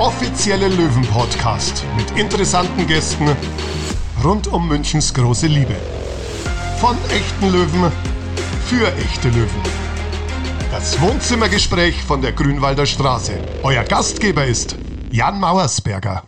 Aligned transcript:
offizielle 0.00 0.68
Löwen-Podcast 0.68 1.84
mit 1.94 2.18
interessanten 2.18 2.86
Gästen 2.86 3.36
rund 4.24 4.46
um 4.46 4.66
Münchens 4.66 5.12
große 5.12 5.46
Liebe. 5.46 5.76
Von 6.78 6.96
echten 7.10 7.52
Löwen 7.52 7.92
für 8.64 8.90
echte 8.96 9.28
Löwen. 9.28 9.62
Das 10.70 10.98
Wohnzimmergespräch 11.02 12.02
von 12.02 12.22
der 12.22 12.32
Grünwalder 12.32 12.86
Straße. 12.86 13.34
Euer 13.62 13.84
Gastgeber 13.84 14.46
ist 14.46 14.74
Jan 15.10 15.38
Mauersberger. 15.38 16.22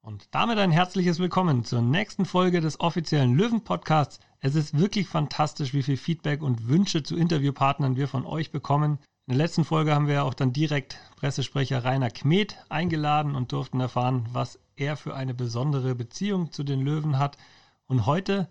Und 0.00 0.28
damit 0.30 0.58
ein 0.58 0.70
herzliches 0.70 1.18
Willkommen 1.18 1.64
zur 1.64 1.82
nächsten 1.82 2.24
Folge 2.24 2.60
des 2.60 2.78
offiziellen 2.78 3.34
Löwen-Podcasts. 3.34 4.20
Es 4.38 4.54
ist 4.54 4.78
wirklich 4.78 5.08
fantastisch, 5.08 5.74
wie 5.74 5.82
viel 5.82 5.96
Feedback 5.96 6.44
und 6.44 6.68
Wünsche 6.68 7.02
zu 7.02 7.16
Interviewpartnern 7.16 7.96
wir 7.96 8.06
von 8.06 8.24
euch 8.24 8.52
bekommen. 8.52 9.00
In 9.26 9.38
der 9.38 9.38
letzten 9.38 9.64
Folge 9.64 9.94
haben 9.94 10.06
wir 10.06 10.22
auch 10.22 10.34
dann 10.34 10.52
direkt 10.52 10.98
Pressesprecher 11.16 11.82
Rainer 11.82 12.10
Kmet 12.10 12.58
eingeladen 12.68 13.34
und 13.34 13.52
durften 13.52 13.80
erfahren, 13.80 14.28
was 14.32 14.58
er 14.76 14.98
für 14.98 15.14
eine 15.14 15.32
besondere 15.32 15.94
Beziehung 15.94 16.52
zu 16.52 16.62
den 16.62 16.82
Löwen 16.82 17.18
hat. 17.18 17.38
Und 17.86 18.04
heute, 18.04 18.50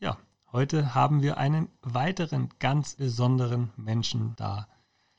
ja, 0.00 0.18
heute 0.52 0.94
haben 0.94 1.22
wir 1.22 1.38
einen 1.38 1.70
weiteren 1.80 2.50
ganz 2.58 2.96
besonderen 2.96 3.70
Menschen 3.78 4.34
da. 4.36 4.68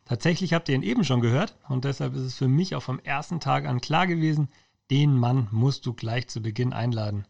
Tatsächlich 0.06 0.54
habt 0.54 0.70
ihr 0.70 0.76
ihn 0.76 0.84
eben 0.84 1.04
schon 1.04 1.20
gehört 1.20 1.58
und 1.68 1.84
deshalb 1.84 2.14
ist 2.14 2.22
es 2.22 2.36
für 2.36 2.48
mich 2.48 2.76
auch 2.76 2.84
vom 2.84 3.00
ersten 3.00 3.40
Tag 3.40 3.66
an 3.66 3.82
klar 3.82 4.06
gewesen, 4.06 4.50
den 4.92 5.18
Mann 5.18 5.48
musst 5.50 5.88
du 5.88 5.94
gleich 5.94 6.28
zu 6.28 6.44
Beginn 6.44 6.74
einladen. 6.74 7.26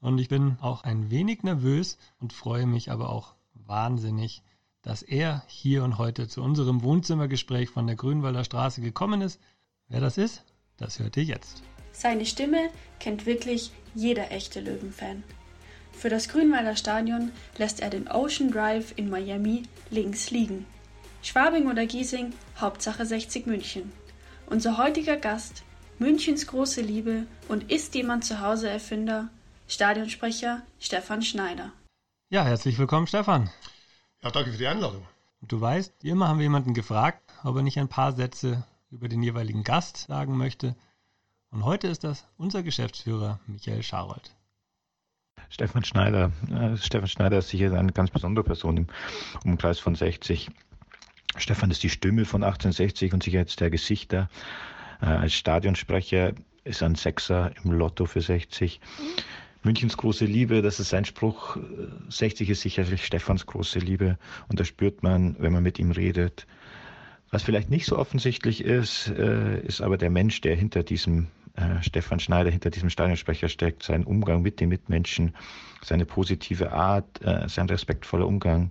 Und 0.00 0.18
ich 0.18 0.28
bin 0.28 0.58
auch 0.60 0.82
ein 0.82 1.12
wenig 1.12 1.44
nervös 1.44 1.96
und 2.18 2.32
freue 2.32 2.66
mich 2.66 2.90
aber 2.90 3.08
auch 3.10 3.36
wahnsinnig, 3.54 4.42
dass 4.82 5.02
er 5.02 5.44
hier 5.46 5.84
und 5.84 5.98
heute 5.98 6.28
zu 6.28 6.42
unserem 6.42 6.82
Wohnzimmergespräch 6.82 7.70
von 7.70 7.86
der 7.86 7.96
Grünwalder 7.96 8.44
Straße 8.44 8.80
gekommen 8.80 9.22
ist. 9.22 9.40
Wer 9.88 10.00
das 10.00 10.18
ist, 10.18 10.44
das 10.76 10.98
hört 10.98 11.16
ihr 11.16 11.24
jetzt. 11.24 11.62
Seine 11.92 12.26
Stimme 12.26 12.70
kennt 12.98 13.26
wirklich 13.26 13.70
jeder 13.94 14.30
echte 14.32 14.60
Löwenfan. 14.60 15.22
Für 15.92 16.08
das 16.08 16.28
Grünwalder 16.28 16.74
Stadion 16.74 17.30
lässt 17.58 17.80
er 17.80 17.90
den 17.90 18.08
Ocean 18.08 18.50
Drive 18.50 18.94
in 18.96 19.10
Miami 19.10 19.64
links 19.90 20.30
liegen. 20.30 20.66
Schwabing 21.22 21.70
oder 21.70 21.86
Giesing, 21.86 22.32
Hauptsache 22.58 23.06
60 23.06 23.46
München. 23.46 23.92
Unser 24.46 24.78
heutiger 24.78 25.16
Gast, 25.16 25.62
Münchens 25.98 26.46
große 26.48 26.80
Liebe 26.80 27.26
und 27.48 27.70
ist 27.70 27.94
jemand 27.94 28.24
zu 28.24 28.40
Hause 28.40 28.68
Erfinder, 28.68 29.28
Stadionsprecher 29.68 30.62
Stefan 30.80 31.22
Schneider. 31.22 31.72
Ja, 32.30 32.44
herzlich 32.44 32.78
willkommen, 32.78 33.06
Stefan. 33.06 33.50
Ja, 34.22 34.30
danke 34.30 34.52
für 34.52 34.58
die 34.58 34.66
Einladung. 34.66 35.04
Du 35.40 35.60
weißt, 35.60 36.04
immer 36.04 36.28
haben 36.28 36.38
wir 36.38 36.44
jemanden 36.44 36.74
gefragt, 36.74 37.20
ob 37.42 37.56
er 37.56 37.62
nicht 37.62 37.78
ein 37.78 37.88
paar 37.88 38.12
Sätze 38.12 38.64
über 38.90 39.08
den 39.08 39.22
jeweiligen 39.22 39.64
Gast 39.64 40.06
sagen 40.06 40.36
möchte. 40.36 40.76
Und 41.50 41.64
heute 41.64 41.88
ist 41.88 42.04
das 42.04 42.24
unser 42.36 42.62
Geschäftsführer 42.62 43.40
Michael 43.46 43.82
Scharold. 43.82 44.30
Stefan 45.48 45.84
Schneider. 45.84 46.30
Äh, 46.50 46.76
Stefan 46.76 47.08
Schneider 47.08 47.38
ist 47.38 47.48
sicher 47.48 47.76
eine 47.76 47.92
ganz 47.92 48.10
besondere 48.10 48.44
Person 48.44 48.76
im 48.76 48.86
Umkreis 49.44 49.80
von 49.80 49.96
60. 49.96 50.50
Stefan 51.36 51.70
ist 51.70 51.82
die 51.82 51.90
Stimme 51.90 52.24
von 52.24 52.44
1860 52.44 53.12
und 53.12 53.24
sicher 53.24 53.38
jetzt 53.38 53.60
der 53.60 53.70
Gesichter. 53.70 54.30
Äh, 55.00 55.06
als 55.06 55.34
Stadionsprecher 55.34 56.32
ist 56.64 56.82
ein 56.82 56.94
Sechser 56.94 57.50
im 57.64 57.72
Lotto 57.72 58.06
für 58.06 58.20
60. 58.20 58.80
Münchens 59.64 59.96
große 59.96 60.24
Liebe, 60.24 60.60
das 60.60 60.80
ist 60.80 60.88
sein 60.88 61.04
Spruch. 61.04 61.56
60 62.08 62.50
ist 62.50 62.62
sicherlich 62.62 63.04
Stefans 63.04 63.46
große 63.46 63.78
Liebe 63.78 64.18
und 64.48 64.58
das 64.58 64.68
spürt 64.68 65.02
man, 65.02 65.36
wenn 65.38 65.52
man 65.52 65.62
mit 65.62 65.78
ihm 65.78 65.92
redet. 65.92 66.46
Was 67.30 67.42
vielleicht 67.42 67.70
nicht 67.70 67.86
so 67.86 67.96
offensichtlich 67.96 68.62
ist, 68.62 69.08
äh, 69.08 69.60
ist 69.62 69.80
aber 69.80 69.96
der 69.96 70.10
Mensch, 70.10 70.40
der 70.40 70.54
hinter 70.56 70.82
diesem 70.82 71.28
äh, 71.54 71.82
Stefan 71.82 72.20
Schneider 72.20 72.50
hinter 72.50 72.70
diesem 72.70 72.90
Stadionsprecher 72.90 73.48
steckt, 73.48 73.82
sein 73.82 74.04
Umgang 74.04 74.42
mit 74.42 74.60
den 74.60 74.68
Mitmenschen, 74.68 75.34
seine 75.82 76.06
positive 76.06 76.72
Art, 76.72 77.22
äh, 77.22 77.48
sein 77.48 77.68
respektvoller 77.68 78.26
Umgang. 78.26 78.70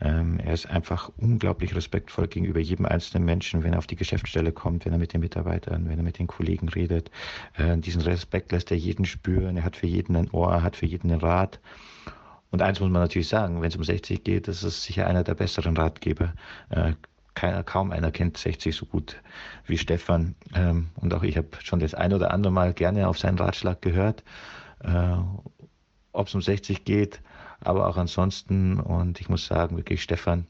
Ähm, 0.00 0.40
er 0.40 0.54
ist 0.54 0.68
einfach 0.68 1.10
unglaublich 1.16 1.74
respektvoll 1.74 2.26
gegenüber 2.28 2.60
jedem 2.60 2.86
einzelnen 2.86 3.24
Menschen, 3.24 3.62
wenn 3.62 3.74
er 3.74 3.78
auf 3.78 3.86
die 3.86 3.96
Geschäftsstelle 3.96 4.52
kommt, 4.52 4.84
wenn 4.84 4.92
er 4.92 4.98
mit 4.98 5.12
den 5.12 5.20
Mitarbeitern, 5.20 5.88
wenn 5.88 5.98
er 5.98 6.04
mit 6.04 6.18
den 6.18 6.26
Kollegen 6.26 6.68
redet. 6.68 7.10
Äh, 7.54 7.76
diesen 7.78 8.02
Respekt 8.02 8.52
lässt 8.52 8.70
er 8.70 8.76
jeden 8.76 9.04
spüren. 9.04 9.56
Er 9.56 9.64
hat 9.64 9.76
für 9.76 9.86
jeden 9.86 10.16
ein 10.16 10.30
Ohr, 10.30 10.62
hat 10.62 10.76
für 10.76 10.86
jeden 10.86 11.10
einen 11.10 11.20
Rat. 11.20 11.60
Und 12.50 12.62
eins 12.62 12.80
muss 12.80 12.90
man 12.90 13.02
natürlich 13.02 13.28
sagen, 13.28 13.62
wenn 13.62 13.68
es 13.68 13.76
um 13.76 13.84
60 13.84 14.24
geht, 14.24 14.46
das 14.48 14.62
ist 14.62 14.82
sicher 14.82 15.06
einer 15.06 15.24
der 15.24 15.34
besseren 15.34 15.76
Ratgeber. 15.76 16.34
Kaum 17.64 17.90
einer 17.90 18.12
kennt 18.12 18.36
60 18.38 18.74
so 18.74 18.86
gut 18.86 19.20
wie 19.66 19.78
Stefan. 19.78 20.34
Ähm, 20.54 20.90
und 20.96 21.12
auch 21.12 21.22
ich 21.22 21.36
habe 21.36 21.48
schon 21.62 21.80
das 21.80 21.94
ein 21.94 22.12
oder 22.12 22.30
andere 22.30 22.52
Mal 22.52 22.72
gerne 22.72 23.08
auf 23.08 23.18
seinen 23.18 23.38
Ratschlag 23.38 23.82
gehört, 23.82 24.22
äh, 24.80 25.16
ob 26.12 26.28
es 26.28 26.34
um 26.34 26.42
60 26.42 26.84
geht, 26.84 27.20
aber 27.60 27.88
auch 27.88 27.96
ansonsten. 27.96 28.78
Und 28.78 29.20
ich 29.20 29.28
muss 29.28 29.46
sagen, 29.46 29.76
wirklich, 29.76 30.02
Stefan 30.02 30.46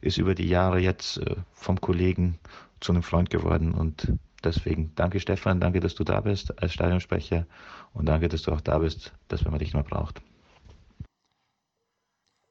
ist 0.00 0.18
über 0.18 0.34
die 0.34 0.48
Jahre 0.48 0.78
jetzt 0.78 1.18
äh, 1.18 1.36
vom 1.52 1.80
Kollegen 1.80 2.38
zu 2.80 2.92
einem 2.92 3.02
Freund 3.02 3.30
geworden. 3.30 3.72
Und 3.72 4.12
deswegen 4.44 4.92
danke 4.96 5.20
Stefan, 5.20 5.60
danke, 5.60 5.80
dass 5.80 5.94
du 5.94 6.04
da 6.04 6.20
bist 6.20 6.62
als 6.62 6.74
Stadionsprecher 6.74 7.46
und 7.94 8.06
danke, 8.06 8.28
dass 8.28 8.42
du 8.42 8.52
auch 8.52 8.60
da 8.60 8.78
bist, 8.78 9.12
dass 9.28 9.44
wenn 9.44 9.50
man 9.50 9.60
dich 9.60 9.72
mal 9.72 9.82
braucht. 9.82 10.20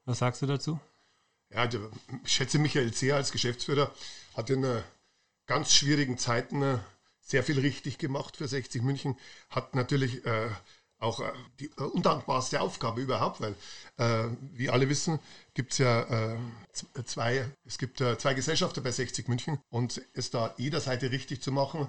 Was 0.04 0.18
sagst 0.18 0.42
du 0.42 0.46
dazu? 0.46 0.80
Ja, 1.54 1.68
ich 2.24 2.32
schätze 2.32 2.58
Michael 2.58 2.92
sehr 2.92 3.14
als 3.14 3.30
Geschäftsführer, 3.30 3.94
hat 4.36 4.50
in 4.50 4.64
äh, 4.64 4.82
ganz 5.46 5.72
schwierigen 5.72 6.18
Zeiten 6.18 6.62
äh, 6.62 6.78
sehr 7.20 7.44
viel 7.44 7.60
richtig 7.60 7.96
gemacht 7.98 8.36
für 8.36 8.48
60 8.48 8.82
München, 8.82 9.16
hat 9.50 9.76
natürlich 9.76 10.26
äh, 10.26 10.48
auch 10.98 11.22
die 11.60 11.68
undankbarste 11.68 12.60
Aufgabe 12.60 13.02
überhaupt, 13.02 13.40
weil, 13.40 13.54
wie 14.54 14.70
alle 14.70 14.88
wissen, 14.88 15.18
gibt 15.52 15.72
es 15.72 15.78
ja 15.78 16.38
zwei, 17.04 17.44
es 17.66 17.76
gibt 17.76 17.98
zwei 17.98 18.32
Gesellschafter 18.32 18.80
bei 18.80 18.90
60 18.90 19.28
München 19.28 19.58
und 19.68 20.00
es 20.14 20.30
da 20.30 20.54
jeder 20.56 20.80
Seite 20.80 21.10
richtig 21.10 21.42
zu 21.42 21.52
machen, 21.52 21.88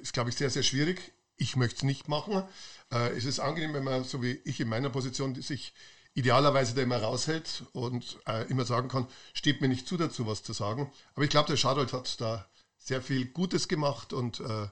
ist, 0.00 0.12
glaube 0.12 0.30
ich, 0.30 0.36
sehr, 0.36 0.50
sehr 0.50 0.62
schwierig. 0.62 1.12
Ich 1.36 1.56
möchte 1.56 1.78
es 1.78 1.82
nicht 1.82 2.06
machen. 2.06 2.44
es 2.90 3.24
ist 3.24 3.40
angenehm, 3.40 3.74
wenn 3.74 3.82
man, 3.82 4.04
so 4.04 4.22
wie 4.22 4.40
ich 4.44 4.60
in 4.60 4.68
meiner 4.68 4.90
Position, 4.90 5.34
sich 5.34 5.72
idealerweise 6.14 6.74
da 6.74 6.82
immer 6.82 7.02
raushält 7.02 7.64
und 7.72 8.18
äh, 8.26 8.48
immer 8.48 8.64
sagen 8.64 8.88
kann, 8.88 9.06
steht 9.32 9.60
mir 9.60 9.68
nicht 9.68 9.86
zu 9.86 9.96
dazu, 9.96 10.26
was 10.26 10.42
zu 10.42 10.52
sagen. 10.52 10.90
Aber 11.14 11.24
ich 11.24 11.30
glaube, 11.30 11.48
der 11.48 11.56
Schadold 11.56 11.92
hat 11.92 12.20
da 12.20 12.48
sehr 12.78 13.02
viel 13.02 13.26
Gutes 13.26 13.68
gemacht 13.68 14.12
und 14.12 14.40
äh, 14.40 14.68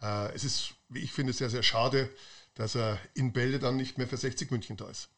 äh, 0.00 0.34
es 0.34 0.44
ist, 0.44 0.74
wie 0.88 1.00
ich 1.00 1.12
finde, 1.12 1.32
sehr, 1.32 1.50
sehr 1.50 1.62
schade, 1.62 2.10
dass 2.54 2.74
er 2.74 2.98
in 3.14 3.32
Bälde 3.32 3.58
dann 3.58 3.76
nicht 3.76 3.98
mehr 3.98 4.08
für 4.08 4.16
60 4.16 4.50
München 4.50 4.76
da 4.76 4.88
ist. 4.88 5.10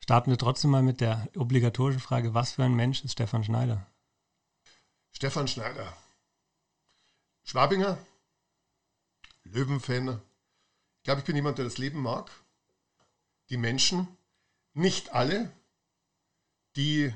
Starten 0.00 0.30
wir 0.30 0.38
trotzdem 0.38 0.70
mal 0.70 0.82
mit 0.82 1.00
der 1.00 1.28
obligatorischen 1.36 2.00
Frage, 2.00 2.34
was 2.34 2.52
für 2.52 2.64
ein 2.64 2.74
Mensch 2.74 3.04
ist 3.04 3.12
Stefan 3.12 3.44
Schneider? 3.44 3.86
Stefan 5.12 5.48
Schneider. 5.48 5.96
Schwabinger, 7.44 7.98
Löwenfan. 9.44 10.20
Ich 10.98 11.04
glaube, 11.04 11.20
ich 11.20 11.26
bin 11.26 11.36
jemand, 11.36 11.58
der 11.58 11.64
das 11.64 11.78
Leben 11.78 12.00
mag, 12.00 12.30
die 13.50 13.56
Menschen, 13.56 14.08
nicht 14.74 15.14
alle, 15.14 15.50
die 16.76 17.12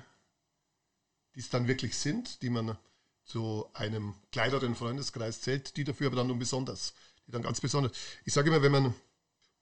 es 1.35 1.51
dann 1.51 1.69
wirklich 1.69 1.97
sind, 1.97 2.43
die 2.43 2.51
man 2.51 2.77
zu 3.25 3.69
einem 3.75 4.15
kleineren 4.33 4.75
Freundeskreis 4.75 5.43
zählt, 5.43 5.77
die 5.77 5.85
dafür 5.85 6.09
aber 6.09 6.17
dann 6.17 6.29
nur 6.29 6.39
besonders, 6.39 6.95
die 7.27 7.33
dann 7.33 7.43
ganz 7.43 7.61
besonders. 7.61 7.93
Ich 8.25 8.33
sage 8.33 8.49
immer, 8.49 8.63
wenn 8.63 8.73
man 8.73 8.95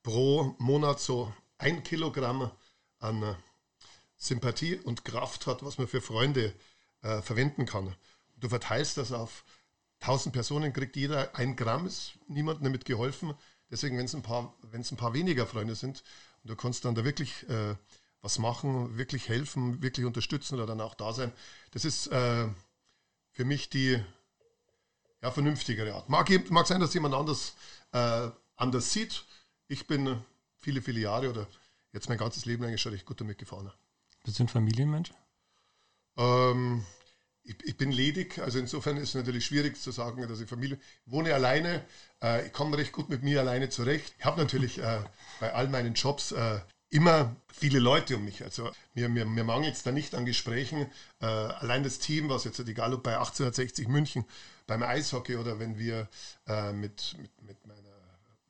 pro 0.03 0.55
Monat 0.59 1.01
so 1.01 1.33
ein 1.59 1.83
Kilogramm 1.83 2.51
an 3.01 3.37
Sympathie 4.17 4.77
und 4.77 5.05
Kraft 5.05 5.47
hat, 5.47 5.65
was 5.65 5.79
man 5.79 5.89
für 5.89 6.01
Freunde 6.01 6.55
äh, 7.03 7.21
verwenden 7.23 7.67
kann. 7.67 7.95
Du 8.37 8.49
verteilst 8.49 8.97
das 8.97 9.13
auf 9.13 9.45
1000 10.01 10.33
Personen, 10.33 10.73
kriegt 10.73 10.97
jeder 10.97 11.35
ein 11.37 11.57
Gramm, 11.57 11.87
ist 11.87 12.13
niemandem 12.29 12.65
damit 12.65 12.85
geholfen. 12.85 13.35
Deswegen, 13.71 13.99
wenn 13.99 14.05
es 14.05 14.15
ein, 14.15 14.25
ein 14.25 14.97
paar 14.97 15.15
weniger 15.15 15.47
Freunde 15.47 15.75
sind, 15.75 16.05
und 16.47 16.51
du 16.51 16.55
kannst 16.57 16.85
dann 16.85 16.95
da 16.95 17.05
wirklich 17.05 17.49
äh, 17.49 17.75
was 18.23 18.39
machen, 18.39 18.97
wirklich 18.97 19.29
helfen, 19.29 19.83
wirklich 19.83 20.07
unterstützen 20.07 20.55
oder 20.55 20.65
dann 20.65 20.81
auch 20.81 20.95
da 20.95 21.13
sein. 21.13 21.33
Das 21.73 21.85
ist 21.85 22.07
äh, 22.07 22.47
für 23.33 23.45
mich 23.45 23.69
die 23.69 24.01
ja, 25.23 25.31
vernünftigere 25.33 25.93
Art. 25.93 26.09
Mag, 26.09 26.31
mag 26.51 26.69
sein, 26.69 26.81
dass 26.81 26.95
jemand 26.95 27.17
anders 27.17 27.57
äh, 27.91 28.31
anders 28.55 28.93
sieht. 28.93 29.25
Ich 29.67 29.89
bin 29.89 30.23
viele, 30.55 30.81
viele 30.81 31.01
Jahre 31.01 31.31
oder 31.31 31.49
jetzt 31.93 32.09
mein 32.09 32.19
ganzes 32.19 32.45
Leben 32.45 32.63
eigentlich 32.63 32.81
schon 32.81 32.93
recht 32.93 33.07
gut 33.07 33.21
damit 33.21 33.39
gefahren. 33.39 33.73
Bist 34.23 34.39
du 34.39 34.45
ein 34.45 34.49
Familienmensch? 34.49 35.13
Ähm, 36.17 36.87
ich, 37.47 37.57
ich, 37.65 37.77
bin 37.77 37.91
ledig, 37.91 38.39
also 38.39 38.59
insofern 38.59 38.97
ist 38.97 39.11
es 39.11 39.15
natürlich 39.15 39.47
schwierig 39.47 39.81
zu 39.81 39.91
sagen, 39.91 40.27
dass 40.29 40.41
ich 40.41 40.49
Familie. 40.49 40.79
Wohne 41.07 41.35
alleine, 41.35 41.85
äh, 42.23 42.47
ich 42.47 42.53
komme 42.53 42.77
recht 42.77 42.93
gut 42.93 43.09
mit 43.09 43.23
mir 43.23 43.41
alleine 43.41 43.69
zurecht. 43.69 44.15
Ich 44.19 44.25
habe 44.25 44.41
natürlich 44.41 44.79
äh, 44.79 45.01
bei 45.41 45.55
all 45.55 45.69
meinen 45.69 45.95
Jobs 45.95 46.33
äh, 46.33 46.61
immer 46.91 47.37
viele 47.53 47.79
Leute 47.79 48.17
um 48.17 48.25
mich. 48.25 48.43
Also 48.45 48.71
mir, 48.95 49.09
mir, 49.09 49.25
mir 49.25 49.45
mangelt 49.45 49.75
es 49.75 49.83
da 49.83 49.93
nicht 49.93 50.15
an 50.15 50.27
Gesprächen. 50.27 50.87
Äh, 51.21 51.27
allein 51.27 51.83
das 51.83 51.99
Team, 51.99 52.29
was 52.29 52.45
jetzt 52.45 52.59
egal 52.61 52.95
ob 52.95 53.03
bei 53.03 53.17
1860 53.17 53.89
München, 53.89 54.25
beim 54.67 54.83
Eishockey 54.83 55.37
oder 55.37 55.59
wenn 55.59 55.79
wir 55.79 56.09
äh, 56.47 56.73
mit, 56.73 57.17
mit, 57.21 57.43
mit 57.43 57.67
meiner 57.67 57.96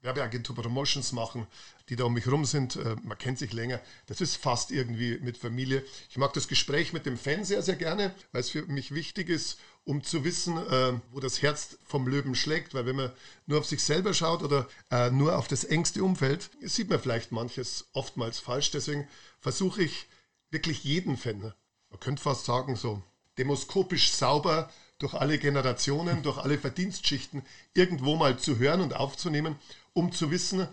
Werbeagentur 0.06 0.54
Promotions 0.54 1.12
machen, 1.12 1.46
die 1.88 1.96
da 1.96 2.04
um 2.04 2.14
mich 2.14 2.26
rum 2.26 2.44
sind. 2.44 2.76
Äh, 2.76 2.96
man 3.02 3.18
kennt 3.18 3.38
sich 3.38 3.52
länger. 3.52 3.80
Das 4.06 4.20
ist 4.20 4.36
fast 4.36 4.70
irgendwie 4.70 5.18
mit 5.18 5.36
Familie. 5.36 5.84
Ich 6.08 6.16
mag 6.16 6.32
das 6.32 6.48
Gespräch 6.48 6.92
mit 6.92 7.04
dem 7.04 7.18
Fan 7.18 7.44
sehr, 7.44 7.62
sehr 7.62 7.76
gerne, 7.76 8.14
weil 8.32 8.40
es 8.40 8.50
für 8.50 8.64
mich 8.66 8.94
wichtig 8.94 9.28
ist, 9.28 9.58
um 9.84 10.02
zu 10.02 10.24
wissen, 10.24 10.56
äh, 10.56 10.94
wo 11.10 11.20
das 11.20 11.42
Herz 11.42 11.76
vom 11.84 12.08
Löwen 12.08 12.34
schlägt. 12.34 12.72
Weil 12.72 12.86
wenn 12.86 12.96
man 12.96 13.12
nur 13.46 13.58
auf 13.58 13.66
sich 13.66 13.82
selber 13.82 14.14
schaut 14.14 14.42
oder 14.42 14.68
äh, 14.90 15.10
nur 15.10 15.36
auf 15.36 15.48
das 15.48 15.64
engste 15.64 16.02
Umfeld, 16.02 16.48
sieht 16.62 16.88
man 16.88 17.00
vielleicht 17.00 17.32
manches 17.32 17.88
oftmals 17.92 18.38
falsch. 18.38 18.70
Deswegen 18.70 19.06
versuche 19.40 19.82
ich 19.82 20.06
wirklich 20.50 20.84
jeden 20.84 21.16
Fan, 21.16 21.52
man 21.90 22.00
könnte 22.00 22.22
fast 22.22 22.44
sagen, 22.44 22.76
so 22.76 23.02
demoskopisch 23.38 24.12
sauber 24.12 24.70
durch 24.98 25.14
alle 25.14 25.38
Generationen, 25.38 26.22
durch 26.22 26.38
alle 26.38 26.58
Verdienstschichten 26.58 27.42
irgendwo 27.74 28.16
mal 28.16 28.38
zu 28.38 28.58
hören 28.58 28.80
und 28.80 28.94
aufzunehmen, 28.94 29.56
um 29.92 30.12
zu 30.12 30.30
wissen, 30.30 30.66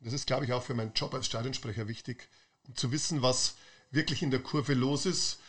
das 0.00 0.12
ist, 0.12 0.26
glaube 0.26 0.44
ich, 0.44 0.52
auch 0.52 0.62
für 0.62 0.74
meinen 0.74 0.92
Job 0.94 1.12
als 1.14 1.26
Stadionsprecher 1.26 1.88
wichtig, 1.88 2.28
um 2.66 2.76
zu 2.76 2.92
wissen, 2.92 3.22
was 3.22 3.56
wirklich 3.90 4.22
in 4.22 4.30
der 4.30 4.40
Kurve 4.40 4.74
los 4.74 5.06
ist, 5.06 5.40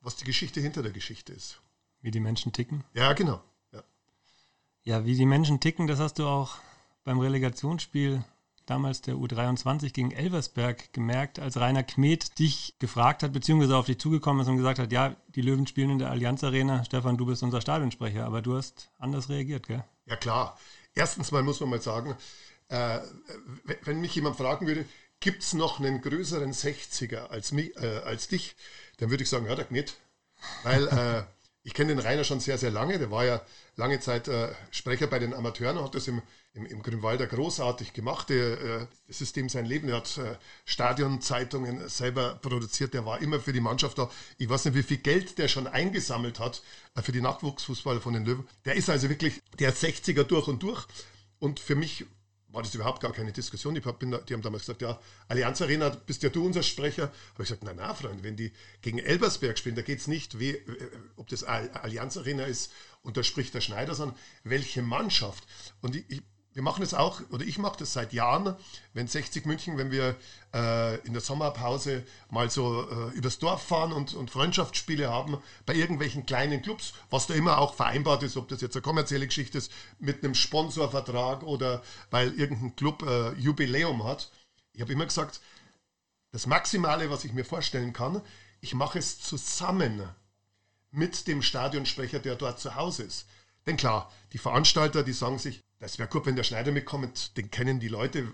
was 0.00 0.16
die 0.16 0.24
Geschichte 0.24 0.60
hinter 0.60 0.82
der 0.82 0.92
Geschichte 0.92 1.32
ist. 1.32 1.60
Wie 2.00 2.10
die 2.10 2.20
Menschen 2.20 2.52
ticken? 2.52 2.84
Ja, 2.94 3.12
genau. 3.12 3.42
Ja, 3.72 3.82
ja 4.84 5.04
wie 5.04 5.16
die 5.16 5.26
Menschen 5.26 5.60
ticken, 5.60 5.86
das 5.86 5.98
hast 5.98 6.18
du 6.18 6.26
auch 6.26 6.56
beim 7.04 7.18
Relegationsspiel 7.18 8.24
damals 8.70 9.00
der 9.02 9.14
U23 9.14 9.92
gegen 9.92 10.10
Elversberg 10.10 10.92
gemerkt, 10.92 11.38
als 11.38 11.56
Rainer 11.56 11.82
Kmet 11.82 12.38
dich 12.38 12.74
gefragt 12.78 13.22
hat, 13.22 13.32
beziehungsweise 13.32 13.76
auf 13.76 13.86
dich 13.86 13.98
zugekommen 13.98 14.42
ist 14.42 14.48
und 14.48 14.56
gesagt 14.56 14.78
hat, 14.78 14.92
ja, 14.92 15.16
die 15.28 15.42
Löwen 15.42 15.66
spielen 15.66 15.90
in 15.90 15.98
der 15.98 16.10
Allianz 16.10 16.44
Arena, 16.44 16.84
Stefan, 16.84 17.16
du 17.16 17.26
bist 17.26 17.42
unser 17.42 17.60
Stadionsprecher, 17.60 18.24
aber 18.24 18.42
du 18.42 18.56
hast 18.56 18.90
anders 18.98 19.28
reagiert, 19.28 19.66
gell? 19.66 19.84
Ja 20.06 20.16
klar. 20.16 20.58
Erstens 20.94 21.30
mal 21.30 21.42
muss 21.42 21.60
man 21.60 21.70
mal 21.70 21.80
sagen, 21.80 22.16
äh, 22.68 23.00
wenn 23.84 24.00
mich 24.00 24.14
jemand 24.14 24.36
fragen 24.36 24.66
würde, 24.66 24.84
gibt 25.20 25.42
es 25.42 25.54
noch 25.54 25.80
einen 25.80 26.00
größeren 26.00 26.52
60er 26.52 27.28
als, 27.28 27.52
mich, 27.52 27.76
äh, 27.76 28.00
als 28.04 28.28
dich, 28.28 28.56
dann 28.98 29.10
würde 29.10 29.22
ich 29.22 29.30
sagen, 29.30 29.46
ja, 29.46 29.54
der 29.54 29.64
Kmet. 29.64 29.96
Weil 30.62 30.86
äh, 30.86 31.24
ich 31.68 31.74
kenne 31.74 31.94
den 31.94 31.98
Rainer 31.98 32.24
schon 32.24 32.40
sehr, 32.40 32.56
sehr 32.56 32.70
lange. 32.70 32.98
Der 32.98 33.10
war 33.10 33.26
ja 33.26 33.42
lange 33.76 34.00
Zeit 34.00 34.26
äh, 34.26 34.48
Sprecher 34.70 35.06
bei 35.06 35.18
den 35.18 35.34
Amateuren, 35.34 35.78
hat 35.84 35.94
das 35.94 36.08
im, 36.08 36.22
im, 36.54 36.64
im 36.64 36.82
Grünwalder 36.82 37.26
großartig 37.26 37.92
gemacht. 37.92 38.30
Der, 38.30 38.58
äh, 38.58 38.86
das 39.06 39.20
ist 39.20 39.36
dem 39.36 39.50
sein 39.50 39.66
Leben. 39.66 39.90
Er 39.90 39.98
hat 39.98 40.16
äh, 40.16 40.36
Stadionzeitungen 40.64 41.86
selber 41.90 42.36
produziert. 42.36 42.94
Der 42.94 43.04
war 43.04 43.20
immer 43.20 43.38
für 43.38 43.52
die 43.52 43.60
Mannschaft 43.60 43.98
da. 43.98 44.10
Ich 44.38 44.48
weiß 44.48 44.64
nicht, 44.64 44.76
wie 44.76 44.82
viel 44.82 44.96
Geld 44.96 45.36
der 45.36 45.48
schon 45.48 45.66
eingesammelt 45.66 46.38
hat 46.38 46.62
äh, 46.94 47.02
für 47.02 47.12
die 47.12 47.20
Nachwuchsfußballer 47.20 48.00
von 48.00 48.14
den 48.14 48.24
Löwen. 48.24 48.48
Der 48.64 48.74
ist 48.74 48.88
also 48.88 49.10
wirklich 49.10 49.42
der 49.58 49.74
60er 49.74 50.24
durch 50.24 50.48
und 50.48 50.62
durch. 50.62 50.86
Und 51.38 51.60
für 51.60 51.74
mich 51.74 52.06
war 52.50 52.62
das 52.62 52.74
überhaupt 52.74 53.00
gar 53.02 53.12
keine 53.12 53.32
Diskussion. 53.32 53.76
Ich 53.76 53.84
hab, 53.84 53.98
bin, 53.98 54.16
die 54.28 54.34
haben 54.34 54.42
damals 54.42 54.62
gesagt, 54.62 54.82
ja, 54.82 54.98
Allianz 55.28 55.60
Arena, 55.60 55.90
bist 55.90 56.22
ja 56.22 56.30
du 56.30 56.44
unser 56.44 56.62
Sprecher. 56.62 57.04
Habe 57.04 57.42
ich 57.42 57.48
gesagt, 57.48 57.64
nein, 57.64 57.76
nein, 57.76 57.94
Freund, 57.94 58.22
wenn 58.22 58.36
die 58.36 58.52
gegen 58.80 58.98
Elbersberg 58.98 59.58
spielen, 59.58 59.76
da 59.76 59.82
geht 59.82 59.98
es 59.98 60.06
nicht, 60.06 60.38
wie, 60.38 60.50
äh, 60.50 60.90
ob 61.16 61.28
das 61.28 61.44
Allianz 61.44 62.16
Arena 62.16 62.44
ist 62.44 62.72
und 63.02 63.16
da 63.16 63.22
spricht 63.22 63.54
der 63.54 63.60
Schneider, 63.60 63.94
sondern 63.94 64.16
welche 64.44 64.82
Mannschaft. 64.82 65.44
Und 65.82 65.96
ich, 65.96 66.04
ich 66.08 66.22
wir 66.58 66.64
machen 66.64 66.82
es 66.82 66.92
auch, 66.92 67.20
oder 67.30 67.44
ich 67.44 67.56
mache 67.58 67.78
das 67.78 67.92
seit 67.92 68.12
Jahren, 68.12 68.56
wenn 68.92 69.06
60 69.06 69.46
München, 69.46 69.78
wenn 69.78 69.92
wir 69.92 70.16
äh, 70.52 70.96
in 71.06 71.12
der 71.12 71.22
Sommerpause 71.22 72.04
mal 72.30 72.50
so 72.50 72.90
äh, 72.90 73.14
übers 73.14 73.38
Dorf 73.38 73.62
fahren 73.62 73.92
und, 73.92 74.14
und 74.14 74.32
Freundschaftsspiele 74.32 75.08
haben, 75.08 75.38
bei 75.66 75.74
irgendwelchen 75.74 76.26
kleinen 76.26 76.60
Clubs, 76.60 76.94
was 77.10 77.28
da 77.28 77.34
immer 77.34 77.58
auch 77.58 77.74
vereinbart 77.74 78.24
ist, 78.24 78.36
ob 78.36 78.48
das 78.48 78.60
jetzt 78.60 78.74
eine 78.74 78.82
kommerzielle 78.82 79.28
Geschichte 79.28 79.56
ist, 79.56 79.70
mit 80.00 80.24
einem 80.24 80.34
Sponsorvertrag 80.34 81.44
oder 81.44 81.80
weil 82.10 82.34
irgendein 82.34 82.74
Club 82.74 83.04
äh, 83.04 83.34
Jubiläum 83.34 84.02
hat. 84.02 84.32
Ich 84.72 84.80
habe 84.80 84.92
immer 84.92 85.06
gesagt, 85.06 85.40
das 86.32 86.48
Maximale, 86.48 87.08
was 87.08 87.24
ich 87.24 87.32
mir 87.34 87.44
vorstellen 87.44 87.92
kann, 87.92 88.20
ich 88.60 88.74
mache 88.74 88.98
es 88.98 89.20
zusammen 89.20 90.02
mit 90.90 91.28
dem 91.28 91.40
Stadionsprecher, 91.40 92.18
der 92.18 92.34
dort 92.34 92.58
zu 92.58 92.74
Hause 92.74 93.04
ist. 93.04 93.28
Denn 93.64 93.76
klar, 93.76 94.10
die 94.32 94.38
Veranstalter, 94.38 95.04
die 95.04 95.12
sagen 95.12 95.38
sich, 95.38 95.62
das 95.78 95.98
wäre 95.98 96.08
gut, 96.08 96.26
wenn 96.26 96.36
der 96.36 96.44
Schneider 96.44 96.72
mitkommt, 96.72 97.36
den 97.36 97.50
kennen 97.50 97.80
die 97.80 97.88
Leute. 97.88 98.26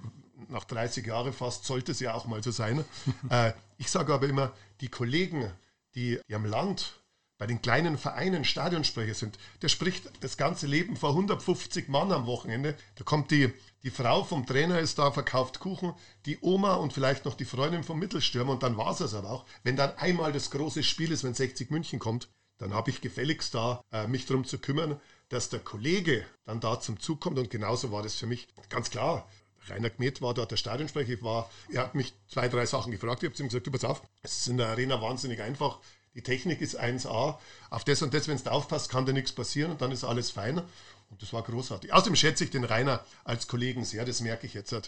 Nach 0.48 0.64
30 0.64 1.06
Jahren 1.06 1.32
fast 1.32 1.64
sollte 1.64 1.92
es 1.92 2.00
ja 2.00 2.14
auch 2.14 2.26
mal 2.26 2.42
so 2.42 2.50
sein. 2.50 2.84
äh, 3.30 3.52
ich 3.78 3.90
sage 3.90 4.12
aber 4.12 4.28
immer, 4.28 4.52
die 4.80 4.88
Kollegen, 4.88 5.50
die, 5.94 6.20
die 6.28 6.34
am 6.34 6.44
Land 6.44 7.00
bei 7.38 7.46
den 7.46 7.60
kleinen 7.60 7.98
Vereinen 7.98 8.44
Stadionsprecher 8.44 9.14
sind, 9.14 9.38
der 9.62 9.68
spricht 9.68 10.10
das 10.20 10.36
ganze 10.36 10.66
Leben 10.66 10.96
vor 10.96 11.10
150 11.10 11.88
Mann 11.88 12.12
am 12.12 12.26
Wochenende. 12.26 12.76
Da 12.94 13.04
kommt 13.04 13.30
die, 13.30 13.52
die 13.82 13.90
Frau 13.90 14.22
vom 14.22 14.46
Trainer 14.46 14.78
ist 14.78 14.98
da, 14.98 15.10
verkauft 15.10 15.58
Kuchen, 15.58 15.94
die 16.26 16.38
Oma 16.40 16.74
und 16.74 16.92
vielleicht 16.92 17.24
noch 17.24 17.34
die 17.34 17.44
Freundin 17.44 17.82
vom 17.82 17.98
Mittelstürmer 17.98 18.52
und 18.52 18.62
dann 18.62 18.76
war 18.76 18.92
es 18.92 18.98
das 18.98 19.14
aber 19.14 19.30
auch. 19.30 19.46
Wenn 19.64 19.76
dann 19.76 19.96
einmal 19.98 20.32
das 20.32 20.50
große 20.50 20.82
Spiel 20.82 21.10
ist, 21.10 21.24
wenn 21.24 21.34
60 21.34 21.70
München 21.70 21.98
kommt, 21.98 22.28
dann 22.58 22.72
habe 22.72 22.90
ich 22.90 23.00
gefälligst 23.00 23.54
da, 23.54 23.82
äh, 23.92 24.06
mich 24.06 24.26
darum 24.26 24.44
zu 24.44 24.58
kümmern, 24.58 25.00
dass 25.28 25.48
der 25.48 25.60
Kollege 25.60 26.24
dann 26.44 26.60
da 26.60 26.80
zum 26.80 27.00
Zug 27.00 27.20
kommt. 27.20 27.38
Und 27.38 27.50
genauso 27.50 27.92
war 27.92 28.02
das 28.02 28.14
für 28.14 28.26
mich 28.26 28.48
ganz 28.68 28.90
klar. 28.90 29.28
Rainer 29.68 29.90
Kmet 29.90 30.20
war 30.20 30.34
dort 30.34 30.50
der 30.50 30.56
Stadionsprecher. 30.56 31.12
Ich 31.14 31.22
war, 31.22 31.50
er 31.72 31.82
hat 31.82 31.94
mich 31.94 32.12
zwei, 32.28 32.48
drei 32.48 32.66
Sachen 32.66 32.92
gefragt. 32.92 33.22
Ich 33.22 33.30
habe 33.30 33.42
ihm 33.42 33.48
gesagt, 33.48 33.66
du 33.66 33.70
pass 33.70 33.84
auf, 33.84 34.02
es 34.22 34.40
ist 34.40 34.48
in 34.48 34.58
der 34.58 34.68
Arena 34.68 35.00
wahnsinnig 35.00 35.40
einfach. 35.40 35.78
Die 36.14 36.22
Technik 36.22 36.60
ist 36.60 36.80
1A. 36.80 37.38
Auf 37.70 37.84
das 37.84 38.02
und 38.02 38.14
das, 38.14 38.28
wenn 38.28 38.38
du 38.38 38.50
aufpasst, 38.50 38.90
kann 38.90 39.06
dir 39.06 39.12
nichts 39.12 39.32
passieren 39.32 39.72
und 39.72 39.80
dann 39.80 39.90
ist 39.90 40.04
alles 40.04 40.30
fein. 40.30 40.62
Und 41.10 41.22
das 41.22 41.32
war 41.32 41.42
großartig. 41.42 41.92
Außerdem 41.92 42.16
schätze 42.16 42.44
ich 42.44 42.50
den 42.50 42.64
Rainer 42.64 43.04
als 43.24 43.46
Kollegen 43.46 43.84
sehr, 43.84 44.04
das 44.04 44.20
merke 44.20 44.46
ich 44.46 44.54
jetzt, 44.54 44.72
äh, 44.72 44.80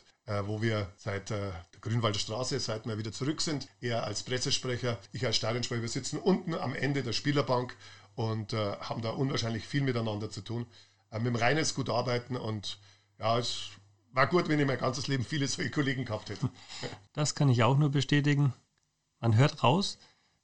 wo 0.44 0.62
wir 0.62 0.92
seit 0.96 1.30
äh, 1.30 1.50
der 1.72 1.80
Grünwalder 1.80 2.18
Straße, 2.18 2.58
seit 2.58 2.86
wir 2.86 2.98
wieder 2.98 3.12
zurück 3.12 3.40
sind. 3.40 3.68
Er 3.80 4.04
als 4.04 4.22
Pressesprecher, 4.22 4.98
ich 5.12 5.26
als 5.26 5.36
Stadionsprecher. 5.36 5.82
Wir 5.82 5.88
sitzen 5.88 6.18
unten 6.18 6.54
am 6.54 6.74
Ende 6.74 7.02
der 7.02 7.12
Spielerbank 7.12 7.76
und 8.16 8.52
äh, 8.52 8.76
haben 8.80 9.02
da 9.02 9.10
unwahrscheinlich 9.10 9.66
viel 9.66 9.82
miteinander 9.82 10.28
zu 10.30 10.40
tun. 10.40 10.66
Äh, 11.12 11.18
mit 11.18 11.28
dem 11.28 11.36
Rainer 11.36 11.60
ist 11.60 11.74
gut 11.74 11.88
arbeiten 11.88 12.36
und 12.36 12.78
ja, 13.18 13.38
es 13.38 13.68
war 14.12 14.26
gut, 14.26 14.48
wenn 14.48 14.58
ich 14.58 14.66
mein 14.66 14.78
ganzes 14.78 15.06
Leben 15.06 15.24
viele 15.24 15.46
solche 15.46 15.70
Kollegen 15.70 16.04
gehabt 16.04 16.30
hätte. 16.30 16.48
Das 17.12 17.34
kann 17.34 17.48
ich 17.48 17.62
auch 17.62 17.78
nur 17.78 17.90
bestätigen. 17.90 18.52
Man 19.20 19.36
hört 19.36 19.62
raus, 19.62 19.98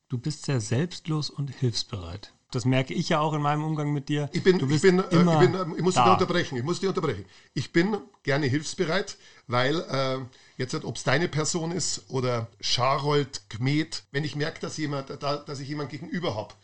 du 0.09 0.17
bist 0.17 0.47
sehr 0.47 0.61
selbstlos 0.61 1.29
und 1.29 1.51
hilfsbereit. 1.51 2.33
Das 2.51 2.67
merke 2.67 2.93
ich 2.93 3.09
ja 3.09 3.21
auch 3.21 3.33
in 3.33 3.41
meinem 3.41 3.65
Umgang 3.65 3.93
mit 3.93 4.11
dir. 4.11 4.29
Ich 4.33 4.43
bin, 4.43 4.57
ich 4.71 4.83
bin, 4.83 4.99
äh, 4.99 5.03
ich, 5.05 5.11
bin 5.11 5.55
äh, 5.55 5.65
ich 5.77 5.83
muss 5.83 5.95
da. 5.95 6.13
unterbrechen. 6.13 6.57
Ich 6.59 6.63
muss 6.63 6.81
dich 6.81 6.89
unterbrechen. 6.89 7.25
Ich 7.55 7.73
bin 7.73 7.97
gerne 8.23 8.47
hilfsbereit, 8.47 9.17
weil 9.47 9.81
äh, 9.81 10.19
jetzt, 10.59 10.75
ob 10.85 10.97
es 10.97 11.03
deine 11.03 11.29
Person 11.29 11.73
ist 11.73 12.11
oder 12.11 12.49
Scharold, 12.61 13.49
Gmet, 13.49 14.05
wenn 14.13 14.25
ich 14.25 14.37
merke, 14.37 14.61
dass 14.61 14.77
jemand, 14.77 15.11
da, 15.23 15.37
dass 15.37 15.61
ich 15.61 15.69
jemand 15.69 15.91
gegenüber 15.91 16.35
habe, 16.35 16.55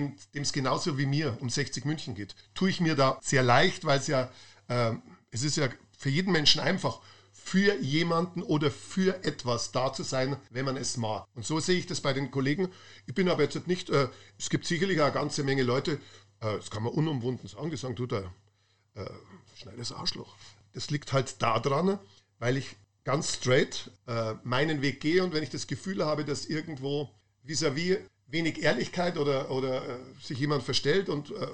dem 0.00 0.16
es 0.34 0.52
genauso 0.52 0.98
wie 0.98 1.06
mir 1.06 1.36
um 1.40 1.50
60 1.50 1.84
München 1.84 2.14
geht, 2.14 2.34
tue 2.54 2.70
ich 2.70 2.80
mir 2.80 2.94
da 2.94 3.18
sehr 3.22 3.42
leicht, 3.42 3.84
weil 3.84 3.98
es 3.98 4.06
ja, 4.06 4.30
äh, 4.68 4.92
es 5.30 5.42
ist 5.42 5.56
ja 5.56 5.68
für 5.96 6.08
jeden 6.08 6.32
Menschen 6.32 6.60
einfach 6.60 7.00
für 7.32 7.76
jemanden 7.80 8.42
oder 8.42 8.70
für 8.70 9.24
etwas 9.24 9.72
da 9.72 9.92
zu 9.92 10.02
sein, 10.04 10.36
wenn 10.50 10.64
man 10.64 10.76
es 10.76 10.96
mag. 10.96 11.26
Und 11.34 11.44
so 11.44 11.58
sehe 11.60 11.78
ich 11.78 11.86
das 11.86 12.00
bei 12.00 12.12
den 12.12 12.30
Kollegen. 12.30 12.68
Ich 13.06 13.14
bin 13.14 13.28
aber 13.28 13.42
jetzt 13.42 13.66
nicht, 13.66 13.90
äh, 13.90 14.08
es 14.38 14.48
gibt 14.48 14.66
sicherlich 14.66 15.02
eine 15.02 15.12
ganze 15.12 15.42
Menge 15.42 15.62
Leute, 15.62 15.92
äh, 16.40 16.56
das 16.56 16.70
kann 16.70 16.82
man 16.82 16.92
unumwunden 16.92 17.48
sagen, 17.48 17.70
die 17.70 17.76
sagen, 17.76 17.96
du, 17.96 18.06
da 18.06 18.32
äh, 18.94 19.04
schneides 19.56 19.92
Arschloch. 19.92 20.36
Das 20.72 20.90
liegt 20.90 21.12
halt 21.12 21.42
daran, 21.42 21.98
weil 22.38 22.56
ich 22.56 22.76
ganz 23.04 23.34
straight 23.34 23.90
äh, 24.06 24.34
meinen 24.44 24.80
Weg 24.82 25.00
gehe 25.00 25.24
und 25.24 25.32
wenn 25.32 25.42
ich 25.42 25.50
das 25.50 25.66
Gefühl 25.66 26.04
habe, 26.04 26.24
dass 26.24 26.46
irgendwo 26.46 27.10
vis-à-vis 27.44 27.96
-vis 27.96 28.00
wenig 28.32 28.60
Ehrlichkeit 28.60 29.16
oder, 29.16 29.50
oder 29.52 29.88
äh, 29.88 29.98
sich 30.20 30.38
jemand 30.38 30.64
verstellt 30.64 31.08
und 31.08 31.30
äh, 31.30 31.46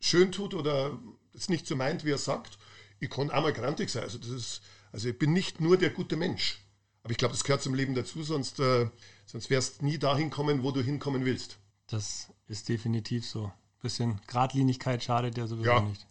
schön 0.00 0.32
tut 0.32 0.54
oder 0.54 0.98
es 1.34 1.48
nicht 1.48 1.66
so 1.66 1.76
meint, 1.76 2.04
wie 2.04 2.10
er 2.10 2.18
sagt, 2.18 2.58
ich 2.98 3.10
kann 3.10 3.30
auch 3.30 3.42
mal 3.42 3.52
grantig 3.52 3.90
sein. 3.90 4.02
Also 4.02 4.18
das 4.18 4.30
ist 4.30 4.62
also 4.96 5.10
ich 5.10 5.18
bin 5.18 5.34
nicht 5.34 5.60
nur 5.60 5.76
der 5.76 5.90
gute 5.90 6.16
Mensch. 6.16 6.58
Aber 7.02 7.10
ich 7.10 7.18
glaube, 7.18 7.32
das 7.32 7.44
gehört 7.44 7.62
zum 7.62 7.74
Leben 7.74 7.94
dazu, 7.94 8.22
sonst, 8.22 8.58
äh, 8.60 8.88
sonst 9.26 9.50
wärst 9.50 9.82
nie 9.82 9.98
dahin 9.98 10.30
kommen, 10.30 10.62
wo 10.62 10.70
du 10.72 10.82
hinkommen 10.82 11.26
willst. 11.26 11.58
Das 11.86 12.32
ist 12.48 12.70
definitiv 12.70 13.26
so. 13.26 13.52
Bisschen 13.82 14.22
Gradlinigkeit 14.26 15.04
schadet 15.04 15.36
ja 15.36 15.46
sowieso 15.46 15.70
ja. 15.70 15.80
nicht. 15.82 16.06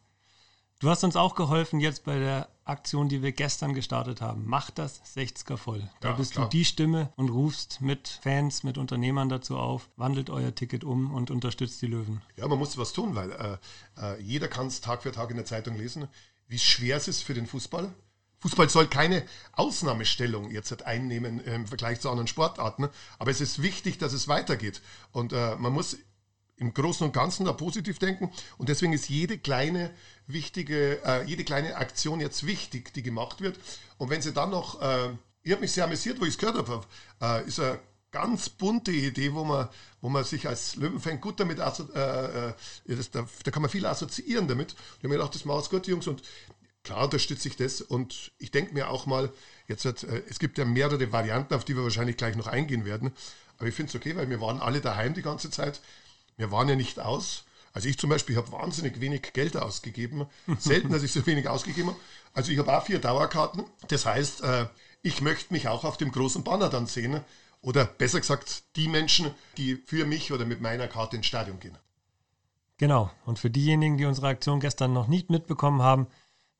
Du 0.79 0.89
hast 0.89 1.03
uns 1.03 1.15
auch 1.15 1.33
geholfen 1.33 1.79
jetzt 1.79 2.03
bei 2.03 2.19
der 2.19 2.47
Aktion, 2.65 3.09
die 3.09 3.21
wir 3.21 3.31
gestern 3.31 3.73
gestartet 3.73 4.21
haben. 4.21 4.43
Mach 4.45 4.71
das 4.71 5.01
60er 5.15 5.55
voll. 5.55 5.89
Da 6.01 6.09
ja, 6.09 6.15
bist 6.15 6.33
klar. 6.33 6.49
du 6.49 6.57
die 6.57 6.65
Stimme 6.65 7.13
und 7.15 7.29
rufst 7.29 7.79
mit 7.79 8.19
Fans, 8.21 8.63
mit 8.63 8.77
Unternehmern 8.77 9.29
dazu 9.29 9.57
auf, 9.57 9.89
wandelt 9.95 10.29
euer 10.29 10.53
Ticket 10.53 10.83
um 10.83 11.13
und 11.13 11.31
unterstützt 11.31 11.81
die 11.81 11.87
Löwen. 11.87 12.21
Ja, 12.37 12.47
man 12.47 12.59
muss 12.59 12.77
was 12.77 12.91
tun, 12.91 13.15
weil 13.15 13.31
äh, 13.31 13.57
äh, 14.01 14.21
jeder 14.21 14.47
kann 14.47 14.67
es 14.67 14.81
Tag 14.81 15.03
für 15.03 15.11
Tag 15.11 15.29
in 15.29 15.37
der 15.37 15.45
Zeitung 15.45 15.77
lesen, 15.77 16.07
wie 16.47 16.59
schwer 16.59 16.97
es 16.97 17.07
ist 17.07 17.21
für 17.21 17.33
den 17.33 17.47
Fußball 17.47 17.93
Fußball 18.45 18.69
soll 18.69 18.87
keine 18.87 19.23
Ausnahmestellung 19.53 20.51
jetzt 20.51 20.85
einnehmen 20.85 21.39
im 21.39 21.65
Vergleich 21.65 21.99
zu 21.99 22.11
anderen 22.11 22.27
Sportarten, 22.27 22.89
aber 23.17 23.31
es 23.31 23.41
ist 23.41 23.63
wichtig, 23.63 23.97
dass 23.97 24.13
es 24.13 24.27
weitergeht. 24.27 24.83
Und 25.11 25.33
äh, 25.33 25.55
man 25.55 25.73
muss 25.73 25.97
im 26.57 26.73
Großen 26.73 27.05
und 27.05 27.13
Ganzen 27.13 27.45
da 27.45 27.53
positiv 27.53 27.99
denken. 27.99 28.31
Und 28.57 28.69
deswegen 28.69 28.93
ist 28.93 29.09
jede 29.09 29.37
kleine 29.37 29.91
wichtige, 30.27 31.03
äh, 31.03 31.23
jede 31.25 31.43
kleine 31.43 31.75
Aktion 31.75 32.19
jetzt 32.19 32.45
wichtig, 32.45 32.93
die 32.93 33.03
gemacht 33.03 33.41
wird. 33.41 33.59
Und 33.97 34.09
wenn 34.09 34.21
sie 34.21 34.33
dann 34.33 34.51
noch, 34.51 34.81
äh, 34.81 35.09
ich 35.43 35.51
habe 35.51 35.61
mich 35.61 35.71
sehr 35.71 35.83
amüsiert, 35.83 36.19
wo 36.19 36.23
ich 36.23 36.31
es 36.31 36.37
gehört 36.37 36.57
habe, 36.57 36.85
äh, 37.21 37.47
ist 37.47 37.59
eine 37.59 37.79
ganz 38.11 38.47
bunte 38.47 38.91
Idee, 38.91 39.33
wo 39.33 39.43
man, 39.43 39.67
wo 39.99 40.07
man 40.07 40.23
sich 40.23 40.47
als 40.47 40.77
Löwenfan 40.77 41.19
gut 41.19 41.39
damit, 41.39 41.59
äh, 41.59 42.49
äh, 42.49 42.53
das, 42.85 43.11
da, 43.11 43.27
da, 43.43 43.51
kann 43.51 43.61
man 43.61 43.69
viel 43.69 43.85
assoziieren 43.85 44.47
damit. 44.47 44.71
Und 44.71 44.79
ich 44.79 44.97
habe 44.99 45.09
mir 45.09 45.15
gedacht, 45.15 45.35
das 45.35 45.43
macht 45.43 45.69
gut, 45.69 45.85
Jungs. 45.87 46.07
Und 46.07 46.23
klar 46.83 47.03
unterstütze 47.03 47.49
ich 47.49 47.57
das. 47.57 47.81
Und 47.81 48.31
ich 48.37 48.51
denke 48.51 48.73
mir 48.73 48.89
auch 48.89 49.05
mal, 49.05 49.33
jetzt 49.67 49.83
hat, 49.83 50.03
äh, 50.03 50.23
es 50.29 50.39
gibt 50.39 50.57
ja 50.57 50.63
mehrere 50.63 51.11
Varianten, 51.11 51.53
auf 51.53 51.65
die 51.65 51.75
wir 51.75 51.83
wahrscheinlich 51.83 52.15
gleich 52.15 52.37
noch 52.37 52.47
eingehen 52.47 52.85
werden. 52.85 53.11
Aber 53.57 53.67
ich 53.67 53.75
finde 53.75 53.89
es 53.89 53.95
okay, 53.95 54.15
weil 54.15 54.29
wir 54.29 54.39
waren 54.39 54.61
alle 54.61 54.79
daheim 54.79 55.13
die 55.13 55.21
ganze 55.21 55.51
Zeit. 55.51 55.81
Wir 56.37 56.51
waren 56.51 56.69
ja 56.69 56.75
nicht 56.75 56.99
aus. 56.99 57.45
Also 57.73 57.89
ich 57.89 57.97
zum 57.97 58.09
Beispiel 58.09 58.37
habe 58.37 58.51
wahnsinnig 58.51 59.01
wenig 59.01 59.33
Geld 59.33 59.57
ausgegeben. 59.57 60.25
Selten, 60.59 60.91
dass 60.91 61.03
ich 61.03 61.11
so 61.11 61.25
wenig 61.25 61.47
ausgegeben 61.49 61.89
habe. 61.89 61.99
Also 62.33 62.51
ich 62.51 62.57
habe 62.57 62.75
auch 62.75 62.85
vier 62.85 62.99
Dauerkarten. 62.99 63.63
Das 63.89 64.05
heißt, 64.05 64.41
äh, 64.43 64.67
ich 65.01 65.21
möchte 65.21 65.53
mich 65.53 65.67
auch 65.67 65.83
auf 65.83 65.97
dem 65.97 66.11
großen 66.11 66.43
Banner 66.43 66.69
dann 66.69 66.87
sehen. 66.87 67.21
Oder 67.61 67.85
besser 67.85 68.19
gesagt, 68.19 68.63
die 68.75 68.87
Menschen, 68.87 69.31
die 69.57 69.75
für 69.75 70.05
mich 70.05 70.31
oder 70.31 70.45
mit 70.45 70.61
meiner 70.61 70.87
Karte 70.87 71.17
ins 71.17 71.25
Stadion 71.25 71.59
gehen. 71.59 71.77
Genau. 72.77 73.11
Und 73.25 73.39
für 73.39 73.49
diejenigen, 73.49 73.97
die 73.97 74.05
unsere 74.05 74.27
Aktion 74.27 74.59
gestern 74.59 74.93
noch 74.93 75.07
nicht 75.07 75.29
mitbekommen 75.29 75.81
haben, 75.81 76.07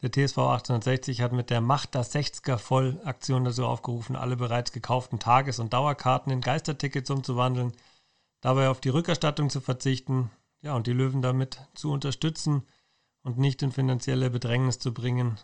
der 0.02 0.12
TSV 0.12 0.38
1860 0.38 1.22
hat 1.22 1.32
mit 1.32 1.50
der 1.50 1.62
Macht 1.62 1.96
das 1.96 2.14
60er 2.14 2.58
Voll-Aktion 2.58 3.46
dazu 3.46 3.66
aufgerufen, 3.66 4.16
alle 4.16 4.36
bereits 4.36 4.72
gekauften 4.72 5.20
Tages- 5.20 5.60
und 5.60 5.74
Dauerkarten 5.74 6.32
in 6.32 6.42
Geistertickets 6.42 7.10
umzuwandeln 7.10 7.72
dabei 8.46 8.70
auf 8.70 8.80
die 8.80 8.90
Rückerstattung 8.90 9.50
zu 9.50 9.60
verzichten, 9.60 10.30
ja, 10.62 10.76
und 10.76 10.86
die 10.86 10.94
Löwen 10.94 11.24
damit 11.24 11.60
zu 11.74 11.92
unterstützen 11.92 12.62
und 13.24 13.40
nicht 13.40 13.64
in 13.64 13.72
finanzielle 13.72 14.30
Bedrängnis 14.30 14.78
zu 14.78 14.94
bringen. 14.94 15.40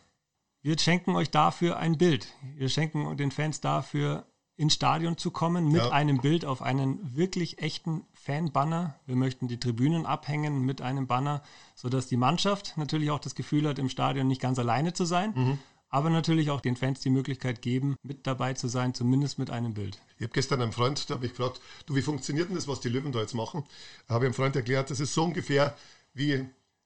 Wir 0.61 0.77
schenken 0.77 1.15
euch 1.15 1.31
dafür 1.31 1.77
ein 1.77 1.97
Bild. 1.97 2.27
Wir 2.55 2.69
schenken 2.69 3.17
den 3.17 3.31
Fans 3.31 3.59
dafür, 3.59 4.27
ins 4.55 4.75
Stadion 4.75 5.17
zu 5.17 5.31
kommen 5.31 5.71
mit 5.71 5.81
ja. 5.81 5.89
einem 5.89 6.19
Bild 6.19 6.45
auf 6.45 6.61
einen 6.61 7.15
wirklich 7.15 7.59
echten 7.59 8.05
Fanbanner. 8.13 8.99
Wir 9.07 9.15
möchten 9.15 9.47
die 9.47 9.59
Tribünen 9.59 10.05
abhängen 10.05 10.63
mit 10.63 10.83
einem 10.83 11.07
Banner, 11.07 11.41
sodass 11.73 12.05
die 12.05 12.17
Mannschaft 12.17 12.77
natürlich 12.77 13.09
auch 13.09 13.19
das 13.19 13.33
Gefühl 13.33 13.67
hat, 13.67 13.79
im 13.79 13.89
Stadion 13.89 14.27
nicht 14.27 14.41
ganz 14.41 14.59
alleine 14.59 14.93
zu 14.93 15.05
sein. 15.05 15.33
Mhm 15.35 15.59
aber 15.91 16.09
natürlich 16.09 16.49
auch 16.49 16.61
den 16.61 16.77
Fans 16.77 17.01
die 17.01 17.09
Möglichkeit 17.09 17.61
geben, 17.61 17.97
mit 18.01 18.25
dabei 18.25 18.53
zu 18.53 18.69
sein, 18.69 18.93
zumindest 18.93 19.37
mit 19.37 19.49
einem 19.49 19.73
Bild. 19.73 19.99
Ich 20.17 20.23
habe 20.23 20.33
gestern 20.33 20.61
einen 20.61 20.71
Freund, 20.71 21.09
da 21.09 21.15
habe 21.15 21.25
ich 21.25 21.33
gefragt, 21.33 21.59
du, 21.85 21.95
wie 21.95 22.01
funktioniert 22.01 22.47
denn 22.47 22.55
das, 22.55 22.67
was 22.67 22.79
die 22.79 22.89
Löwen 22.89 23.11
da 23.11 23.19
jetzt 23.19 23.35
machen? 23.35 23.65
Da 24.07 24.15
habe 24.15 24.25
ich 24.25 24.27
einem 24.27 24.33
Freund 24.33 24.55
erklärt, 24.55 24.89
das 24.89 25.01
ist 25.01 25.13
so 25.13 25.25
ungefähr 25.25 25.75
wie, 26.13 26.45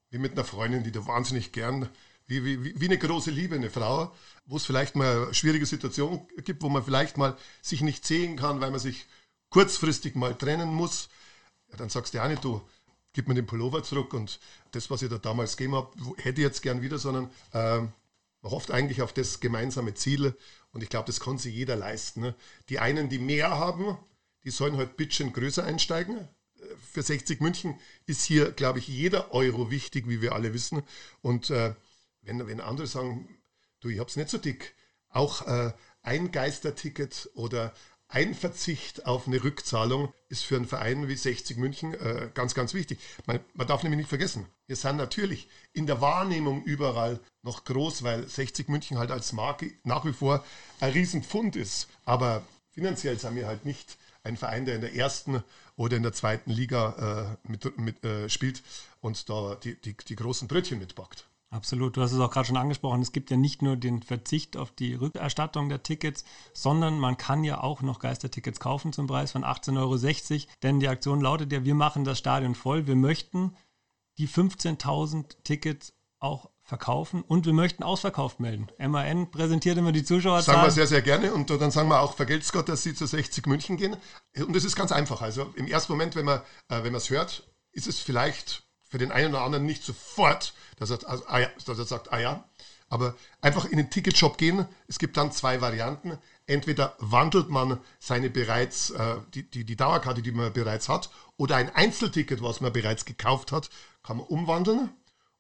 wie 0.09 0.17
mit 0.17 0.33
einer 0.33 0.43
Freundin, 0.43 0.83
die 0.83 0.91
du 0.91 1.05
wahnsinnig 1.05 1.51
gern, 1.51 1.87
wie, 2.25 2.43
wie, 2.43 2.79
wie 2.79 2.85
eine 2.85 2.97
große 2.97 3.29
Liebe, 3.29 3.55
eine 3.55 3.69
Frau, 3.69 4.11
wo 4.47 4.57
es 4.57 4.65
vielleicht 4.65 4.95
mal 4.95 5.25
eine 5.25 5.33
schwierige 5.35 5.67
Situation 5.67 6.27
gibt, 6.43 6.63
wo 6.63 6.69
man 6.69 6.83
vielleicht 6.83 7.17
mal 7.17 7.37
sich 7.61 7.81
nicht 7.81 8.05
sehen 8.05 8.37
kann, 8.37 8.59
weil 8.59 8.71
man 8.71 8.79
sich 8.79 9.05
kurzfristig 9.49 10.15
mal 10.15 10.33
trennen 10.33 10.73
muss. 10.73 11.09
Ja, 11.69 11.77
dann 11.77 11.89
sagst 11.89 12.15
du 12.15 12.17
ja 12.17 12.27
nicht, 12.27 12.43
du, 12.43 12.59
gib 13.13 13.27
mir 13.27 13.35
den 13.35 13.45
Pullover 13.45 13.83
zurück 13.83 14.15
und 14.15 14.39
das, 14.71 14.89
was 14.89 15.03
ich 15.03 15.09
da 15.09 15.19
damals 15.19 15.57
gegeben 15.57 15.75
habe, 15.75 15.91
hätte 16.17 16.41
ich 16.41 16.45
jetzt 16.47 16.63
gern 16.63 16.81
wieder, 16.81 16.97
sondern 16.97 17.29
äh, 17.53 17.81
man 17.81 17.93
hofft 18.51 18.71
eigentlich 18.71 19.01
auf 19.01 19.13
das 19.13 19.39
gemeinsame 19.39 19.93
Ziel 19.93 20.35
und 20.71 20.83
ich 20.83 20.89
glaube, 20.89 21.07
das 21.07 21.19
kann 21.19 21.37
sich 21.37 21.53
jeder 21.53 21.75
leisten. 21.75 22.21
Ne? 22.21 22.35
Die 22.69 22.79
einen, 22.79 23.09
die 23.09 23.19
mehr 23.19 23.49
haben, 23.49 23.97
die 24.43 24.51
sollen 24.51 24.77
halt 24.77 24.97
bisschen 24.97 25.33
größer 25.33 25.63
einsteigen. 25.63 26.27
Für 26.91 27.01
60 27.01 27.41
München 27.41 27.79
ist 28.05 28.23
hier, 28.23 28.51
glaube 28.51 28.79
ich, 28.79 28.87
jeder 28.87 29.33
Euro 29.33 29.71
wichtig, 29.71 30.07
wie 30.07 30.21
wir 30.21 30.33
alle 30.33 30.53
wissen. 30.53 30.83
Und 31.21 31.49
äh, 31.49 31.75
wenn, 32.21 32.45
wenn 32.47 32.61
andere 32.61 32.87
sagen, 32.87 33.27
du, 33.79 33.89
ich 33.89 33.99
habe 33.99 34.09
es 34.09 34.15
nicht 34.15 34.29
so 34.29 34.37
dick, 34.37 34.75
auch 35.09 35.47
äh, 35.47 35.73
ein 36.01 36.31
Geisterticket 36.31 37.29
oder 37.35 37.73
ein 38.07 38.33
Verzicht 38.33 39.05
auf 39.05 39.27
eine 39.27 39.43
Rückzahlung 39.43 40.13
ist 40.29 40.43
für 40.43 40.55
einen 40.55 40.67
Verein 40.67 41.07
wie 41.07 41.15
60 41.15 41.57
München 41.57 41.93
äh, 41.95 42.29
ganz, 42.33 42.53
ganz 42.53 42.73
wichtig. 42.73 42.99
Man, 43.25 43.39
man, 43.53 43.67
darf 43.67 43.83
nämlich 43.83 43.97
nicht 43.97 44.09
vergessen, 44.09 44.45
wir 44.67 44.75
sind 44.75 44.97
natürlich 44.97 45.49
in 45.73 45.87
der 45.87 46.01
Wahrnehmung 46.01 46.63
überall 46.63 47.19
noch 47.41 47.63
groß, 47.63 48.03
weil 48.03 48.27
60 48.27 48.69
München 48.69 48.97
halt 48.97 49.11
als 49.11 49.33
Marke 49.33 49.73
nach 49.83 50.05
wie 50.05 50.13
vor 50.13 50.45
ein 50.79 50.93
Riesenpfund 50.93 51.55
ist. 51.55 51.87
Aber 52.05 52.45
finanziell 52.71 53.19
sind 53.19 53.35
wir 53.35 53.47
halt 53.47 53.65
nicht 53.65 53.97
ein 54.23 54.37
Verein, 54.37 54.65
der 54.65 54.75
in 54.75 54.81
der 54.81 54.95
ersten 54.95 55.43
oder 55.75 55.97
in 55.97 56.03
der 56.03 56.13
zweiten 56.13 56.51
Liga 56.51 57.37
äh, 57.43 57.49
mit, 57.49 57.77
mit, 57.77 58.03
äh, 58.03 58.29
spielt 58.29 58.63
und 59.01 59.29
da 59.29 59.55
die, 59.55 59.79
die, 59.79 59.95
die 59.95 60.15
großen 60.15 60.47
Brötchen 60.47 60.79
mitbackt. 60.79 61.27
Absolut. 61.55 61.95
Du 61.95 62.01
hast 62.01 62.11
es 62.11 62.19
auch 62.19 62.31
gerade 62.31 62.47
schon 62.47 62.57
angesprochen. 62.57 63.01
Es 63.01 63.13
gibt 63.13 63.31
ja 63.31 63.37
nicht 63.37 63.61
nur 63.61 63.77
den 63.77 64.03
Verzicht 64.03 64.57
auf 64.57 64.71
die 64.71 64.93
Rückerstattung 64.93 65.69
der 65.69 65.83
Tickets, 65.83 66.25
sondern 66.53 66.99
man 66.99 67.15
kann 67.15 67.45
ja 67.45 67.61
auch 67.61 67.81
noch 67.81 67.99
Geistertickets 67.99 68.59
kaufen 68.59 68.91
zum 68.91 69.07
Preis 69.07 69.31
von 69.31 69.45
18,60 69.45 70.33
Euro. 70.33 70.43
Denn 70.63 70.81
die 70.81 70.89
Aktion 70.89 71.21
lautet 71.21 71.53
ja, 71.53 71.63
wir 71.63 71.75
machen 71.75 72.03
das 72.03 72.19
Stadion 72.19 72.55
voll. 72.55 72.87
Wir 72.87 72.97
möchten 72.97 73.55
die 74.17 74.27
15.000 74.27 75.43
Tickets 75.45 75.93
auch 76.19 76.49
verkaufen 76.61 77.21
und 77.21 77.45
wir 77.45 77.53
möchten 77.53 77.83
ausverkauft 77.83 78.41
melden. 78.41 78.67
MAN 78.77 79.31
präsentiert 79.31 79.77
immer 79.77 79.93
die 79.93 80.03
Zuschauerzahlen. 80.03 80.57
Sagen 80.57 80.67
wir 80.67 80.71
sehr, 80.71 80.87
sehr 80.87 81.01
gerne 81.01 81.33
und 81.33 81.49
dann 81.49 81.71
sagen 81.71 81.87
wir 81.87 82.01
auch, 82.01 82.15
vergelt's 82.15 82.51
Gott, 82.51 82.67
dass 82.67 82.83
Sie 82.83 82.93
zu 82.93 83.05
60 83.05 83.45
München 83.45 83.77
gehen. 83.77 83.95
Und 84.37 84.53
das 84.53 84.65
ist 84.65 84.75
ganz 84.75 84.91
einfach. 84.91 85.21
Also 85.21 85.53
im 85.55 85.67
ersten 85.67 85.93
Moment, 85.93 86.15
wenn 86.17 86.25
man 86.25 86.41
äh, 86.69 86.89
es 86.89 87.09
hört, 87.09 87.49
ist 87.71 87.87
es 87.87 87.99
vielleicht 87.99 88.64
für 88.95 88.99
den 88.99 89.11
einen 89.11 89.33
oder 89.33 89.43
anderen 89.43 89.65
nicht 89.65 89.83
sofort, 89.83 90.53
dass 90.77 90.89
er, 90.89 91.05
also, 91.05 91.25
ah 91.27 91.39
ja, 91.39 91.49
dass 91.65 91.77
er 91.77 91.83
sagt, 91.83 92.13
ah 92.13 92.17
ja, 92.17 92.45
aber 92.87 93.13
einfach 93.41 93.65
in 93.65 93.75
den 93.75 93.89
Ticketshop 93.89 94.37
gehen. 94.37 94.65
Es 94.87 94.99
gibt 94.99 95.17
dann 95.17 95.33
zwei 95.33 95.59
Varianten. 95.59 96.17
Entweder 96.47 96.95
wandelt 96.99 97.49
man 97.49 97.81
seine 97.99 98.29
bereits, 98.29 98.91
äh, 98.91 99.17
die, 99.33 99.49
die, 99.49 99.65
die 99.65 99.75
Dauerkarte, 99.75 100.21
die 100.21 100.31
man 100.31 100.53
bereits 100.53 100.87
hat, 100.87 101.09
oder 101.35 101.57
ein 101.57 101.75
Einzelticket, 101.75 102.41
was 102.41 102.61
man 102.61 102.71
bereits 102.71 103.03
gekauft 103.03 103.51
hat, 103.51 103.69
kann 104.01 104.15
man 104.15 104.27
umwandeln. 104.27 104.89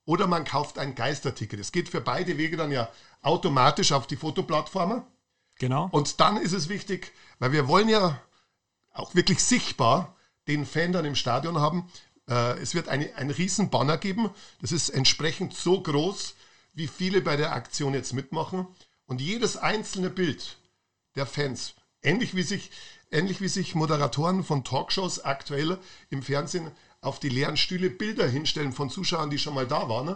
Oder 0.03 0.27
man 0.27 0.43
kauft 0.43 0.77
ein 0.77 0.93
Geisterticket. 0.93 1.57
Es 1.61 1.71
geht 1.71 1.87
für 1.87 2.01
beide 2.01 2.37
Wege 2.37 2.57
dann 2.57 2.73
ja 2.73 2.89
automatisch 3.21 3.93
auf 3.93 4.05
die 4.05 4.17
Fotoplattformen. 4.17 5.03
Genau. 5.59 5.87
Und 5.93 6.19
dann 6.19 6.35
ist 6.35 6.51
es 6.51 6.67
wichtig, 6.67 7.13
weil 7.39 7.53
wir 7.53 7.69
wollen 7.69 7.87
ja 7.87 8.19
auch 8.91 9.15
wirklich 9.15 9.41
sichtbar 9.41 10.13
den 10.49 10.65
Fan 10.65 10.91
dann 10.91 11.05
im 11.05 11.15
Stadion 11.15 11.61
haben. 11.61 11.89
Äh, 12.29 12.59
es 12.59 12.73
wird 12.73 12.87
eine, 12.87 13.15
ein 13.15 13.29
Riesenbanner 13.29 13.97
geben. 13.97 14.29
Das 14.61 14.71
ist 14.71 14.89
entsprechend 14.89 15.53
so 15.53 15.81
groß, 15.81 16.35
wie 16.73 16.87
viele 16.87 17.21
bei 17.21 17.35
der 17.35 17.53
Aktion 17.53 17.93
jetzt 17.93 18.13
mitmachen. 18.13 18.67
Und 19.05 19.21
jedes 19.21 19.57
einzelne 19.57 20.09
Bild 20.09 20.57
der 21.15 21.25
Fans, 21.25 21.75
ähnlich 22.01 22.35
wie 22.35 22.43
sich, 22.43 22.71
ähnlich 23.11 23.41
wie 23.41 23.47
sich 23.47 23.75
Moderatoren 23.75 24.43
von 24.43 24.63
Talkshows 24.63 25.23
aktuell 25.23 25.77
im 26.09 26.23
Fernsehen 26.23 26.71
auf 27.01 27.19
die 27.19 27.29
leeren 27.29 27.57
Stühle 27.57 27.89
Bilder 27.89 28.27
hinstellen 28.27 28.73
von 28.73 28.89
Zuschauern, 28.89 29.29
die 29.29 29.37
schon 29.37 29.53
mal 29.53 29.67
da 29.67 29.87
waren, 29.89 30.15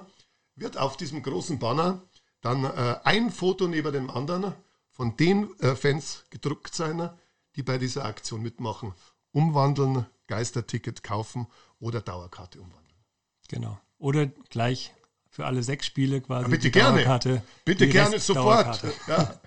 wird 0.56 0.78
auf 0.78 0.98
diesem 0.98 1.22
großen 1.22 1.60
Banner 1.60 2.01
dann 2.42 2.63
äh, 2.63 3.00
ein 3.04 3.32
Foto 3.32 3.68
neben 3.68 3.94
dem 3.94 4.10
anderen 4.10 4.54
von 4.92 5.16
den 5.16 5.50
äh, 5.60 5.75
Fans 5.75 6.25
gedruckt 6.30 6.74
sein, 6.74 7.10
die 7.56 7.63
bei 7.63 7.78
dieser 7.78 8.06
Aktion 8.06 8.42
mitmachen. 8.42 8.94
Umwandeln, 9.32 10.06
Geisterticket 10.29 11.03
kaufen 11.03 11.48
oder 11.79 12.01
Dauerkarte 12.01 12.62
umwandeln. 12.62 13.03
Genau. 13.50 13.79
Oder 13.98 14.27
gleich 14.27 14.93
für 15.29 15.45
alle 15.45 15.63
sechs 15.63 15.86
Spiele 15.86 16.21
quasi. 16.21 16.43
Ja, 16.45 16.50
bitte 16.50 16.71
gerne. 16.71 17.41
Bitte 17.65 17.88
gerne 17.89 18.19
sofort. 18.19 18.81
Ja. 19.07 19.39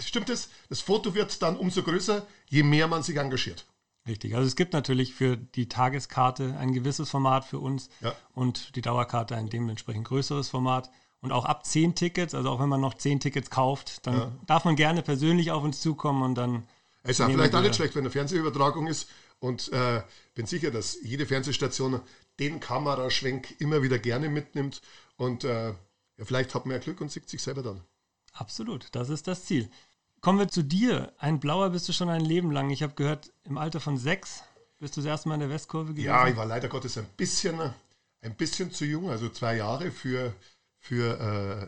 Stimmt 0.00 0.30
es? 0.30 0.50
Das 0.68 0.80
Foto 0.80 1.14
wird 1.14 1.42
dann 1.42 1.56
umso 1.56 1.82
größer, 1.82 2.26
je 2.48 2.62
mehr 2.62 2.88
man 2.88 3.02
sich 3.02 3.16
engagiert. 3.16 3.66
Richtig. 4.06 4.34
Also 4.34 4.48
es 4.48 4.56
gibt 4.56 4.72
natürlich 4.72 5.14
für 5.14 5.36
die 5.36 5.68
Tageskarte 5.68 6.56
ein 6.58 6.72
gewisses 6.72 7.08
Format 7.08 7.44
für 7.44 7.60
uns 7.60 7.88
ja. 8.00 8.14
und 8.34 8.74
die 8.74 8.82
Dauerkarte 8.82 9.36
ein 9.36 9.48
dementsprechend 9.48 10.04
größeres 10.06 10.48
Format. 10.48 10.90
Und 11.20 11.30
auch 11.30 11.44
ab 11.44 11.64
zehn 11.64 11.94
Tickets, 11.94 12.34
also 12.34 12.50
auch 12.50 12.58
wenn 12.58 12.68
man 12.68 12.80
noch 12.80 12.94
zehn 12.94 13.20
Tickets 13.20 13.48
kauft, 13.48 14.04
dann 14.08 14.14
ja. 14.14 14.32
darf 14.46 14.64
man 14.64 14.74
gerne 14.74 15.02
persönlich 15.02 15.52
auf 15.52 15.62
uns 15.62 15.80
zukommen 15.80 16.22
und 16.22 16.34
dann. 16.34 16.64
Es 17.04 17.12
ist 17.12 17.20
auch 17.20 17.30
vielleicht 17.30 17.54
auch 17.54 17.60
nicht 17.60 17.76
schlecht, 17.76 17.94
wenn 17.94 18.02
eine 18.02 18.10
Fernsehübertragung 18.10 18.88
ist 18.88 19.08
und 19.42 19.72
äh, 19.72 20.02
bin 20.34 20.46
sicher, 20.46 20.70
dass 20.70 21.02
jede 21.02 21.26
Fernsehstation 21.26 22.00
den 22.38 22.60
Kameraschwenk 22.60 23.60
immer 23.60 23.82
wieder 23.82 23.98
gerne 23.98 24.28
mitnimmt. 24.28 24.80
Und 25.16 25.42
äh, 25.42 25.70
ja, 25.70 26.24
vielleicht 26.24 26.54
hat 26.54 26.64
man 26.64 26.76
ja 26.76 26.78
Glück 26.78 27.00
und 27.00 27.10
sieht 27.10 27.28
sich 27.28 27.42
selber 27.42 27.62
dann. 27.62 27.80
Absolut, 28.32 28.86
das 28.92 29.10
ist 29.10 29.26
das 29.26 29.44
Ziel. 29.44 29.68
Kommen 30.20 30.38
wir 30.38 30.46
zu 30.46 30.62
dir. 30.62 31.12
Ein 31.18 31.40
Blauer 31.40 31.70
bist 31.70 31.88
du 31.88 31.92
schon 31.92 32.08
ein 32.08 32.24
Leben 32.24 32.52
lang. 32.52 32.70
Ich 32.70 32.84
habe 32.84 32.94
gehört, 32.94 33.32
im 33.42 33.58
Alter 33.58 33.80
von 33.80 33.98
sechs 33.98 34.44
bist 34.78 34.96
du 34.96 35.00
das 35.00 35.08
erste 35.08 35.28
Mal 35.28 35.34
in 35.34 35.40
der 35.40 35.50
Westkurve 35.50 35.90
gewesen. 35.90 36.06
Ja, 36.06 36.28
ich 36.28 36.36
war 36.36 36.46
leider 36.46 36.68
Gottes 36.68 36.96
ein 36.96 37.06
bisschen, 37.16 37.58
ein 38.20 38.36
bisschen 38.36 38.70
zu 38.70 38.84
jung, 38.84 39.10
also 39.10 39.28
zwei 39.28 39.56
Jahre 39.56 39.90
für, 39.90 40.32
für, 40.78 41.18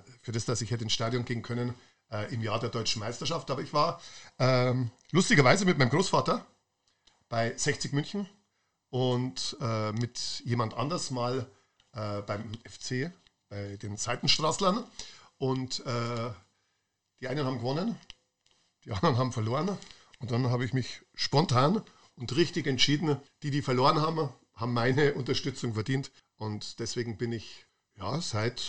äh, 0.04 0.10
für 0.22 0.30
das, 0.30 0.44
dass 0.44 0.60
ich 0.60 0.70
hätte 0.70 0.84
ins 0.84 0.92
Stadion 0.92 1.24
gehen 1.24 1.42
können 1.42 1.74
äh, 2.12 2.32
im 2.32 2.40
Jahr 2.40 2.60
der 2.60 2.70
deutschen 2.70 3.00
Meisterschaft. 3.00 3.50
Aber 3.50 3.62
ich 3.62 3.72
war 3.72 4.00
ähm, 4.38 4.92
lustigerweise 5.10 5.64
mit 5.64 5.76
meinem 5.76 5.90
Großvater 5.90 6.46
bei 7.28 7.56
60 7.56 7.92
München 7.92 8.28
und 8.90 9.56
äh, 9.60 9.92
mit 9.92 10.42
jemand 10.44 10.74
anders 10.74 11.10
mal 11.10 11.50
äh, 11.92 12.22
beim 12.22 12.52
FC, 12.64 13.12
bei 13.48 13.76
den 13.78 13.96
Seitenstraßlern. 13.96 14.84
Und 15.38 15.84
äh, 15.84 16.30
die 17.20 17.28
einen 17.28 17.44
haben 17.44 17.58
gewonnen, 17.58 17.98
die 18.84 18.92
anderen 18.92 19.18
haben 19.18 19.32
verloren. 19.32 19.76
Und 20.20 20.30
dann 20.30 20.50
habe 20.50 20.64
ich 20.64 20.72
mich 20.72 21.02
spontan 21.14 21.82
und 22.16 22.36
richtig 22.36 22.66
entschieden, 22.66 23.20
die, 23.42 23.50
die 23.50 23.62
verloren 23.62 24.00
haben, 24.00 24.28
haben 24.54 24.72
meine 24.72 25.14
Unterstützung 25.14 25.74
verdient. 25.74 26.12
Und 26.36 26.78
deswegen 26.78 27.16
bin 27.16 27.32
ich 27.32 27.66
ja 27.96 28.20
seit 28.20 28.62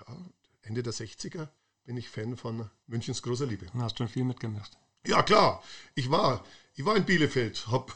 ja, 0.00 0.16
Ende 0.62 0.82
der 0.82 0.92
60er 0.92 1.48
bin 1.86 1.96
ich 1.96 2.08
Fan 2.08 2.36
von 2.36 2.68
Münchens 2.88 3.22
großer 3.22 3.46
Liebe. 3.46 3.66
Du 3.66 3.80
hast 3.80 3.96
schon 3.96 4.08
viel 4.08 4.24
mitgemacht. 4.24 4.76
Ja, 5.06 5.22
klar. 5.22 5.62
Ich 5.94 6.10
war, 6.10 6.44
ich 6.74 6.84
war 6.84 6.96
in 6.96 7.04
Bielefeld, 7.04 7.68
habe 7.68 7.92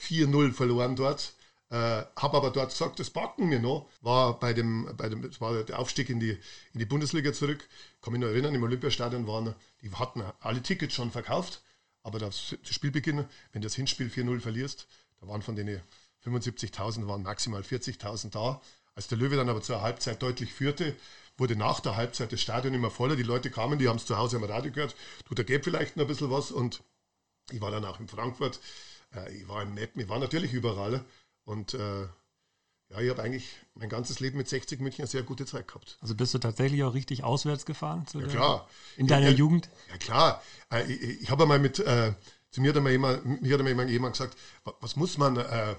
4-0 0.00 0.52
verloren 0.52 0.96
dort. 0.96 1.34
Äh, 1.70 1.76
habe 2.16 2.36
aber 2.36 2.50
dort 2.50 2.70
gesagt, 2.70 2.98
das 3.00 3.10
backen 3.10 3.50
wir 3.50 3.60
noch. 3.60 3.88
War 4.00 4.38
bei 4.38 4.52
dem, 4.52 4.88
bei 4.96 5.08
dem, 5.08 5.22
das 5.22 5.40
war 5.40 5.62
der 5.62 5.78
Aufstieg 5.78 6.08
in 6.08 6.20
die, 6.20 6.38
in 6.72 6.78
die 6.78 6.86
Bundesliga 6.86 7.32
zurück. 7.32 7.68
Kann 8.00 8.12
mich 8.12 8.22
noch 8.22 8.28
erinnern, 8.28 8.54
im 8.54 8.62
Olympiastadion 8.62 9.26
waren, 9.26 9.54
die 9.82 9.90
hatten 9.92 10.22
alle 10.40 10.62
Tickets 10.62 10.94
schon 10.94 11.10
verkauft. 11.10 11.62
Aber 12.02 12.18
das, 12.18 12.56
Spielbeginn, 12.70 13.24
wenn 13.52 13.62
du 13.62 13.66
das 13.66 13.74
Hinspiel 13.74 14.08
4-0 14.08 14.40
verlierst, 14.40 14.86
da 15.20 15.28
waren 15.28 15.42
von 15.42 15.56
denen 15.56 15.80
75.000, 16.24 17.06
waren 17.08 17.22
maximal 17.22 17.62
40.000 17.62 18.30
da. 18.30 18.60
Als 18.94 19.08
der 19.08 19.18
Löwe 19.18 19.36
dann 19.36 19.48
aber 19.48 19.60
zur 19.60 19.82
Halbzeit 19.82 20.22
deutlich 20.22 20.52
führte, 20.52 20.94
wurde 21.36 21.56
nach 21.56 21.80
der 21.80 21.96
Halbzeit 21.96 22.32
das 22.32 22.40
Stadion 22.40 22.74
immer 22.74 22.90
voller. 22.90 23.16
Die 23.16 23.22
Leute 23.22 23.50
kamen, 23.50 23.78
die 23.78 23.88
haben 23.88 23.96
es 23.96 24.06
zu 24.06 24.16
Hause 24.16 24.36
am 24.36 24.44
Radio 24.44 24.72
gehört. 24.72 24.94
Du, 25.28 25.34
da 25.34 25.42
geht 25.42 25.64
vielleicht 25.64 25.96
noch 25.96 26.04
ein 26.04 26.08
bisschen 26.08 26.30
was. 26.30 26.50
Und 26.50 26.82
ich 27.50 27.60
war 27.60 27.70
dann 27.70 27.84
auch 27.84 28.00
in 28.00 28.08
Frankfurt, 28.08 28.60
äh, 29.14 29.32
ich 29.34 29.48
war 29.48 29.62
in 29.62 29.74
Meppen, 29.74 30.00
ich 30.00 30.08
war 30.08 30.18
natürlich 30.18 30.52
überall. 30.52 31.04
Und 31.44 31.74
äh, 31.74 32.02
ja, 32.90 33.00
ich 33.00 33.10
habe 33.10 33.22
eigentlich 33.22 33.48
mein 33.74 33.88
ganzes 33.88 34.20
Leben 34.20 34.36
mit 34.36 34.48
60 34.48 34.80
München 34.80 35.02
eine 35.02 35.08
sehr 35.08 35.22
gute 35.22 35.46
Zeit 35.46 35.68
gehabt. 35.68 35.98
Also 36.00 36.14
bist 36.14 36.34
du 36.34 36.38
tatsächlich 36.38 36.84
auch 36.84 36.94
richtig 36.94 37.24
auswärts 37.24 37.66
gefahren? 37.66 38.06
ja, 38.12 38.26
klar. 38.26 38.68
In 38.96 39.06
deiner 39.06 39.30
ja, 39.30 39.36
Jugend? 39.36 39.68
Ja, 39.90 39.98
klar. 39.98 40.42
Äh, 40.70 40.84
ich, 40.84 41.22
ich 41.22 41.30
habe 41.30 41.42
einmal 41.42 41.58
mit, 41.58 41.80
äh, 41.80 42.14
zu 42.50 42.60
mir 42.60 42.70
hat 42.70 42.76
einmal 42.76 42.92
jemand, 42.92 43.42
mir 43.42 43.54
hat 43.54 43.66
einmal 43.66 43.90
jemand 43.90 44.14
gesagt, 44.14 44.36
was 44.80 44.96
muss 44.96 45.18
man, 45.18 45.36
äh, 45.36 45.74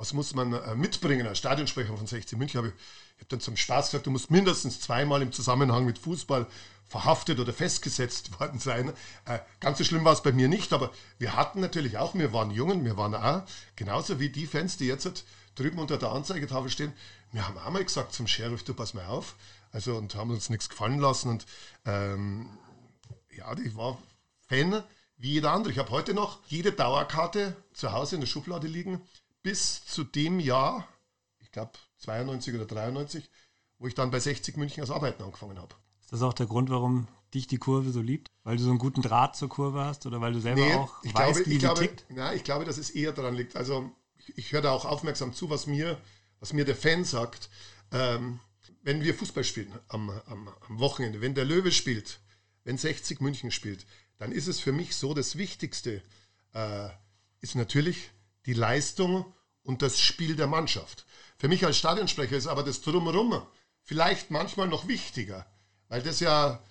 was 0.00 0.14
muss 0.14 0.34
man 0.34 0.54
äh, 0.54 0.74
mitbringen 0.74 1.26
als 1.26 1.36
Stadionsprecher 1.36 1.94
von 1.94 2.06
60 2.06 2.38
München? 2.38 2.58
Hab 2.58 2.66
ich 2.66 2.72
ich 3.20 3.24
habe 3.24 3.36
dann 3.36 3.40
zum 3.40 3.54
Spaß 3.54 3.90
gesagt, 3.90 4.06
du 4.06 4.10
musst 4.10 4.30
mindestens 4.30 4.80
zweimal 4.80 5.20
im 5.20 5.30
Zusammenhang 5.30 5.84
mit 5.84 5.98
Fußball 5.98 6.46
verhaftet 6.86 7.38
oder 7.38 7.52
festgesetzt 7.52 8.40
worden 8.40 8.58
sein. 8.58 8.94
Äh, 9.26 9.40
ganz 9.60 9.76
so 9.76 9.84
schlimm 9.84 10.06
war 10.06 10.14
es 10.14 10.22
bei 10.22 10.32
mir 10.32 10.48
nicht, 10.48 10.72
aber 10.72 10.90
wir 11.18 11.36
hatten 11.36 11.60
natürlich 11.60 11.98
auch, 11.98 12.14
wir 12.14 12.32
waren 12.32 12.50
Jungen, 12.50 12.82
wir 12.86 12.96
waren 12.96 13.14
auch, 13.14 13.42
genauso 13.76 14.18
wie 14.18 14.30
die 14.30 14.46
Fans, 14.46 14.78
die 14.78 14.86
jetzt 14.86 15.26
drüben 15.54 15.78
unter 15.78 15.98
der 15.98 16.12
Anzeigetafel 16.12 16.70
stehen, 16.70 16.94
wir 17.32 17.46
haben 17.46 17.58
auch 17.58 17.68
mal 17.68 17.84
gesagt 17.84 18.14
zum 18.14 18.26
Sheriff, 18.26 18.64
du 18.64 18.72
pass 18.72 18.94
mal 18.94 19.04
auf. 19.04 19.34
Also 19.70 19.96
und 19.96 20.14
haben 20.14 20.30
uns 20.30 20.48
nichts 20.48 20.70
gefallen 20.70 20.98
lassen. 20.98 21.28
Und 21.28 21.46
ähm, 21.84 22.48
ja, 23.36 23.54
ich 23.58 23.76
war 23.76 23.98
Fan 24.48 24.82
wie 25.18 25.32
jeder 25.32 25.52
andere. 25.52 25.72
Ich 25.72 25.78
habe 25.78 25.90
heute 25.90 26.14
noch 26.14 26.38
jede 26.46 26.72
Dauerkarte 26.72 27.54
zu 27.74 27.92
Hause 27.92 28.14
in 28.14 28.22
der 28.22 28.28
Schublade 28.28 28.66
liegen, 28.66 29.02
bis 29.42 29.84
zu 29.84 30.04
dem 30.04 30.40
Jahr, 30.40 30.86
ich 31.38 31.50
glaube 31.50 31.72
92 31.98 32.54
oder 32.54 32.66
93, 32.66 33.30
wo 33.78 33.86
ich 33.86 33.94
dann 33.94 34.10
bei 34.10 34.20
60 34.20 34.56
München 34.56 34.82
als 34.82 34.90
Arbeiten 34.90 35.22
angefangen 35.22 35.58
habe. 35.58 35.74
Ist 36.00 36.12
das 36.12 36.22
auch 36.22 36.34
der 36.34 36.46
Grund, 36.46 36.70
warum 36.70 37.08
dich 37.34 37.46
die 37.46 37.58
Kurve 37.58 37.90
so 37.90 38.00
liebt? 38.00 38.28
Weil 38.42 38.56
du 38.56 38.62
so 38.62 38.70
einen 38.70 38.78
guten 38.78 39.02
Draht 39.02 39.36
zur 39.36 39.48
Kurve 39.48 39.84
hast 39.84 40.06
oder 40.06 40.20
weil 40.20 40.32
du 40.32 40.40
selber 40.40 40.60
nee, 40.60 40.74
auch 40.74 41.02
ich 41.02 41.14
weißt, 41.14 41.44
glaube, 41.44 41.50
wie 41.50 41.54
ich 41.54 41.58
glaube, 41.60 41.80
tickt? 41.80 42.04
Na, 42.08 42.34
ich 42.34 42.44
glaube, 42.44 42.64
dass 42.64 42.78
es 42.78 42.90
eher 42.90 43.12
daran 43.12 43.34
liegt. 43.34 43.56
Also 43.56 43.90
ich, 44.16 44.36
ich 44.36 44.52
höre 44.52 44.62
da 44.62 44.72
auch 44.72 44.84
aufmerksam 44.84 45.32
zu, 45.32 45.50
was 45.50 45.66
mir, 45.66 46.00
was 46.40 46.52
mir 46.52 46.64
der 46.64 46.76
Fan 46.76 47.04
sagt. 47.04 47.48
Ähm, 47.92 48.40
wenn 48.82 49.02
wir 49.02 49.14
Fußball 49.14 49.44
spielen 49.44 49.72
am, 49.88 50.10
am, 50.26 50.48
am 50.68 50.78
Wochenende, 50.78 51.20
wenn 51.20 51.34
der 51.34 51.44
Löwe 51.44 51.72
spielt, 51.72 52.20
wenn 52.64 52.78
60 52.78 53.20
München 53.20 53.50
spielt, 53.50 53.86
dann 54.18 54.32
ist 54.32 54.46
es 54.46 54.60
für 54.60 54.72
mich 54.72 54.96
so, 54.96 55.14
das 55.14 55.36
Wichtigste 55.36 56.02
äh, 56.52 56.88
ist 57.40 57.54
natürlich 57.54 58.10
die 58.46 58.54
Leistung 58.54 59.32
und 59.62 59.82
das 59.82 60.00
Spiel 60.00 60.36
der 60.36 60.46
Mannschaft. 60.46 61.06
Für 61.38 61.48
mich 61.48 61.64
als 61.64 61.78
Stadionsprecher 61.78 62.36
ist 62.36 62.46
aber 62.46 62.62
das 62.62 62.82
Drumherum 62.82 63.42
vielleicht 63.82 64.30
manchmal 64.30 64.68
noch 64.68 64.88
wichtiger, 64.88 65.46
weil 65.88 66.02
das 66.02 66.20
ja, 66.20 66.62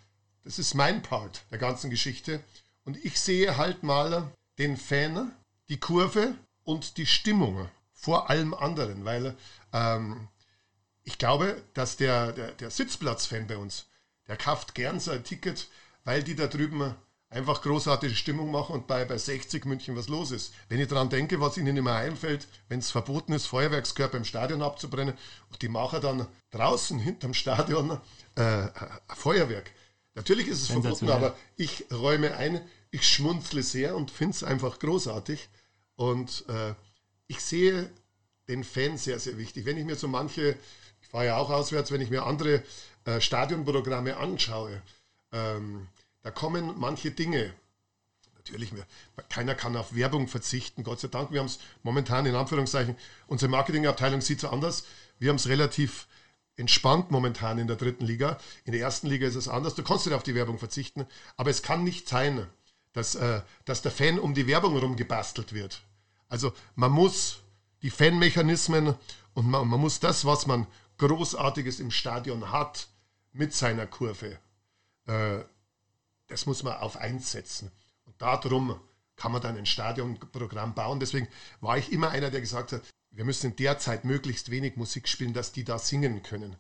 das 0.44 0.60
ist 0.60 0.74
mein 0.74 1.02
Part 1.02 1.44
der 1.52 1.58
ganzen 1.58 1.90
Geschichte. 1.90 2.44
Und 2.84 3.04
ich 3.04 3.20
sehe 3.20 3.58
halt 3.58 3.84
mal 3.84 4.32
den 4.58 4.78
Fan, 4.78 5.32
die 5.70 5.80
Kurve 5.80 6.36
und 6.64 6.98
die 6.98 7.06
Stimmung 7.06 7.70
vor 7.94 8.30
allem 8.30 8.54
anderen, 8.54 9.06
weil 9.06 9.36
ähm, 9.74 10.28
ich 11.04 11.18
glaube, 11.18 11.62
dass 11.74 11.98
der, 11.98 12.32
der, 12.32 12.52
der 12.52 12.72
Sitzplatz-Fan 12.72 13.48
bei 13.48 13.58
uns, 13.58 13.88
der 14.28 14.38
kauft 14.38 14.76
gern 14.76 15.00
so 15.00 15.12
ein 15.12 15.24
Ticket, 15.24 15.68
weil 16.04 16.24
die 16.24 16.36
da 16.36 16.48
drüben 16.48 16.96
einfach 17.30 17.62
großartige 17.62 18.16
Stimmung 18.16 18.52
machen 18.52 18.74
und 18.74 18.88
bei, 18.88 19.06
bei 19.06 19.18
60 19.18 19.66
München 19.66 19.96
was 19.96 20.08
los 20.08 20.32
ist. 20.32 20.54
Wenn 20.68 20.80
ich 20.80 20.88
daran 20.88 21.10
denke, 21.10 21.40
was 21.40 21.58
ihnen 21.58 21.78
immer 21.78 21.94
einfällt, 21.94 22.48
wenn 22.70 22.80
es 22.80 22.90
verboten 22.90 23.34
ist, 23.34 23.46
Feuerwerkskörper 23.46 24.18
im 24.18 24.26
Stadion 24.26 24.62
abzubrennen 24.62 25.14
und 25.50 25.62
die 25.62 25.70
machen 25.70 26.02
dann 26.02 26.28
draußen 26.52 26.98
hinterm 26.98 27.34
Stadion 27.34 28.00
äh, 28.36 28.68
Feuerwerk. 29.16 29.72
Natürlich 30.16 30.48
ist 30.48 30.64
es 30.64 30.68
verboten, 30.68 31.10
aber 31.10 31.36
ich 31.56 31.86
räume 31.92 32.36
ein, 32.36 32.62
ich 32.92 33.08
schmunzle 33.08 33.62
sehr 33.62 33.96
und 33.96 34.10
finde 34.10 34.36
es 34.36 34.44
einfach 34.44 34.80
großartig. 34.80 35.50
Und 35.96 36.46
äh, 36.50 36.74
ich 37.28 37.42
sehe 37.42 37.90
den 38.48 38.64
Fan 38.64 38.98
sehr, 38.98 39.20
sehr 39.20 39.38
wichtig. 39.38 39.66
Wenn 39.66 39.78
ich 39.78 39.86
mir 39.86 39.96
so 39.96 40.08
manche, 40.08 40.58
ich 41.02 41.08
fahre 41.08 41.28
ja 41.28 41.38
auch 41.38 41.52
auswärts, 41.52 41.92
wenn 41.92 42.02
ich 42.02 42.10
mir 42.10 42.24
andere 42.24 42.64
äh, 43.06 43.22
Stadionprogramme 43.22 44.18
anschaue, 44.18 44.82
ähm, 45.32 45.88
da 46.22 46.32
kommen 46.32 46.74
manche 46.78 47.12
Dinge. 47.12 47.54
Natürlich, 48.36 48.74
keiner 49.30 49.54
kann 49.54 49.76
auf 49.78 49.96
Werbung 49.96 50.28
verzichten, 50.28 50.84
Gott 50.84 51.00
sei 51.00 51.08
Dank. 51.08 51.32
Wir 51.32 51.40
haben 51.40 51.48
es 51.48 51.60
momentan 51.84 52.26
in 52.26 52.36
Anführungszeichen, 52.36 52.96
unsere 53.28 53.50
Marketingabteilung 53.50 54.22
sieht 54.22 54.40
so 54.40 54.50
anders. 54.50 54.86
Wir 55.20 55.30
haben 55.30 55.36
es 55.36 55.48
relativ 55.48 56.08
entspannt 56.56 57.12
momentan 57.12 57.58
in 57.58 57.68
der 57.68 57.78
dritten 57.78 58.06
Liga. 58.06 58.38
In 58.66 58.74
der 58.74 58.82
ersten 58.82 59.08
Liga 59.08 59.28
ist 59.28 59.36
es 59.36 59.48
anders. 59.48 59.76
Du 59.76 59.84
kannst 59.84 60.06
nicht 60.06 60.16
auf 60.16 60.24
die 60.24 60.36
Werbung 60.36 60.58
verzichten, 60.60 61.06
aber 61.38 61.50
es 61.50 61.62
kann 61.62 61.84
nicht 61.84 62.08
sein, 62.08 62.48
dass, 62.94 63.16
äh, 63.16 63.42
dass 63.66 63.82
der 63.82 63.92
Fan 63.92 64.20
um 64.20 64.34
die 64.34 64.48
Werbung 64.48 64.74
herum 64.74 64.96
gebastelt 64.96 65.54
wird. 65.54 65.82
Also 66.28 66.54
man 66.76 66.92
muss 66.92 67.40
die 67.82 67.90
Fanmechanismen 67.90 68.96
und 69.34 69.50
man, 69.50 69.68
man 69.68 69.80
muss 69.80 70.00
das, 70.00 70.26
was 70.26 70.48
man 70.48 70.68
Großartiges 70.98 71.80
im 71.80 71.92
Stadion 71.92 72.52
hat, 72.52 72.88
mit 73.32 73.54
seiner 73.54 73.88
Kurve 73.88 74.38
äh, 75.08 75.40
das 76.30 76.46
muss 76.46 76.64
man 76.64 76.78
auf 76.78 76.98
eins 76.98 77.32
setzen. 77.32 77.72
Und 78.06 78.22
darum 78.22 78.80
kann 79.16 79.32
man 79.32 79.42
dann 79.42 79.58
ein 79.58 79.66
Stadionprogramm 79.66 80.74
bauen. 80.74 81.00
Deswegen 81.00 81.28
war 81.60 81.78
ich 81.78 81.92
immer 81.92 82.10
einer, 82.12 82.32
der 82.32 82.42
gesagt 82.42 82.72
hat, 82.72 82.82
wir 83.12 83.26
müssen 83.26 83.52
in 83.52 83.56
der 83.58 83.80
Zeit 83.80 84.06
möglichst 84.06 84.50
wenig 84.50 84.78
Musik 84.78 85.08
spielen, 85.08 85.34
dass 85.34 85.52
die 85.52 85.64
da 85.64 85.78
singen 85.78 86.24
können. 86.24 86.56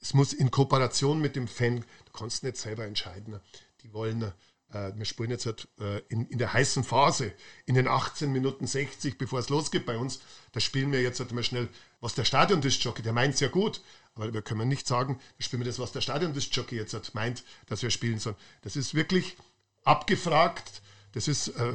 Es 0.00 0.14
muss 0.14 0.32
in 0.32 0.50
Kooperation 0.50 1.20
mit 1.20 1.36
dem 1.36 1.46
Fan, 1.46 1.84
du 2.06 2.12
kannst 2.12 2.42
nicht 2.42 2.56
selber 2.56 2.84
entscheiden. 2.84 3.38
Die 3.82 3.92
wollen, 3.92 4.32
wir 4.72 5.04
spielen 5.04 5.30
jetzt 5.30 5.46
halt, 5.46 5.68
äh, 5.80 5.98
in, 6.08 6.26
in 6.26 6.38
der 6.38 6.52
heißen 6.52 6.84
Phase, 6.84 7.32
in 7.66 7.74
den 7.74 7.88
18 7.88 8.30
Minuten 8.30 8.66
60, 8.66 9.18
bevor 9.18 9.40
es 9.40 9.48
losgeht 9.48 9.84
bei 9.84 9.96
uns, 9.96 10.20
da 10.52 10.60
spielen 10.60 10.92
wir 10.92 11.02
jetzt 11.02 11.20
halt 11.20 11.32
mal 11.32 11.42
schnell, 11.42 11.68
was 12.00 12.14
der 12.14 12.24
Stadion-Disc-Jockey, 12.24 13.02
der 13.02 13.12
meint 13.12 13.34
es 13.34 13.40
ja 13.40 13.48
gut, 13.48 13.82
aber 14.14 14.32
wir 14.32 14.42
können 14.42 14.68
nicht 14.68 14.86
sagen, 14.86 15.20
wir 15.36 15.44
spielen 15.44 15.64
das, 15.64 15.78
was 15.78 15.92
der 15.92 16.00
Stadion-Disc-Jockey 16.00 16.76
jetzt 16.76 16.94
hat, 16.94 17.14
meint, 17.14 17.44
dass 17.66 17.82
wir 17.82 17.90
spielen 17.90 18.18
sollen. 18.18 18.36
Das 18.62 18.76
ist 18.76 18.94
wirklich 18.94 19.36
abgefragt, 19.84 20.82
das 21.12 21.26
ist, 21.26 21.48
äh, 21.48 21.72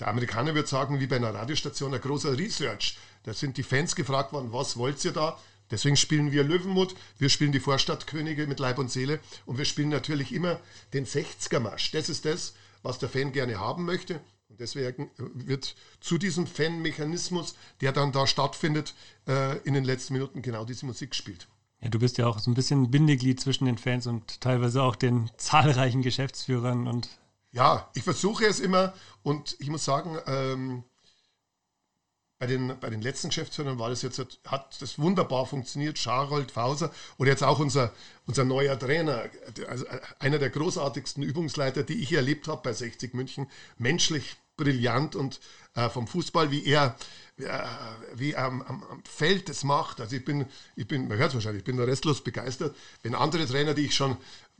der 0.00 0.08
Amerikaner 0.08 0.54
würde 0.54 0.68
sagen, 0.68 1.00
wie 1.00 1.06
bei 1.06 1.16
einer 1.16 1.34
Radiostation, 1.34 1.94
ein 1.94 2.00
großer 2.00 2.36
Research. 2.36 2.98
Da 3.24 3.34
sind 3.34 3.56
die 3.56 3.62
Fans 3.62 3.94
gefragt 3.94 4.32
worden, 4.32 4.52
was 4.52 4.76
wollt 4.76 5.04
ihr 5.04 5.12
da? 5.12 5.38
Deswegen 5.70 5.96
spielen 5.96 6.32
wir 6.32 6.44
Löwenmut, 6.44 6.94
wir 7.18 7.28
spielen 7.28 7.52
die 7.52 7.60
Vorstadtkönige 7.60 8.46
mit 8.46 8.58
Leib 8.58 8.78
und 8.78 8.90
Seele 8.90 9.20
und 9.46 9.58
wir 9.58 9.64
spielen 9.64 9.90
natürlich 9.90 10.32
immer 10.32 10.60
den 10.92 11.06
60er-Marsch. 11.06 11.90
Das 11.90 12.08
ist 12.08 12.24
das, 12.24 12.54
was 12.82 12.98
der 12.98 13.08
Fan 13.08 13.32
gerne 13.32 13.58
haben 13.58 13.84
möchte. 13.84 14.20
Und 14.48 14.60
deswegen 14.60 15.10
wird 15.16 15.74
zu 16.00 16.16
diesem 16.16 16.46
Fan-Mechanismus, 16.46 17.54
der 17.80 17.92
dann 17.92 18.12
da 18.12 18.26
stattfindet, 18.26 18.94
äh, 19.26 19.58
in 19.58 19.74
den 19.74 19.84
letzten 19.84 20.14
Minuten 20.14 20.40
genau 20.40 20.64
diese 20.64 20.86
Musik 20.86 21.10
gespielt. 21.10 21.46
Ja, 21.80 21.90
du 21.90 21.98
bist 21.98 22.18
ja 22.18 22.26
auch 22.26 22.38
so 22.38 22.50
ein 22.50 22.54
bisschen 22.54 22.90
Bindeglied 22.90 23.40
zwischen 23.40 23.66
den 23.66 23.78
Fans 23.78 24.06
und 24.06 24.40
teilweise 24.40 24.82
auch 24.82 24.96
den 24.96 25.30
zahlreichen 25.36 26.02
Geschäftsführern 26.02 26.86
und. 26.88 27.08
Ja, 27.50 27.90
ich 27.94 28.02
versuche 28.02 28.44
es 28.44 28.60
immer 28.60 28.92
und 29.22 29.56
ich 29.58 29.68
muss 29.68 29.84
sagen, 29.84 30.18
ähm, 30.26 30.84
bei 32.38 32.46
den, 32.46 32.78
bei 32.78 32.88
den 32.88 33.02
letzten 33.02 33.28
Geschäftsführern 33.28 33.78
war 33.78 33.90
das 33.90 34.02
jetzt, 34.02 34.20
hat 34.46 34.80
das 34.80 34.98
wunderbar 34.98 35.46
funktioniert. 35.46 35.98
Scharold 35.98 36.52
Fauser 36.52 36.92
oder 37.16 37.30
jetzt 37.30 37.42
auch 37.42 37.58
unser, 37.58 37.92
unser 38.26 38.44
neuer 38.44 38.78
Trainer, 38.78 39.24
also 39.68 39.84
einer 40.20 40.38
der 40.38 40.50
großartigsten 40.50 41.22
Übungsleiter, 41.22 41.82
die 41.82 42.00
ich 42.00 42.12
erlebt 42.12 42.46
habe 42.46 42.62
bei 42.62 42.72
60 42.72 43.12
München. 43.14 43.48
Menschlich 43.76 44.36
brillant 44.56 45.16
und 45.16 45.40
äh, 45.74 45.88
vom 45.88 46.06
Fußball, 46.06 46.50
wie 46.50 46.64
er, 46.64 46.96
äh, 47.38 47.48
wie 48.14 48.32
er 48.32 48.44
am, 48.44 48.62
am, 48.62 49.02
Feld 49.04 49.48
das 49.48 49.64
macht. 49.64 50.00
Also 50.00 50.14
ich 50.16 50.24
bin, 50.24 50.46
ich 50.76 50.86
bin, 50.86 51.08
man 51.08 51.18
hört 51.18 51.30
es 51.30 51.34
wahrscheinlich, 51.34 51.60
ich 51.60 51.64
bin 51.64 51.80
restlos 51.80 52.22
begeistert, 52.22 52.76
wenn 53.02 53.14
andere 53.14 53.46
Trainer, 53.46 53.74
die 53.74 53.86
ich 53.86 53.94
schon, 53.94 54.16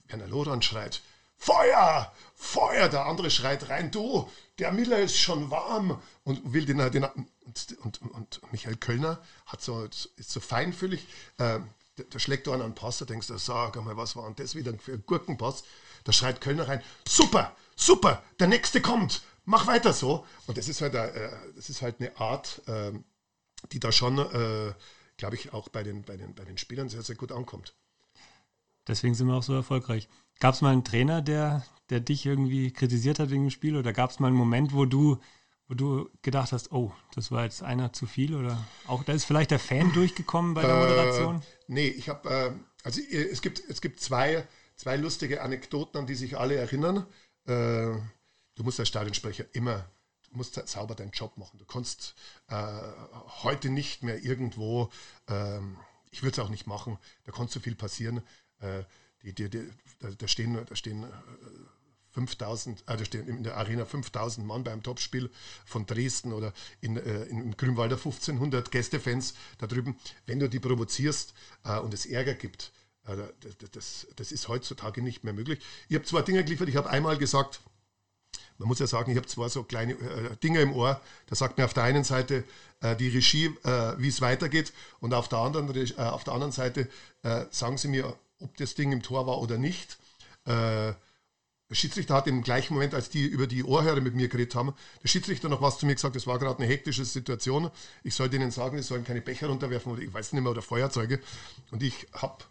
Werner 0.09 0.27
Loran 0.27 0.63
schreit, 0.63 1.03
Feuer, 1.37 2.13
Feuer, 2.35 2.89
der 2.89 3.07
andere 3.07 3.31
schreit 3.31 3.69
rein, 3.69 3.91
du, 3.91 4.29
der 4.59 4.73
Miller 4.73 4.99
ist 4.99 5.17
schon 5.17 5.51
warm 5.51 6.01
und 6.25 6.53
will 6.53 6.67
den, 6.67 6.79
den 6.91 7.05
und, 7.05 7.79
und, 7.83 8.03
und 8.13 8.53
Michael 8.53 8.77
Kölner 8.77 9.23
hat 9.47 9.63
so, 9.63 9.85
ist 9.85 10.31
so 10.31 10.41
feinfühlig, 10.41 11.07
äh, 11.39 11.61
da, 11.97 12.05
da 12.11 12.19
schlägt 12.19 12.47
du 12.47 12.53
einen 12.53 12.75
Pass, 12.75 12.99
da 12.99 13.05
denkst 13.05 13.29
du, 13.29 13.39
sag 13.39 13.77
einmal, 13.77 13.97
was 13.97 14.17
war 14.17 14.25
denn 14.25 14.37
das 14.37 14.55
wieder 14.55 14.73
für 14.79 14.93
ein 14.93 15.05
Gurkenpass? 15.07 15.65
Da 16.05 16.13
schreit 16.13 16.41
Kölner 16.41 16.69
rein, 16.69 16.83
super, 17.07 17.55
super, 17.77 18.23
der 18.39 18.49
nächste 18.49 18.81
kommt, 18.81 19.23
mach 19.45 19.67
weiter 19.67 19.93
so. 19.93 20.27
Und 20.47 20.59
das 20.59 20.69
ist 20.69 20.81
halt, 20.81 20.95
äh, 20.95 21.31
das 21.57 21.71
ist 21.71 21.83
halt 21.83 22.01
eine 22.01 22.17
Art, 22.19 22.63
äh, 22.67 22.93
die 23.73 23.81
da 23.81 23.93
schon, 23.93 24.19
äh, 24.19 24.73
glaube 25.17 25.35
ich, 25.35 25.53
auch 25.53 25.69
bei 25.69 25.83
den, 25.83 26.03
bei, 26.03 26.17
den, 26.17 26.35
bei 26.35 26.45
den 26.45 26.59
Spielern 26.59 26.89
sehr, 26.89 27.03
sehr 27.03 27.17
gut 27.17 27.33
ankommt. 27.33 27.75
Deswegen 28.87 29.15
sind 29.15 29.27
wir 29.27 29.35
auch 29.35 29.43
so 29.43 29.55
erfolgreich. 29.55 30.09
Gab 30.41 30.55
es 30.55 30.61
mal 30.61 30.73
einen 30.73 30.85
Trainer, 30.85 31.21
der, 31.21 31.65
der 31.91 32.01
dich 32.01 32.27
irgendwie 32.27 32.73
kritisiert 32.73 33.19
hat 33.19 33.31
wegen 33.31 33.45
dem 33.45 33.51
Spiel? 33.51 33.77
Oder 33.77 33.93
gab 33.93 34.11
es 34.11 34.19
mal 34.19 34.29
einen 34.29 34.37
Moment, 34.37 34.73
wo 34.73 34.85
du, 34.85 35.19
wo 35.67 35.75
du 35.75 36.11
gedacht 36.23 36.53
hast, 36.53 36.73
oh, 36.73 36.93
das 37.15 37.31
war 37.31 37.45
jetzt 37.45 37.63
einer 37.63 37.93
zu 37.93 38.07
viel? 38.07 38.35
Oder 38.35 38.63
auch 38.87 39.05
da 39.05 39.13
ist 39.13 39.25
vielleicht 39.25 39.51
der 39.51 39.59
Fan 39.59 39.93
durchgekommen 39.93 40.55
bei 40.55 40.63
der 40.63 40.75
äh, 40.75 40.81
Moderation? 40.81 41.37
Äh, 41.37 41.43
nee, 41.69 41.89
ich 41.89 42.09
habe, 42.09 42.29
äh, 42.29 42.53
also 42.83 43.01
äh, 43.01 43.29
es 43.31 43.43
gibt, 43.43 43.63
es 43.69 43.81
gibt 43.81 44.01
zwei, 44.01 44.47
zwei 44.77 44.97
lustige 44.97 45.43
Anekdoten, 45.43 45.99
an 45.99 46.07
die 46.07 46.15
sich 46.15 46.39
alle 46.39 46.57
erinnern. 46.57 47.07
Äh, 47.47 47.97
du 48.55 48.65
musst 48.65 48.81
als 48.81 48.89
Stadionsprecher 48.89 49.47
immer, 49.53 49.91
du 50.31 50.37
musst 50.37 50.55
sauber 50.69 50.95
deinen 50.95 51.13
Job 51.13 51.37
machen. 51.39 51.59
Du 51.59 51.65
kannst 51.65 52.15
äh, 52.49 52.73
heute 53.43 53.71
nicht 53.71 54.03
mehr 54.03 54.23
irgendwo, 54.23 54.91
ähm, 55.29 55.79
ich 56.11 56.23
würde 56.23 56.41
es 56.41 56.47
auch 56.47 56.51
nicht 56.51 56.67
machen, 56.67 56.99
da 57.25 57.33
kann 57.33 57.49
so 57.49 57.61
viel 57.61 57.75
passieren. 57.75 58.23
Die, 59.23 59.33
die, 59.33 59.49
die, 59.49 59.71
da, 60.01 60.11
da, 60.11 60.27
stehen, 60.27 60.59
da 60.67 60.75
stehen 60.75 61.07
5000, 62.27 62.81
äh, 62.81 62.97
da 62.97 63.05
stehen 63.05 63.29
in 63.29 63.45
der 63.45 63.57
Arena 63.57 63.85
5000 63.85 64.47
Mann 64.47 64.65
beim 64.65 64.83
Topspiel 64.83 65.31
von 65.65 65.87
Dresden 65.87 66.33
oder 66.33 66.53
in, 66.81 66.97
äh, 66.97 67.25
in 67.25 67.57
Grünwalder 67.57 67.97
1500 67.97 68.71
Gästefans 68.71 69.35
da 69.59 69.67
drüben. 69.67 69.97
Wenn 70.27 70.41
du 70.41 70.49
die 70.49 70.59
provozierst 70.59 71.35
äh, 71.65 71.79
und 71.79 71.95
es 71.95 72.07
Ärger 72.07 72.35
gibt, 72.35 72.73
äh, 73.07 73.17
das, 73.73 74.07
das, 74.17 74.33
ist 74.33 74.49
heutzutage 74.49 75.03
nicht 75.03 75.23
mehr 75.23 75.33
möglich. 75.33 75.61
Ich 75.89 75.95
habe 75.95 76.05
zwei 76.05 76.23
Dinge 76.23 76.43
geliefert. 76.43 76.69
Ich 76.69 76.77
habe 76.77 76.91
einmal 76.91 77.19
gesagt, 77.19 77.61
man 78.59 78.67
muss 78.67 78.81
ja 78.81 78.89
sagen, 78.89 79.13
ich 79.13 79.17
habe 79.17 79.27
zwei 79.29 79.49
so 79.49 79.63
kleine 79.63 79.93
äh, 79.93 80.37
Dinge 80.43 80.61
im 80.61 80.73
Ohr. 80.73 81.01
Da 81.27 81.37
sagt 81.37 81.59
mir 81.59 81.65
auf 81.65 81.75
der 81.75 81.85
einen 81.85 82.03
Seite 82.03 82.45
äh, 82.81 82.97
die 82.97 83.09
Regie, 83.09 83.47
äh, 83.63 83.95
wie 83.99 84.09
es 84.09 84.21
weitergeht, 84.21 84.73
und 85.01 85.15
auf 85.15 85.29
der 85.29 85.39
anderen, 85.39 85.75
äh, 85.75 85.95
auf 86.03 86.25
der 86.25 86.35
anderen 86.35 86.53
Seite 86.53 86.89
äh, 87.23 87.45
sagen 87.51 87.79
sie 87.79 87.89
mir, 87.89 88.17
ob 88.41 88.57
das 88.57 88.75
Ding 88.75 88.93
im 88.93 89.03
Tor 89.03 89.27
war 89.27 89.39
oder 89.41 89.59
nicht. 89.59 89.99
Der 91.71 91.75
Schiedsrichter 91.75 92.15
hat 92.15 92.27
im 92.27 92.43
gleichen 92.43 92.75
Moment, 92.75 92.95
als 92.95 93.11
die 93.11 93.27
über 93.27 93.47
die 93.47 93.63
Ohrhörer 93.63 94.01
mit 94.01 94.15
mir 94.15 94.29
geredet 94.29 94.55
haben, 94.55 94.75
der 95.03 95.09
Schiedsrichter 95.09 95.51
noch 95.51 95.61
was 95.61 95.79
zu 95.79 95.87
mir 95.87 95.95
gesagt, 95.95 96.17
das 96.17 96.27
war 96.27 96.39
gerade 96.39 96.59
eine 96.59 96.67
hektische 96.67 97.05
Situation. 97.05 97.71
Ich 98.03 98.15
sollte 98.15 98.37
ihnen 98.37 98.51
sagen, 98.51 98.79
sie 98.79 98.83
sollen 98.83 99.05
keine 99.05 99.21
Becher 99.21 99.49
runterwerfen 99.49 99.93
oder 99.93 100.01
ich 100.01 100.13
weiß 100.13 100.33
nicht 100.33 100.43
mehr, 100.43 100.51
oder 100.51 100.63
Feuerzeuge. 100.63 101.21
Und 101.71 101.83
ich 101.83 102.07
habe 102.15 102.45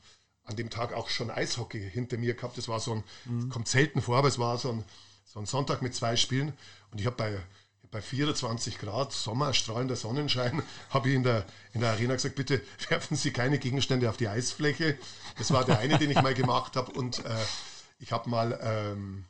an 0.43 0.55
dem 0.55 0.69
Tag 0.69 0.93
auch 0.93 1.09
schon 1.09 1.31
Eishockey 1.31 1.89
hinter 1.89 2.17
mir 2.17 2.35
gehabt. 2.35 2.57
Das 2.57 2.67
war 2.67 2.79
so 2.79 2.93
ein, 2.93 3.03
mhm. 3.25 3.49
kommt 3.49 3.67
selten 3.67 4.01
vor, 4.01 4.17
aber 4.17 4.27
es 4.27 4.37
war 4.37 4.57
so 4.59 4.71
ein, 4.71 4.83
so 5.25 5.39
ein 5.39 5.45
Sonntag 5.47 5.81
mit 5.81 5.95
zwei 5.95 6.15
Spielen. 6.15 6.53
Und 6.91 7.01
ich 7.01 7.07
habe 7.07 7.15
bei 7.15 7.39
bei 7.91 8.01
24 8.01 8.79
Grad, 8.79 9.13
Sommer, 9.13 9.53
strahlender 9.53 9.95
Sonnenschein, 9.95 10.61
habe 10.89 11.09
ich 11.09 11.15
in 11.15 11.23
der, 11.23 11.45
in 11.73 11.81
der 11.81 11.91
Arena 11.91 12.15
gesagt, 12.15 12.35
bitte 12.35 12.61
werfen 12.89 13.15
Sie 13.15 13.31
keine 13.31 13.59
Gegenstände 13.59 14.09
auf 14.09 14.17
die 14.17 14.27
Eisfläche. 14.27 14.97
Das 15.37 15.51
war 15.51 15.65
der 15.65 15.79
eine, 15.79 15.97
den 15.97 16.11
ich 16.11 16.21
mal 16.21 16.33
gemacht 16.33 16.75
habe. 16.75 16.91
Und 16.91 17.23
äh, 17.25 17.29
ich 17.99 18.11
habe 18.11 18.29
mal, 18.29 18.59
ähm, 18.61 19.25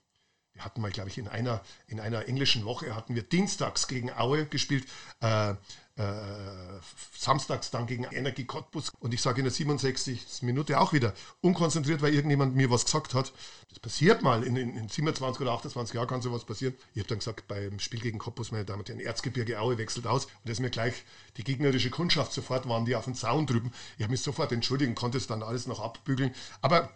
wir 0.54 0.66
hatten 0.66 0.82
mal, 0.82 0.92
glaube 0.92 1.10
ich, 1.10 1.18
in 1.18 1.28
einer, 1.28 1.62
in 1.88 2.00
einer 2.00 2.28
englischen 2.28 2.66
Woche, 2.66 2.96
hatten 2.96 3.16
wir 3.16 3.24
dienstags 3.24 3.88
gegen 3.88 4.12
Aue 4.12 4.46
gespielt. 4.46 4.88
Äh, 5.22 5.56
äh, 5.98 6.80
samstags 7.18 7.72
dann 7.72 7.88
gegen 7.88 8.04
Energie 8.04 8.46
Cottbus 8.46 8.92
und 9.00 9.16
ich 9.16 9.22
sage 9.22 9.40
in 9.40 9.46
der 9.46 9.52
67. 9.52 10.44
Minute 10.44 10.80
auch 10.80 10.94
wieder 10.94 11.14
unkonzentriert, 11.42 12.04
weil 12.04 12.14
irgendjemand 12.14 12.56
mir 12.56 12.70
was 12.70 12.86
gesagt 12.86 13.16
hat. 13.16 13.34
Das 13.70 13.80
passiert 13.80 14.22
mal, 14.22 14.44
in, 14.44 14.56
in, 14.56 14.78
in 14.78 14.90
27 14.90 15.42
oder 15.42 15.54
28 15.54 15.96
Jahren 15.96 16.08
kann 16.08 16.22
sowas 16.22 16.46
passieren. 16.46 16.76
Ich 16.94 17.00
habe 17.00 17.10
dann 17.10 17.18
gesagt, 17.18 17.48
beim 17.48 17.80
Spiel 17.80 18.00
gegen 18.00 18.20
Cottbus, 18.20 18.52
meine 18.52 18.64
Damen 18.64 18.82
und 18.82 18.90
Herren, 18.90 19.00
Erzgebirge 19.00 19.60
Aue 19.60 19.80
wechselt 19.80 20.06
aus 20.06 20.26
und 20.26 20.34
da 20.46 20.52
ist 20.52 20.60
mir 20.60 20.70
gleich 20.70 21.04
die 21.38 21.44
gegnerische 21.44 21.90
Kundschaft 21.90 22.32
sofort, 22.32 22.70
waren 22.70 22.86
die 22.86 22.96
auf 22.96 23.06
dem 23.06 23.16
Zaun 23.16 23.48
drüben. 23.48 23.72
Ich 23.98 24.04
habe 24.04 24.12
mich 24.12 24.22
sofort 24.22 24.52
entschuldigen, 24.52 24.94
konnte 24.94 25.18
es 25.18 25.26
dann 25.26 25.42
alles 25.42 25.66
noch 25.66 25.80
abbügeln. 25.80 26.34
Aber 26.62 26.92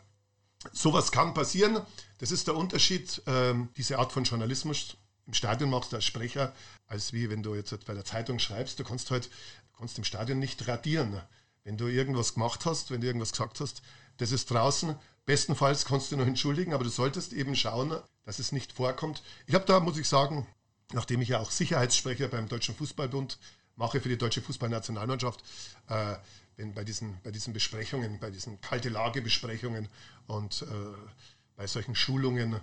sowas 0.73 1.11
kann 1.11 1.33
passieren. 1.33 1.81
Das 2.19 2.31
ist 2.31 2.47
der 2.47 2.55
Unterschied, 2.55 3.21
ähm, 3.25 3.69
diese 3.77 3.99
Art 3.99 4.11
von 4.11 4.23
Journalismus 4.23 4.97
im 5.27 5.33
Stadion 5.33 5.69
machst 5.69 5.93
als 5.93 6.05
Sprecher, 6.05 6.53
als 6.87 7.13
wie 7.13 7.29
wenn 7.29 7.43
du 7.43 7.55
jetzt 7.55 7.85
bei 7.85 7.93
der 7.93 8.05
Zeitung 8.05 8.39
schreibst. 8.39 8.79
Du 8.79 8.83
kannst 8.83 9.11
halt, 9.11 9.25
du 9.25 9.77
kannst 9.77 9.97
im 9.97 10.03
Stadion 10.03 10.39
nicht 10.39 10.67
radieren. 10.67 11.21
Wenn 11.63 11.77
du 11.77 11.87
irgendwas 11.87 12.33
gemacht 12.33 12.65
hast, 12.65 12.91
wenn 12.91 13.01
du 13.01 13.07
irgendwas 13.07 13.31
gesagt 13.31 13.59
hast, 13.59 13.81
das 14.17 14.31
ist 14.31 14.49
draußen. 14.51 14.95
Bestenfalls 15.25 15.85
kannst 15.85 16.11
du 16.11 16.17
noch 16.17 16.25
entschuldigen, 16.25 16.73
aber 16.73 16.83
du 16.83 16.89
solltest 16.89 17.33
eben 17.33 17.55
schauen, 17.55 17.95
dass 18.23 18.39
es 18.39 18.51
nicht 18.51 18.73
vorkommt. 18.73 19.21
Ich 19.45 19.53
habe 19.53 19.65
da, 19.65 19.79
muss 19.79 19.97
ich 19.97 20.07
sagen, 20.07 20.47
nachdem 20.93 21.21
ich 21.21 21.29
ja 21.29 21.39
auch 21.39 21.51
Sicherheitssprecher 21.51 22.27
beim 22.27 22.47
Deutschen 22.47 22.75
Fußballbund 22.75 23.37
mache 23.75 24.01
für 24.01 24.09
die 24.09 24.17
deutsche 24.17 24.41
Fußballnationalmannschaft, 24.41 25.43
äh, 25.87 26.15
wenn 26.57 26.73
bei 26.73 26.83
diesen, 26.83 27.19
bei 27.23 27.31
diesen 27.31 27.53
Besprechungen, 27.53 28.19
bei 28.19 28.29
diesen 28.29 28.59
kalte 28.61 28.89
Lagebesprechungen 28.89 29.87
und 30.27 30.63
äh, 30.63 30.65
bei 31.55 31.67
solchen 31.67 31.95
Schulungen, 31.95 32.53
äh, 32.53 32.59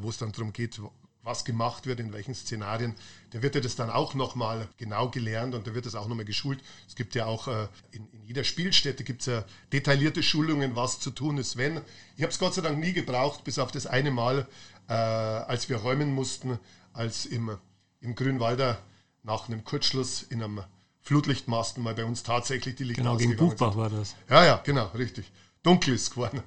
wo 0.00 0.10
es 0.10 0.18
dann 0.18 0.32
darum 0.32 0.52
geht, 0.52 0.80
was 1.22 1.44
gemacht 1.44 1.86
wird, 1.86 2.00
in 2.00 2.12
welchen 2.12 2.34
Szenarien, 2.34 2.94
da 3.30 3.42
wird 3.42 3.54
ja 3.54 3.60
das 3.60 3.76
dann 3.76 3.90
auch 3.90 4.14
nochmal 4.14 4.68
genau 4.76 5.08
gelernt 5.08 5.54
und 5.54 5.66
da 5.66 5.74
wird 5.74 5.86
das 5.86 5.94
auch 5.94 6.08
nochmal 6.08 6.24
geschult. 6.24 6.60
Es 6.88 6.96
gibt 6.96 7.14
ja 7.14 7.26
auch 7.26 7.46
äh, 7.48 7.68
in, 7.92 8.08
in, 8.10 8.24
jeder 8.24 8.44
Spielstätte 8.44 9.04
gibt 9.04 9.24
ja 9.26 9.44
detaillierte 9.72 10.22
Schulungen, 10.22 10.74
was 10.74 10.98
zu 10.98 11.10
tun 11.10 11.38
ist, 11.38 11.56
wenn. 11.56 11.80
Ich 12.16 12.22
habe 12.22 12.32
es 12.32 12.38
Gott 12.38 12.54
sei 12.54 12.62
Dank 12.62 12.78
nie 12.78 12.92
gebraucht, 12.92 13.44
bis 13.44 13.58
auf 13.58 13.70
das 13.70 13.86
eine 13.86 14.10
Mal, 14.10 14.48
äh, 14.88 14.92
als 14.92 15.68
wir 15.68 15.76
räumen 15.76 16.12
mussten, 16.12 16.58
als 16.92 17.26
im, 17.26 17.56
im 18.00 18.14
Grünwalder 18.14 18.82
nach 19.22 19.48
einem 19.48 19.62
Kurzschluss 19.64 20.22
in 20.22 20.42
einem 20.42 20.64
Flutlichtmasten 21.02 21.82
mal 21.82 21.94
bei 21.94 22.04
uns 22.04 22.22
tatsächlich 22.22 22.76
die 22.76 22.84
Lichter 22.84 23.02
Genau, 23.02 23.16
gegen 23.16 23.36
Buchbach 23.36 23.72
sind. 23.72 23.80
war 23.80 23.90
das. 23.90 24.14
Ja, 24.30 24.44
ja, 24.44 24.56
genau, 24.64 24.86
richtig. 24.88 25.30
Dunkel 25.62 25.94
ist 25.94 26.10
geworden. 26.10 26.42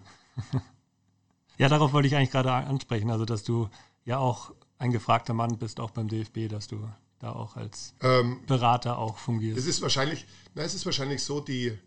ja, 1.57 1.69
darauf 1.69 1.93
wollte 1.93 2.07
ich 2.07 2.15
eigentlich 2.15 2.31
gerade 2.31 2.51
ansprechen, 2.51 3.11
also 3.11 3.25
dass 3.25 3.43
du 3.43 3.69
ja 4.05 4.17
auch 4.17 4.53
ein 4.77 4.91
gefragter 4.91 5.33
Mann 5.33 5.57
bist, 5.57 5.79
auch 5.79 5.91
beim 5.91 6.07
DFB, 6.07 6.49
dass 6.49 6.67
du 6.67 6.89
da 7.19 7.31
auch 7.31 7.55
als 7.55 7.93
ähm, 8.01 8.41
Berater 8.45 8.97
auch 8.97 9.17
fungierst. 9.17 9.57
Es 9.57 9.65
ist 9.65 9.81
wahrscheinlich, 9.81 10.25
na, 10.53 10.63
es 10.63 10.73
ist 10.73 10.85
wahrscheinlich 10.85 11.23
so, 11.23 11.39
die, 11.39 11.77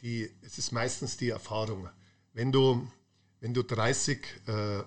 die, 0.00 0.30
es 0.42 0.58
ist 0.58 0.72
meistens 0.72 1.16
die 1.16 1.30
Erfahrung. 1.30 1.88
Wenn 2.32 2.52
du, 2.52 2.86
wenn 3.40 3.52
du 3.54 3.62
30, 3.62 4.18
äh, 4.46 4.82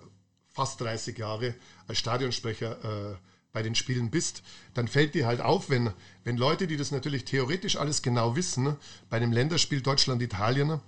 fast 0.47 0.79
30 0.81 1.17
Jahre 1.17 1.55
als 1.87 1.99
Stadionsprecher 1.99 3.11
äh, 3.11 3.15
bei 3.51 3.63
den 3.63 3.75
Spielen 3.75 4.09
bist, 4.09 4.43
dann 4.73 4.87
fällt 4.87 5.15
dir 5.15 5.25
halt 5.25 5.41
auf, 5.41 5.69
wenn, 5.69 5.91
wenn 6.23 6.37
Leute, 6.37 6.67
die 6.67 6.77
das 6.77 6.91
natürlich 6.91 7.25
theoretisch 7.25 7.77
alles 7.77 8.01
genau 8.01 8.35
wissen, 8.35 8.75
bei 9.09 9.19
dem 9.19 9.31
Länderspiel 9.31 9.81
Deutschland-Italien, 9.81 10.79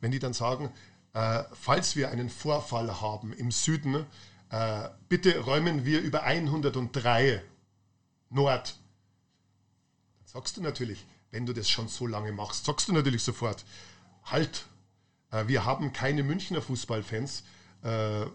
wenn 0.00 0.10
die 0.10 0.18
dann 0.18 0.32
sagen, 0.32 0.70
äh, 1.14 1.44
falls 1.52 1.96
wir 1.96 2.10
einen 2.10 2.28
Vorfall 2.28 3.00
haben 3.00 3.32
im 3.32 3.50
Süden, 3.50 4.06
äh, 4.50 4.88
bitte 5.08 5.38
räumen 5.40 5.84
wir 5.84 6.00
über 6.00 6.22
103 6.22 7.42
Nord. 8.30 8.78
Dann 10.18 10.26
sagst 10.26 10.56
du 10.56 10.62
natürlich, 10.62 11.06
wenn 11.30 11.46
du 11.46 11.52
das 11.52 11.68
schon 11.68 11.88
so 11.88 12.06
lange 12.06 12.32
machst, 12.32 12.64
sagst 12.64 12.88
du 12.88 12.92
natürlich 12.92 13.22
sofort, 13.22 13.64
halt, 14.24 14.66
äh, 15.30 15.46
wir 15.46 15.64
haben 15.64 15.92
keine 15.92 16.22
Münchner 16.22 16.62
Fußballfans, 16.62 17.44
äh, 17.82 18.26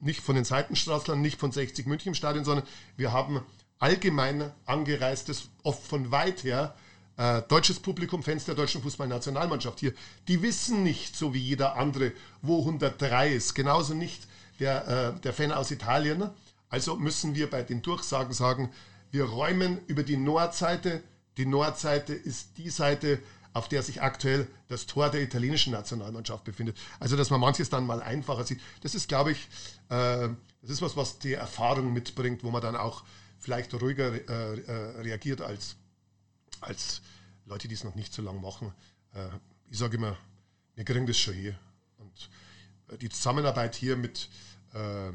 nicht 0.00 0.20
von 0.20 0.34
den 0.34 0.44
Seitenstraßlern, 0.44 1.20
nicht 1.20 1.38
von 1.38 1.52
60 1.52 1.86
München 1.86 2.08
im 2.08 2.14
Stadion, 2.14 2.44
sondern 2.44 2.66
wir 2.96 3.12
haben 3.12 3.40
allgemein 3.78 4.52
angereistes, 4.66 5.50
oft 5.62 5.86
von 5.86 6.10
weit 6.10 6.44
her, 6.44 6.74
äh, 7.16 7.42
deutsches 7.42 7.80
Publikum, 7.80 8.22
Fans 8.22 8.44
der 8.44 8.54
deutschen 8.54 8.82
Fußballnationalmannschaft 8.82 9.80
hier. 9.80 9.92
Die 10.28 10.42
wissen 10.42 10.82
nicht, 10.82 11.16
so 11.16 11.34
wie 11.34 11.38
jeder 11.38 11.76
andere, 11.76 12.12
wo 12.42 12.60
103 12.60 13.32
ist. 13.32 13.54
Genauso 13.54 13.94
nicht 13.94 14.26
der, 14.58 15.14
äh, 15.16 15.20
der 15.20 15.32
Fan 15.32 15.52
aus 15.52 15.70
Italien. 15.70 16.30
Also 16.68 16.96
müssen 16.96 17.34
wir 17.34 17.48
bei 17.48 17.62
den 17.62 17.82
Durchsagen 17.82 18.32
sagen, 18.32 18.70
wir 19.10 19.24
räumen 19.24 19.78
über 19.86 20.02
die 20.02 20.16
Nordseite 20.16 21.02
die 21.36 21.46
Nordseite 21.46 22.14
ist 22.14 22.58
die 22.58 22.70
Seite, 22.70 23.18
auf 23.54 23.68
der 23.68 23.82
sich 23.82 24.02
aktuell 24.02 24.48
das 24.68 24.86
Tor 24.86 25.10
der 25.10 25.22
italienischen 25.22 25.72
Nationalmannschaft 25.72 26.44
befindet. 26.44 26.76
Also, 26.98 27.16
dass 27.16 27.30
man 27.30 27.40
manches 27.40 27.70
dann 27.70 27.86
mal 27.86 28.02
einfacher 28.02 28.44
sieht. 28.44 28.60
Das 28.82 28.94
ist, 28.94 29.08
glaube 29.08 29.32
ich, 29.32 29.48
äh, 29.88 30.28
das 30.60 30.70
ist 30.70 30.82
was, 30.82 30.96
was 30.96 31.20
die 31.20 31.34
Erfahrung 31.34 31.92
mitbringt, 31.92 32.42
wo 32.42 32.50
man 32.50 32.60
dann 32.60 32.76
auch 32.76 33.04
vielleicht 33.38 33.72
ruhiger 33.74 34.12
äh, 34.12 34.58
äh, 34.58 35.00
reagiert 35.00 35.40
als, 35.40 35.76
als 36.60 37.00
Leute, 37.46 37.68
die 37.68 37.74
es 37.74 37.84
noch 37.84 37.94
nicht 37.94 38.12
so 38.12 38.22
lange 38.22 38.40
machen. 38.40 38.74
Äh, 39.14 39.28
ich 39.70 39.78
sage 39.78 39.98
immer, 39.98 40.16
wir 40.74 40.84
kriegen 40.84 41.06
das 41.06 41.16
schon 41.16 41.34
hier. 41.34 41.56
Und 41.98 42.30
äh, 42.88 42.98
die 42.98 43.08
Zusammenarbeit 43.08 43.76
hier 43.76 43.96
mit, 43.96 44.28
äh, 44.72 45.12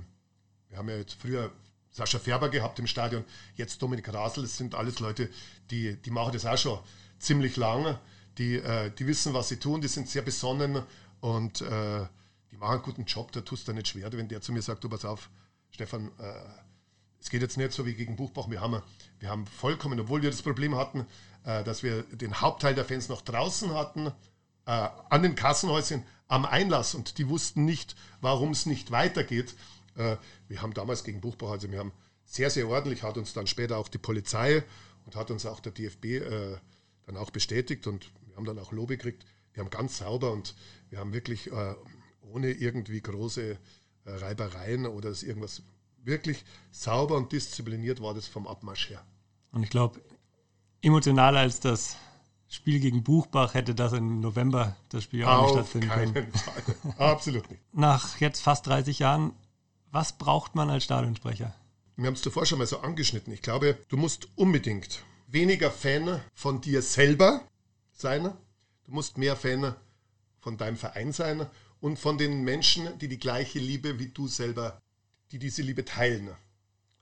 wir 0.70 0.78
haben 0.78 0.88
ja 0.88 0.96
jetzt 0.96 1.16
früher 1.20 1.52
Sascha 1.92 2.20
Färber 2.20 2.48
gehabt 2.48 2.80
im 2.80 2.88
Stadion, 2.88 3.26
jetzt 3.56 3.82
Dominik 3.82 4.14
Rasel, 4.14 4.44
das 4.44 4.56
sind 4.56 4.76
alles 4.76 5.00
Leute, 5.00 5.30
die, 5.72 5.98
die 5.98 6.12
machen 6.12 6.32
das 6.32 6.46
auch 6.46 6.58
schon 6.58 6.80
ziemlich 7.18 7.58
lange 7.58 8.00
die, 8.40 8.56
äh, 8.56 8.90
die 8.92 9.06
wissen, 9.06 9.34
was 9.34 9.50
sie 9.50 9.58
tun, 9.58 9.82
die 9.82 9.88
sind 9.88 10.10
sehr 10.10 10.22
besonnen 10.22 10.82
und 11.20 11.62
äh, 11.62 12.06
die 12.52 12.58
machen 12.58 12.76
einen 12.76 12.82
guten 12.82 13.06
Job, 13.06 13.32
da 13.34 13.42
tust 13.42 13.68
du 13.68 13.74
nicht 13.74 13.90
schwer, 13.90 14.12
wenn 14.14 14.28
der 14.28 14.42
zu 14.42 14.52
mir 14.52 14.62
sagt, 14.62 14.84
du 14.84 14.90
pass 14.90 15.06
auf, 15.06 15.30
Stefan, 15.70 16.08
äh, 16.18 16.34
es 17.22 17.30
geht 17.30 17.42
jetzt 17.42 17.58
nicht 17.58 17.74
so 17.74 17.86
wie 17.86 17.94
gegen 17.94 18.16
Buchbach, 18.16 18.50
wir 18.50 18.62
haben, 18.62 18.82
wir 19.20 19.30
haben 19.30 19.46
vollkommen, 19.46 20.00
obwohl 20.00 20.22
wir 20.22 20.32
das 20.32 20.42
Problem 20.42 20.76
hatten, 20.76 21.06
äh, 21.44 21.64
dass 21.66 21.84
wir 21.84 22.04
den 22.04 22.40
Hauptteil 22.40 22.74
der 22.74 22.86
Fans 22.86 23.10
noch 23.10 23.22
draußen 23.22 23.74
hatten, 23.74 24.08
äh, 24.08 24.12
an 25.10 25.22
den 25.22 25.36
Kassenhäuschen 25.36 26.04
am 26.30 26.46
Einlass 26.46 26.96
und 26.96 27.18
die 27.18 27.28
wussten 27.28 27.66
nicht, 27.66 27.96
warum 28.22 28.52
es 28.52 28.66
nicht 28.66 28.92
weitergeht. 28.92 29.56
Wir 30.48 30.62
haben 30.62 30.74
damals 30.74 31.04
gegen 31.04 31.20
Buchbach, 31.20 31.50
also 31.50 31.70
wir 31.72 31.80
haben 31.80 31.92
sehr, 32.24 32.50
sehr 32.52 32.70
ordentlich, 32.70 33.04
hat 33.04 33.18
uns 33.18 33.34
dann 33.34 33.48
später 33.48 33.78
auch 33.78 33.90
die 33.90 33.98
Polizei 33.98 34.64
und 35.06 35.18
hat 35.18 35.30
uns 35.30 35.46
auch 35.46 35.60
der 35.60 35.74
DFB 35.74 36.24
dann 37.06 37.18
auch 37.18 37.32
bestätigt 37.32 37.88
und 37.88 38.12
haben 38.40 38.46
dann 38.46 38.60
auch 38.60 38.72
Lobe 38.72 38.98
gekriegt. 38.98 39.26
Wir 39.54 39.64
haben 39.64 39.70
ganz 39.70 39.98
sauber 39.98 40.32
und 40.32 40.56
wir 40.90 41.00
haben 41.00 41.12
wirklich 41.12 41.52
äh, 41.52 41.76
ohne 42.22 42.52
irgendwie 42.52 43.02
große 43.02 43.52
äh, 43.52 43.58
Reibereien 44.06 44.86
oder 44.86 45.10
irgendwas 45.10 45.62
wirklich 46.04 46.46
sauber 46.72 47.18
und 47.18 47.34
diszipliniert 47.34 48.02
war 48.02 48.14
das 48.14 48.28
vom 48.28 48.48
Abmarsch 48.48 48.90
her. 48.90 49.04
Und 49.52 49.64
ich 49.64 49.70
glaube, 49.70 50.02
emotionaler 50.82 51.40
als 51.40 51.60
das 51.60 51.98
Spiel 52.48 52.80
gegen 52.80 53.04
Buchbach 53.04 53.54
hätte 53.54 53.76
das 53.76 53.92
im 53.94 54.22
November 54.22 54.78
das 54.88 55.04
Spiel 55.04 55.26
auch 55.26 55.42
nicht 55.44 55.52
stattfinden 55.52 55.90
können. 55.90 56.32
Fall. 56.32 56.96
Absolut 56.98 57.50
nicht. 57.52 57.62
Nach 57.74 58.18
jetzt 58.22 58.42
fast 58.42 58.66
30 58.68 59.00
Jahren, 59.00 59.34
was 59.92 60.14
braucht 60.14 60.56
man 60.56 60.70
als 60.70 60.86
Stadionsprecher? 60.86 61.54
Wir 61.98 62.08
haben 62.08 62.14
es 62.14 62.22
zuvor 62.22 62.46
schon 62.46 62.60
mal 62.60 62.68
so 62.68 62.80
angeschnitten. 62.80 63.34
Ich 63.34 63.42
glaube, 63.42 63.78
du 63.90 63.98
musst 63.98 64.30
unbedingt 64.36 65.04
weniger 65.28 65.70
Fan 65.70 66.22
von 66.34 66.62
dir 66.62 66.82
selber 66.82 67.42
sein. 68.02 68.24
Du 68.24 68.92
musst 68.92 69.18
mehr 69.18 69.36
Fan 69.36 69.76
von 70.40 70.58
deinem 70.58 70.78
Verein 70.78 71.12
sein 71.12 71.48
und 71.80 72.00
von 72.00 72.18
den 72.18 72.44
Menschen, 72.44 72.98
die 73.00 73.08
die 73.08 73.20
gleiche 73.20 73.60
Liebe 73.60 74.00
wie 74.00 74.10
du 74.10 74.28
selber, 74.28 74.82
die 75.32 75.40
diese 75.40 75.62
Liebe 75.62 75.86
teilen. 75.86 76.36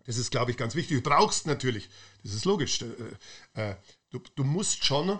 Das 0.05 0.17
ist, 0.17 0.31
glaube 0.31 0.51
ich, 0.51 0.57
ganz 0.57 0.75
wichtig. 0.75 0.97
Du 0.97 1.09
brauchst 1.09 1.47
natürlich, 1.47 1.89
das 2.23 2.33
ist 2.33 2.45
logisch, 2.45 2.81
äh, 2.81 3.71
äh, 3.71 3.75
du, 4.09 4.19
du 4.35 4.43
musst 4.43 4.85
schon 4.85 5.19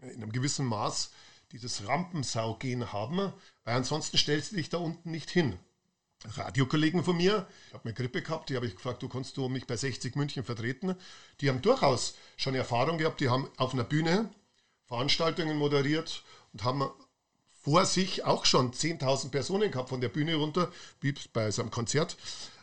in 0.00 0.22
einem 0.22 0.32
gewissen 0.32 0.66
Maß 0.66 1.10
dieses 1.52 1.86
Rampensau-Gehen 1.86 2.92
haben, 2.92 3.32
weil 3.64 3.76
ansonsten 3.76 4.16
stellst 4.16 4.52
du 4.52 4.56
dich 4.56 4.70
da 4.70 4.78
unten 4.78 5.10
nicht 5.10 5.30
hin. 5.30 5.58
Radiokollegen 6.24 7.04
von 7.04 7.16
mir, 7.16 7.46
ich 7.68 7.74
habe 7.74 7.84
eine 7.84 7.94
Grippe 7.94 8.22
gehabt, 8.22 8.48
die 8.48 8.56
habe 8.56 8.66
ich 8.66 8.76
gefragt, 8.76 9.02
du 9.02 9.08
kannst 9.08 9.36
du 9.36 9.48
mich 9.48 9.66
bei 9.66 9.76
60 9.76 10.14
München 10.16 10.44
vertreten. 10.44 10.94
Die 11.40 11.48
haben 11.48 11.62
durchaus 11.62 12.14
schon 12.36 12.54
Erfahrung 12.54 12.96
gehabt, 12.96 13.20
die 13.20 13.28
haben 13.28 13.50
auf 13.56 13.74
einer 13.74 13.84
Bühne 13.84 14.30
Veranstaltungen 14.92 15.56
moderiert 15.56 16.22
und 16.52 16.64
haben 16.64 16.86
vor 17.62 17.86
sich 17.86 18.24
auch 18.24 18.44
schon 18.44 18.74
10.000 18.74 19.30
Personen 19.30 19.70
gehabt 19.70 19.88
von 19.88 20.02
der 20.02 20.10
Bühne 20.10 20.34
runter, 20.34 20.70
wie 21.00 21.14
bei 21.32 21.50
so 21.50 21.62
einem 21.62 21.70
Konzert. 21.70 22.18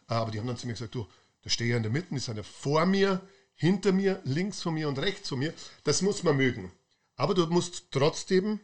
Aber 0.06 0.30
die 0.30 0.38
haben 0.38 0.46
dann 0.46 0.56
zu 0.56 0.68
mir 0.68 0.74
gesagt, 0.74 0.94
du, 0.94 1.08
da 1.42 1.50
stehe 1.50 1.72
ich 1.72 1.76
in 1.76 1.82
der 1.82 1.92
Mitte, 1.92 2.14
ist 2.14 2.30
einer 2.30 2.44
vor 2.44 2.86
mir, 2.86 3.20
hinter 3.56 3.94
mir, 3.94 4.22
links 4.26 4.62
von 4.62 4.76
mir 4.76 4.88
und 4.88 5.00
rechts 5.00 5.30
von 5.30 5.40
mir. 5.40 5.56
Das 5.84 6.04
muss 6.04 6.22
man 6.22 6.38
mögen. 6.38 6.72
Aber 7.16 7.34
du 7.34 7.48
musst 7.48 7.86
trotzdem, 7.90 8.60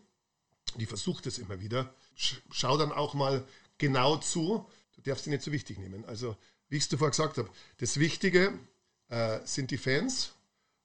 die 0.76 0.86
versucht 0.86 1.26
es 1.26 1.40
immer 1.40 1.60
wieder, 1.60 1.92
schau 2.52 2.78
dann 2.78 2.92
auch 2.92 3.16
mal 3.16 3.48
genau 3.80 4.18
zu. 4.18 4.70
Du 4.96 5.02
darfst 5.02 5.24
sie 5.24 5.32
nicht 5.32 5.42
so 5.42 5.52
wichtig 5.52 5.80
nehmen. 5.80 6.06
Also, 6.06 6.38
wie 6.70 6.78
ich 6.78 6.84
es 6.84 6.90
zuvor 6.90 7.10
gesagt 7.10 7.40
habe, 7.40 7.50
das 7.80 8.00
Wichtige 8.00 8.54
äh, 9.10 9.40
sind 9.44 9.72
die 9.72 9.80
Fans 9.80 10.34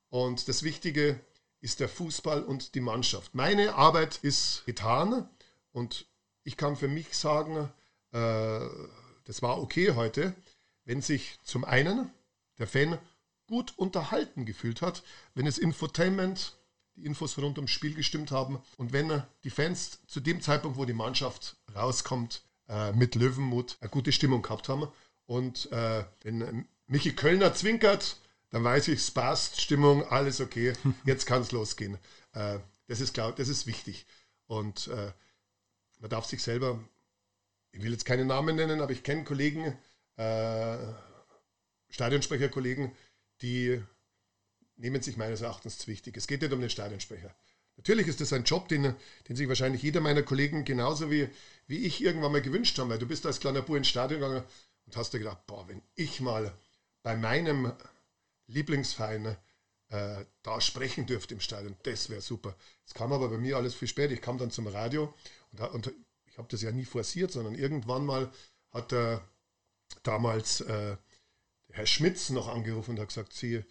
und 0.09 0.49
das 0.49 0.63
Wichtige 0.63 1.21
ist 1.61 1.81
der 1.81 1.89
Fußball 1.89 2.43
und 2.43 2.75
die 2.75 2.81
Mannschaft. 2.81 3.35
Meine 3.35 3.75
Arbeit 3.75 4.19
ist 4.23 4.65
getan 4.67 5.29
und 5.73 6.07
ich 6.45 6.57
kann 6.57 6.77
für 6.77 6.89
mich 6.89 7.17
sagen, 7.17 7.71
äh, 8.13 8.61
das 9.25 9.43
war 9.43 9.61
okay 9.61 9.93
heute, 9.95 10.35
wenn 10.85 11.03
sich 11.03 11.39
zum 11.45 11.65
einen 11.65 12.11
der 12.59 12.67
Fan 12.67 12.99
gut 13.47 13.75
unterhalten 13.77 14.47
gefühlt 14.47 14.81
hat, 14.83 15.03
wenn 15.35 15.47
es 15.47 15.59
Infotainment, 15.59 16.57
die 16.97 17.05
Infos 17.05 17.37
rund 17.39 17.59
ums 17.59 17.71
Spiel 17.71 17.95
gestimmt 17.95 18.31
haben 18.31 18.61
und 18.77 18.93
wenn 18.93 19.23
die 19.45 19.51
Fans 19.51 20.01
zu 20.07 20.21
dem 20.21 20.41
Zeitpunkt, 20.41 20.79
wo 20.79 20.85
die 20.85 20.93
Mannschaft 20.93 21.57
rauskommt, 21.75 22.43
äh, 22.69 22.93
mit 22.93 23.17
Löwenmut 23.17 23.77
eine 23.81 23.91
gute 23.91 24.13
Stimmung 24.13 24.43
gehabt 24.43 24.69
haben. 24.69 24.89
Und 25.27 25.71
äh, 25.73 26.05
wenn 26.23 26.67
Michi 26.87 27.13
Kölner 27.15 27.55
zwinkert, 27.55 28.17
dann 28.51 28.65
weiß 28.65 28.89
ich, 28.89 29.01
es 29.01 29.11
passt, 29.11 29.61
Stimmung, 29.61 30.05
alles 30.05 30.41
okay, 30.41 30.73
jetzt 31.05 31.27
kann 31.27 31.43
es 31.43 31.53
losgehen. 31.53 31.99
Äh, 32.33 32.59
das, 32.87 33.01
ist, 33.01 33.15
glaub, 33.15 33.37
das 33.37 33.49
ist 33.49 33.67
wichtig. 33.67 34.07
Und 34.47 34.89
äh, 34.89 35.13
man 36.01 36.11
darf 36.11 36.27
sich 36.27 36.43
selber, 36.43 36.79
ich 37.73 37.83
will 37.83 37.93
jetzt 37.93 38.05
keine 38.05 38.25
Namen 38.25 38.57
nennen, 38.57 38.81
aber 38.81 38.93
ich 38.93 39.03
kenne 39.03 39.25
Kollegen, 39.25 39.79
äh, 40.17 40.79
Stadionsprecherkollegen, 41.91 42.93
die 43.43 43.83
nehmen 44.77 45.03
sich 45.03 45.17
meines 45.17 45.43
Erachtens 45.43 45.79
zu 45.79 45.87
wichtig. 45.87 46.17
Es 46.17 46.27
geht 46.27 46.43
nicht 46.43 46.53
um 46.53 46.61
den 46.61 46.71
Stadionsprecher. 46.71 47.35
Natürlich 47.77 48.09
ist 48.09 48.21
das 48.21 48.33
ein 48.33 48.45
Job, 48.45 48.69
den, 48.69 48.95
den 49.29 49.37
sich 49.37 49.49
wahrscheinlich 49.49 49.83
jeder 49.83 50.01
meiner 50.01 50.23
Kollegen 50.23 50.65
genauso 50.65 51.11
wie, 51.11 51.29
wie 51.67 51.87
ich 51.87 52.03
irgendwann 52.03 52.33
mal 52.33 52.43
gewünscht 52.43 52.79
haben, 52.79 52.91
weil 52.91 52.99
du 52.99 53.07
bist 53.07 53.25
als 53.25 53.41
kleiner 53.41 53.63
Bub 53.63 53.77
ins 53.77 53.89
Stadion 53.89 54.21
gegangen 54.21 54.45
und 54.87 54.97
hast 54.97 55.15
dir 55.15 55.19
gedacht, 55.19 55.47
boah, 55.47 55.67
wenn 55.69 55.81
ich 55.95 56.21
mal 56.21 56.53
bei 57.03 57.17
meinem 57.17 57.73
Lieblingsverein 58.51 59.37
äh, 59.91 60.25
da 60.43 60.61
sprechen 60.61 61.07
dürfte 61.07 61.35
im 61.35 61.41
Stadion, 61.41 61.77
das 61.83 62.11
wäre 62.11 62.21
super. 62.21 62.57
Es 62.87 62.95
kam 62.95 63.13
aber 63.13 63.29
bei 63.29 63.39
mir 63.39 63.57
alles 63.57 63.75
viel 63.75 63.89
später. 63.89 64.13
Ich 64.13 64.23
kam 64.23 64.39
dann 64.39 64.51
zum 64.51 64.67
Radio 64.69 65.13
und, 65.53 65.61
und 65.61 65.95
ich 66.27 66.39
habe 66.39 66.49
das 66.49 66.63
ja 66.63 66.71
nie 66.71 66.85
forciert, 66.85 67.33
sondern 67.33 67.55
irgendwann 67.55 68.07
mal 68.07 68.31
hat 68.71 68.93
äh, 68.93 69.19
damals 70.03 70.61
äh, 70.61 70.97
Herr 71.73 71.87
Schmitz 71.87 72.31
noch 72.31 72.49
angerufen 72.49 72.93
und 72.93 73.01
hat 73.01 73.09
gesagt, 73.09 73.33
Sie, 73.33 73.65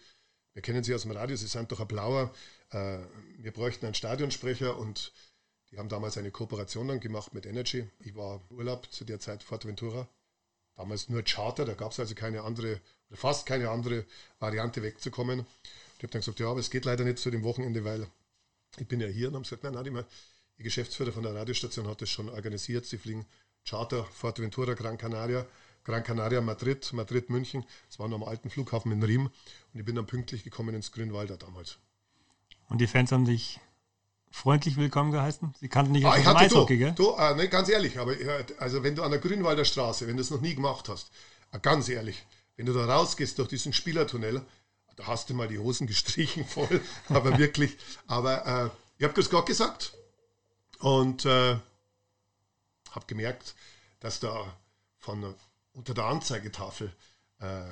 wir 0.52 0.62
kennen 0.62 0.84
Sie 0.84 0.94
aus 0.94 1.02
dem 1.02 1.10
Radio, 1.12 1.36
Sie 1.36 1.46
sind 1.46 1.72
doch 1.72 1.80
ein 1.80 1.88
Blauer, 1.88 2.34
äh, 2.70 2.98
wir 3.38 3.52
bräuchten 3.52 3.86
einen 3.86 3.94
Stadionsprecher 3.94 4.76
und 4.76 5.12
die 5.70 5.78
haben 5.78 5.88
damals 5.88 6.18
eine 6.18 6.30
Kooperation 6.30 6.88
dann 6.88 7.00
gemacht 7.00 7.32
mit 7.32 7.46
Energy. 7.46 7.88
Ich 8.00 8.14
war 8.14 8.42
im 8.50 8.56
Urlaub 8.56 8.92
zu 8.92 9.04
der 9.04 9.20
Zeit 9.20 9.42
Forteventura, 9.42 10.08
damals 10.80 11.08
nur 11.08 11.22
Charter, 11.22 11.64
da 11.64 11.74
gab 11.74 11.92
es 11.92 12.00
also 12.00 12.14
keine 12.14 12.42
andere 12.42 12.80
fast 13.12 13.46
keine 13.46 13.70
andere 13.70 14.04
Variante 14.38 14.82
wegzukommen. 14.82 15.46
Ich 15.96 16.02
habe 16.02 16.12
dann 16.12 16.20
gesagt, 16.20 16.40
ja, 16.40 16.50
aber 16.50 16.60
es 16.60 16.70
geht 16.70 16.84
leider 16.84 17.04
nicht 17.04 17.18
zu 17.18 17.30
dem 17.30 17.42
Wochenende, 17.42 17.84
weil 17.84 18.06
ich 18.78 18.86
bin 18.86 19.00
ja 19.00 19.06
hier. 19.06 19.28
Und 19.28 19.34
haben 19.34 19.42
gesagt, 19.42 19.64
nein, 19.64 19.74
nein, 19.74 20.04
die 20.58 20.62
Geschäftsführer 20.62 21.12
von 21.12 21.22
der 21.22 21.34
Radiostation 21.34 21.88
hat 21.88 22.00
das 22.00 22.10
schon 22.10 22.28
organisiert. 22.28 22.86
Sie 22.86 22.98
fliegen 22.98 23.26
Charter, 23.64 24.04
Forteventura, 24.04 24.74
Gran 24.74 24.96
Canaria, 24.96 25.46
Gran 25.84 26.04
Canaria, 26.04 26.40
Madrid, 26.40 26.92
Madrid, 26.92 27.30
München. 27.30 27.64
Das 27.88 27.98
war 27.98 28.08
noch 28.08 28.16
am 28.16 28.24
alten 28.24 28.50
Flughafen 28.50 28.92
in 28.92 29.02
Riem. 29.02 29.26
Und 29.26 29.80
ich 29.80 29.84
bin 29.84 29.96
dann 29.96 30.06
pünktlich 30.06 30.44
gekommen 30.44 30.74
ins 30.74 30.92
Grünwalder 30.92 31.36
damals. 31.36 31.78
Und 32.68 32.80
die 32.80 32.86
Fans 32.86 33.12
haben 33.12 33.24
dich 33.24 33.58
freundlich 34.30 34.76
willkommen 34.76 35.12
geheißen? 35.12 35.54
Sie 35.60 35.68
kannten 35.68 35.94
dich 35.94 36.06
ah, 36.06 36.16
ich 36.16 36.24
hatte 36.24 36.38
Eishockey, 36.38 36.78
du, 36.78 36.84
gell? 36.84 36.92
Du, 36.92 37.14
äh, 37.16 37.34
ne, 37.34 37.48
ganz 37.48 37.68
ehrlich, 37.68 37.98
aber 37.98 38.14
also 38.58 38.82
wenn 38.82 38.94
du 38.94 39.02
an 39.02 39.10
der 39.10 39.20
Grünwalder 39.20 39.64
Straße, 39.64 40.06
wenn 40.06 40.16
du 40.16 40.22
es 40.22 40.30
noch 40.30 40.40
nie 40.40 40.54
gemacht 40.54 40.88
hast, 40.88 41.10
äh, 41.52 41.58
ganz 41.60 41.88
ehrlich, 41.88 42.24
wenn 42.56 42.66
du 42.66 42.72
da 42.72 42.86
rausgehst 42.86 43.38
durch 43.38 43.48
diesen 43.48 43.72
Spielertunnel, 43.72 44.44
da 44.96 45.06
hast 45.06 45.30
du 45.30 45.34
mal 45.34 45.48
die 45.48 45.58
Hosen 45.58 45.86
gestrichen 45.88 46.46
voll, 46.46 46.80
aber 47.08 47.38
wirklich. 47.38 47.76
Aber 48.06 48.46
äh, 48.46 48.70
ich 48.98 49.04
habe 49.04 49.14
das 49.14 49.30
gerade 49.30 49.46
gesagt 49.46 49.94
und 50.78 51.24
äh, 51.24 51.56
habe 52.90 53.06
gemerkt, 53.06 53.54
dass 54.00 54.20
da 54.20 54.54
von 54.98 55.34
unter 55.72 55.94
der 55.94 56.04
Anzeigetafel 56.04 56.92
äh, 57.40 57.68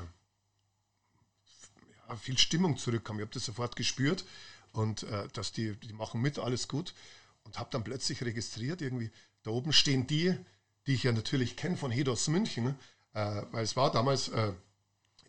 ja, 2.08 2.16
viel 2.18 2.38
Stimmung 2.38 2.76
zurückkam. 2.76 3.16
Ich 3.16 3.22
habe 3.22 3.34
das 3.34 3.44
sofort 3.44 3.76
gespürt 3.76 4.24
und 4.72 5.04
äh, 5.04 5.28
dass 5.32 5.52
die, 5.52 5.76
die 5.76 5.92
machen 5.92 6.20
mit, 6.20 6.38
alles 6.38 6.68
gut. 6.68 6.94
Und 7.44 7.58
habe 7.58 7.70
dann 7.72 7.84
plötzlich 7.84 8.22
registriert, 8.22 8.82
irgendwie, 8.82 9.10
da 9.42 9.50
oben 9.50 9.72
stehen 9.72 10.06
die, 10.06 10.34
die 10.86 10.94
ich 10.94 11.02
ja 11.02 11.12
natürlich 11.12 11.56
kenne 11.56 11.76
von 11.76 11.90
Hedos 11.90 12.28
München, 12.28 12.74
äh, 13.14 13.42
weil 13.52 13.64
es 13.64 13.76
war 13.76 13.90
damals 13.90 14.28
äh, 14.28 14.52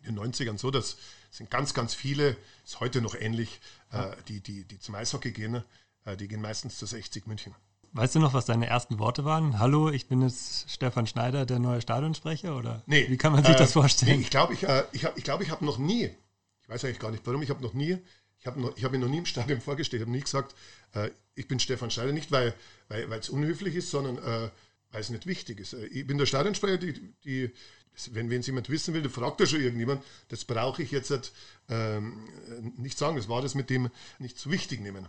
in 0.02 0.16
den 0.16 0.32
90ern 0.32 0.58
so, 0.58 0.70
dass, 0.70 0.96
sind 1.30 1.50
ganz, 1.50 1.74
ganz 1.74 1.94
viele, 1.94 2.36
ist 2.64 2.80
heute 2.80 3.00
noch 3.00 3.14
ähnlich, 3.14 3.60
äh, 3.92 4.10
die, 4.28 4.40
die, 4.40 4.64
die 4.64 4.78
zum 4.78 4.94
Eishockey 4.94 5.32
gehen, 5.32 5.62
äh, 6.04 6.16
die 6.16 6.28
gehen 6.28 6.40
meistens 6.40 6.78
zu 6.78 6.86
60 6.86 7.26
München. 7.26 7.54
Weißt 7.92 8.14
du 8.14 8.20
noch, 8.20 8.34
was 8.34 8.46
deine 8.46 8.66
ersten 8.66 9.00
Worte 9.00 9.24
waren? 9.24 9.58
Hallo, 9.58 9.90
ich 9.90 10.06
bin 10.06 10.22
jetzt 10.22 10.70
Stefan 10.70 11.08
Schneider, 11.08 11.44
der 11.44 11.58
neue 11.58 11.80
Stadionsprecher? 11.80 12.56
Oder 12.56 12.82
nee, 12.86 13.06
wie 13.08 13.16
kann 13.16 13.32
man 13.32 13.42
sich 13.42 13.54
äh, 13.54 13.58
das 13.58 13.72
vorstellen? 13.72 14.12
Nee, 14.18 14.22
ich 14.22 14.30
glaube, 14.30 14.54
ich, 14.54 14.62
äh, 14.62 14.84
ich 14.92 15.04
habe 15.04 15.18
ich 15.18 15.24
glaub, 15.24 15.40
ich 15.40 15.50
hab 15.50 15.60
noch 15.60 15.78
nie, 15.78 16.10
ich 16.62 16.68
weiß 16.68 16.84
eigentlich 16.84 17.00
gar 17.00 17.10
nicht 17.10 17.26
warum, 17.26 17.42
ich 17.42 17.50
habe 17.50 17.62
noch 17.62 17.74
nie, 17.74 17.98
ich 18.40 18.46
habe 18.46 18.74
hab 18.82 18.92
mir 18.92 18.98
noch 18.98 19.08
nie 19.08 19.18
im 19.18 19.26
Stadion 19.26 19.60
vorgestellt, 19.60 20.00
ich 20.00 20.06
habe 20.06 20.16
nie 20.16 20.22
gesagt, 20.22 20.54
äh, 20.94 21.10
ich 21.34 21.46
bin 21.46 21.60
Stefan 21.60 21.90
Schneider, 21.90 22.12
nicht 22.12 22.32
weil 22.32 22.54
es 22.88 23.28
unhöflich 23.28 23.74
ist, 23.74 23.90
sondern 23.90 24.18
äh, 24.18 24.50
weil 24.90 25.00
es 25.00 25.10
nicht 25.10 25.26
wichtig 25.26 25.60
ist. 25.60 25.74
Äh, 25.74 25.86
ich 25.86 26.06
bin 26.06 26.18
der 26.18 26.26
Stadionsprecher, 26.26 26.78
die, 26.78 27.14
die, 27.24 27.52
wenn 28.12 28.32
es 28.32 28.46
jemand 28.46 28.70
wissen 28.70 28.94
will, 28.94 29.02
dann 29.02 29.12
fragt 29.12 29.40
er 29.40 29.46
schon 29.46 29.60
irgendjemand, 29.60 30.02
das 30.28 30.44
brauche 30.44 30.82
ich 30.82 30.90
jetzt 30.90 31.32
ähm, 31.68 32.28
nicht 32.76 32.96
sagen, 32.96 33.16
das 33.16 33.28
war 33.28 33.42
das 33.42 33.54
mit 33.54 33.68
dem 33.68 33.90
nicht 34.18 34.38
so 34.38 34.50
wichtig 34.50 34.80
nehmen. 34.80 35.08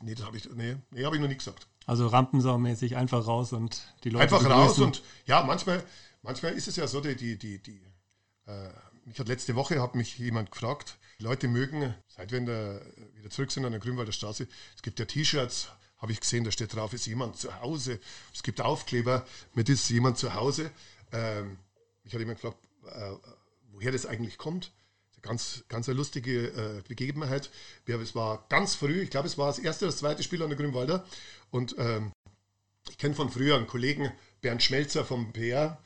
Nee, 0.00 0.14
das 0.14 0.24
habe 0.24 0.36
ich, 0.36 0.48
nee, 0.50 0.76
nee, 0.90 1.04
hab 1.04 1.14
ich 1.14 1.20
noch 1.20 1.28
nie 1.28 1.36
gesagt. 1.36 1.66
Also 1.86 2.06
Rampensau-mäßig 2.06 2.96
einfach 2.96 3.26
raus 3.26 3.52
und 3.52 3.82
die 4.04 4.10
Leute. 4.10 4.24
Einfach 4.24 4.38
begrüßen. 4.38 4.62
raus 4.62 4.78
und 4.78 5.02
ja, 5.26 5.42
manchmal, 5.42 5.82
manchmal 6.22 6.52
ist 6.52 6.68
es 6.68 6.76
ja 6.76 6.86
so, 6.86 7.00
die, 7.00 7.16
die, 7.16 7.36
die, 7.36 7.58
die 7.58 7.80
äh, 8.46 8.68
mich 9.04 9.18
hat 9.18 9.28
letzte 9.28 9.54
Woche 9.54 9.80
hat 9.80 9.94
mich 9.94 10.18
jemand 10.18 10.50
gefragt, 10.50 10.98
Leute 11.18 11.48
mögen, 11.48 11.94
seit 12.08 12.32
wir 12.32 12.40
der, 12.40 12.82
wieder 13.16 13.30
zurück 13.30 13.52
sind 13.52 13.64
an 13.64 13.72
der 13.72 13.80
Grünwalder 13.80 14.12
Straße, 14.12 14.48
es 14.76 14.82
gibt 14.82 14.98
ja 14.98 15.04
T-Shirts, 15.04 15.68
habe 15.98 16.12
ich 16.12 16.20
gesehen, 16.20 16.44
da 16.44 16.50
steht 16.50 16.74
drauf, 16.74 16.92
ist 16.92 17.06
jemand 17.06 17.36
zu 17.36 17.60
Hause. 17.60 18.00
Es 18.34 18.42
gibt 18.42 18.60
Aufkleber 18.60 19.24
mit 19.54 19.68
ist 19.68 19.88
jemand 19.88 20.18
zu 20.18 20.34
Hause. 20.34 20.72
Ähm, 21.12 21.58
mich 22.02 22.12
hat 22.12 22.18
jemand 22.18 22.40
gefragt, 22.40 22.58
äh, 22.86 23.12
woher 23.70 23.92
das 23.92 24.06
eigentlich 24.06 24.36
kommt 24.36 24.72
ganz, 25.22 25.64
ganz 25.68 25.88
eine 25.88 25.96
lustige 25.96 26.48
äh, 26.48 26.82
Begebenheit. 26.86 27.50
Es 27.86 28.14
war 28.14 28.44
ganz 28.48 28.74
früh, 28.74 29.00
ich 29.00 29.10
glaube, 29.10 29.28
es 29.28 29.38
war 29.38 29.46
das 29.46 29.58
erste 29.58 29.86
oder 29.86 29.92
das 29.92 30.00
zweite 30.00 30.22
Spiel 30.22 30.42
an 30.42 30.50
der 30.50 30.58
Grünwalder. 30.58 31.04
Und 31.50 31.76
ähm, 31.78 32.12
ich 32.90 32.98
kenne 32.98 33.14
von 33.14 33.30
früher 33.30 33.56
einen 33.56 33.66
Kollegen, 33.66 34.12
Bernd 34.40 34.62
Schmelzer 34.62 35.04
vom 35.04 35.32
PR, 35.32 35.78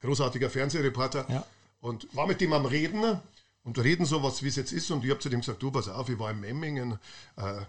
großartiger 0.00 0.48
Fernsehreporter, 0.48 1.26
ja. 1.28 1.46
Und 1.84 2.08
war 2.16 2.26
mit 2.26 2.40
dem 2.40 2.54
am 2.54 2.64
Reden 2.64 3.20
und 3.62 3.78
reden 3.78 4.06
so 4.06 4.22
was, 4.22 4.42
wie 4.42 4.48
es 4.48 4.56
jetzt 4.56 4.72
ist. 4.72 4.90
Und 4.90 5.04
ich 5.04 5.10
habe 5.10 5.20
zu 5.20 5.28
dem 5.28 5.40
gesagt: 5.40 5.62
Du, 5.62 5.70
pass 5.70 5.88
auf, 5.88 6.08
ich 6.08 6.18
war 6.18 6.30
in 6.30 6.40
Memmingen. 6.40 6.98
Äh, 7.36 7.60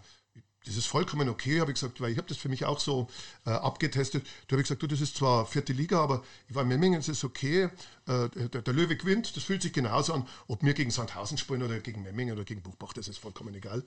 das 0.66 0.78
ist 0.78 0.88
vollkommen 0.88 1.30
okay, 1.30 1.60
habe 1.60 1.70
ich 1.70 1.76
gesagt, 1.76 2.02
weil 2.02 2.12
ich 2.12 2.18
habe 2.18 2.28
das 2.28 2.38
für 2.38 2.50
mich 2.50 2.66
auch 2.66 2.80
so 2.80 3.08
äh, 3.46 3.52
abgetestet. 3.52 4.26
Da 4.48 4.54
habe 4.54 4.62
ich 4.62 4.68
gesagt, 4.68 4.82
du, 4.82 4.88
das 4.88 5.02
ist 5.02 5.18
zwar 5.18 5.46
vierte 5.46 5.74
Liga, 5.74 6.02
aber 6.02 6.24
ich 6.48 6.56
war 6.56 6.64
in 6.64 6.70
Memmingen, 6.70 7.00
es 7.00 7.10
ist 7.10 7.24
okay. 7.24 7.70
Äh, 8.08 8.30
der, 8.30 8.62
der, 8.62 8.74
Löwe 8.74 8.96
gewinnt, 8.96 9.36
das 9.36 9.44
fühlt 9.44 9.62
sich 9.62 9.74
genauso 9.74 10.14
an, 10.14 10.28
ob 10.48 10.64
wir 10.64 10.74
gegen 10.74 10.90
Sandhausen 10.90 11.38
spielen 11.38 11.62
oder 11.62 11.80
gegen 11.82 12.02
Memmingen 12.02 12.34
oder 12.34 12.46
gegen 12.46 12.64
Buchbach, 12.64 12.94
das 12.94 13.10
ist 13.10 13.20
vollkommen 13.20 13.54
egal. 13.54 13.84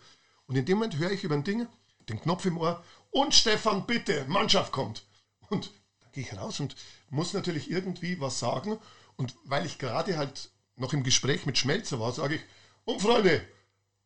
Und 0.47 0.57
in 0.57 0.67
dem 0.67 0.79
Moment 0.79 0.99
höre 0.99 1.11
ich 1.11 1.25
über 1.25 1.35
ein 1.35 1.43
Ding, 1.43 1.67
den 2.09 2.21
Knopf 2.21 2.45
im 2.45 2.59
Ohr 2.59 2.85
und 3.11 3.35
Stefan, 3.35 3.87
bitte, 3.87 4.27
Mannschaft 4.29 4.73
kommt. 4.73 5.05
Und 5.49 5.73
dann 6.01 6.12
gehe 6.12 6.23
ich 6.23 6.37
raus 6.37 6.61
und 6.61 6.77
muss 7.11 7.33
natürlich 7.33 7.71
irgendwie 7.71 8.21
was 8.21 8.38
sagen. 8.38 8.79
Und 9.19 9.35
weil 9.45 9.67
ich 9.67 9.79
gerade 9.79 10.17
halt 10.17 10.51
noch 10.77 10.93
im 10.93 11.03
Gespräch 11.03 11.45
mit 11.45 11.59
Schmelzer 11.59 11.99
war, 11.99 12.13
sage 12.13 12.37
ich, 12.37 12.41
und 12.85 13.03
Freunde, 13.03 13.47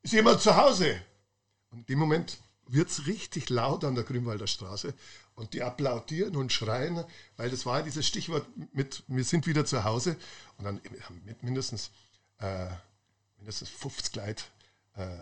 ist 0.02 0.14
jemand 0.14 0.40
zu 0.40 0.56
Hause? 0.56 1.00
Und 1.70 1.80
in 1.80 1.86
dem 1.86 1.98
Moment 1.98 2.38
wird 2.66 2.88
es 2.88 3.06
richtig 3.06 3.50
laut 3.50 3.84
an 3.84 3.94
der 3.94 4.04
Grünwalder 4.04 4.46
Straße 4.46 4.94
und 5.34 5.52
die 5.52 5.62
applaudieren 5.62 6.34
und 6.34 6.50
schreien, 6.50 7.04
weil 7.36 7.50
das 7.50 7.66
war 7.66 7.78
ja 7.78 7.84
dieses 7.84 8.06
Stichwort 8.06 8.46
mit, 8.72 9.04
wir 9.06 9.24
sind 9.24 9.46
wieder 9.46 9.66
zu 9.66 9.84
Hause 9.84 10.16
und 10.56 10.64
dann 10.64 10.80
mit 11.24 11.42
mindestens, 11.42 11.90
äh, 12.38 12.68
mindestens 13.36 13.68
50 13.68 14.16
Leute 14.16 14.44
äh, 14.96 15.18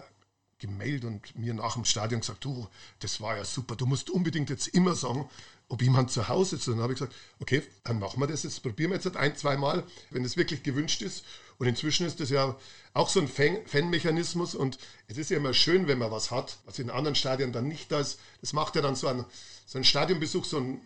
gemeldet 0.61 1.05
und 1.05 1.37
mir 1.39 1.55
nach 1.55 1.75
dem 1.75 1.85
Stadion 1.85 2.21
gesagt, 2.21 2.45
du, 2.45 2.69
das 3.01 3.21
war 3.21 3.37
ja 3.37 3.45
super, 3.45 3.77
du 3.77 3.87
musst 3.87 4.11
unbedingt 4.11 4.51
jetzt 4.51 4.69
immer 4.69 4.95
sagen, 4.95 5.29
ob 5.71 5.83
jemand 5.83 6.11
zu 6.11 6.29
Hause 6.29 6.57
ist. 6.57 6.69
Und 6.69 6.75
dann 6.75 6.83
habe 6.83 6.93
ich 6.93 6.99
gesagt, 6.99 7.17
okay, 7.39 7.63
dann 7.85 7.99
machen 8.01 8.21
wir 8.21 8.27
das 8.27 8.43
jetzt, 8.43 8.63
probieren 8.63 8.91
wir 8.91 8.97
jetzt 8.99 9.17
ein, 9.17 9.37
zwei 9.37 9.57
Mal, 9.57 9.85
wenn 10.11 10.25
es 10.25 10.37
wirklich 10.37 10.63
gewünscht 10.63 11.01
ist. 11.01 11.25
Und 11.59 11.67
inzwischen 11.67 12.07
ist 12.07 12.21
das 12.21 12.31
ja 12.31 12.57
auch 12.93 13.09
so 13.09 13.21
ein 13.21 13.29
Fan-Mechanismus 13.29 14.55
und 14.55 14.79
es 15.07 15.17
ist 15.17 15.31
ja 15.31 15.37
immer 15.37 15.55
schön, 15.55 15.87
wenn 15.87 15.99
man 15.99 16.11
was 16.11 16.31
hat, 16.31 16.59
was 16.65 16.79
in 16.79 16.91
anderen 16.91 17.15
Stadien 17.15 17.53
dann 17.53 17.69
nicht 17.69 17.93
da 17.93 18.01
ist. 18.01 18.19
Das 18.41 18.53
macht 18.53 18.75
ja 18.77 18.83
dann 18.83 18.97
so 18.97 19.07
ein, 19.07 19.25
so 19.67 19.79
ein 19.79 19.85
Stadionbesuch, 19.85 20.45
so 20.45 20.59
ein, 20.59 20.81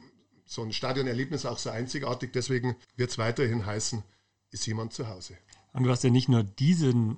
so 0.45 0.63
ein 0.63 0.73
Stadionerlebnis 0.73 1.47
auch 1.47 1.59
so 1.59 1.71
einzigartig. 1.71 2.33
Deswegen 2.33 2.77
wird 2.97 3.11
es 3.11 3.19
weiterhin 3.19 3.65
heißen, 3.65 4.03
ist 4.51 4.67
jemand 4.67 4.93
zu 4.93 5.09
Hause. 5.09 5.39
Und 5.73 5.85
du 5.85 5.91
hast 5.91 6.05
ja 6.05 6.11
nicht 6.11 6.29
nur 6.29 6.43
diesen 6.43 7.17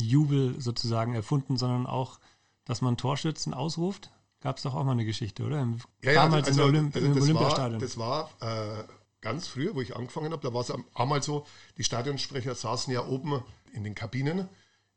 Jubel 0.00 0.60
sozusagen 0.60 1.14
erfunden, 1.14 1.56
sondern 1.56 1.86
auch, 1.86 2.18
dass 2.64 2.80
man 2.80 2.96
Torschützen 2.96 3.54
ausruft. 3.54 4.10
Gab 4.40 4.58
es 4.58 4.62
doch 4.62 4.74
auch 4.74 4.84
mal 4.84 4.92
eine 4.92 5.04
Geschichte, 5.04 5.44
oder? 5.44 5.60
Im, 5.60 5.78
ja, 6.02 6.12
ja, 6.12 6.22
damals 6.24 6.48
also, 6.48 6.64
Olymp 6.64 6.94
also 6.94 7.06
im 7.06 7.20
Olympiastadion. 7.20 7.80
das 7.80 7.98
war 7.98 8.30
äh, 8.40 8.84
ganz 9.20 9.48
früher, 9.48 9.74
wo 9.74 9.80
ich 9.80 9.96
angefangen 9.96 10.32
habe, 10.32 10.46
da 10.46 10.54
war 10.54 10.60
es 10.60 10.72
einmal 10.94 11.22
so, 11.22 11.46
die 11.76 11.84
Stadionsprecher 11.84 12.54
saßen 12.54 12.92
ja 12.92 13.04
oben 13.04 13.42
in 13.72 13.84
den 13.84 13.94
Kabinen. 13.94 14.48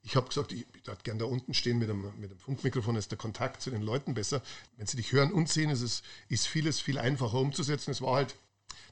Ich 0.04 0.16
habe 0.16 0.28
gesagt, 0.28 0.52
ich, 0.52 0.66
ich 0.76 0.88
würde 0.88 1.02
gerne 1.04 1.20
da 1.20 1.26
unten 1.26 1.54
stehen 1.54 1.80
mit 1.80 1.90
dem, 1.90 2.12
mit 2.20 2.32
dem 2.32 2.40
Funkmikrofon, 2.40 2.96
ist 2.96 3.12
der 3.12 3.18
Kontakt 3.18 3.62
zu 3.62 3.70
den 3.70 3.82
Leuten 3.82 4.14
besser. 4.14 4.42
Wenn 4.78 4.88
sie 4.88 4.98
dich 4.98 5.12
hören 5.12 5.32
und 5.32 5.50
sehen, 5.50 5.70
ist, 5.70 5.82
es, 5.82 6.04
ist 6.28 6.48
vieles 6.48 6.80
viel 6.80 6.98
einfacher 6.98 7.40
umzusetzen. 7.40 7.92
Es 7.92 8.02
war 8.02 8.16
halt 8.16 8.36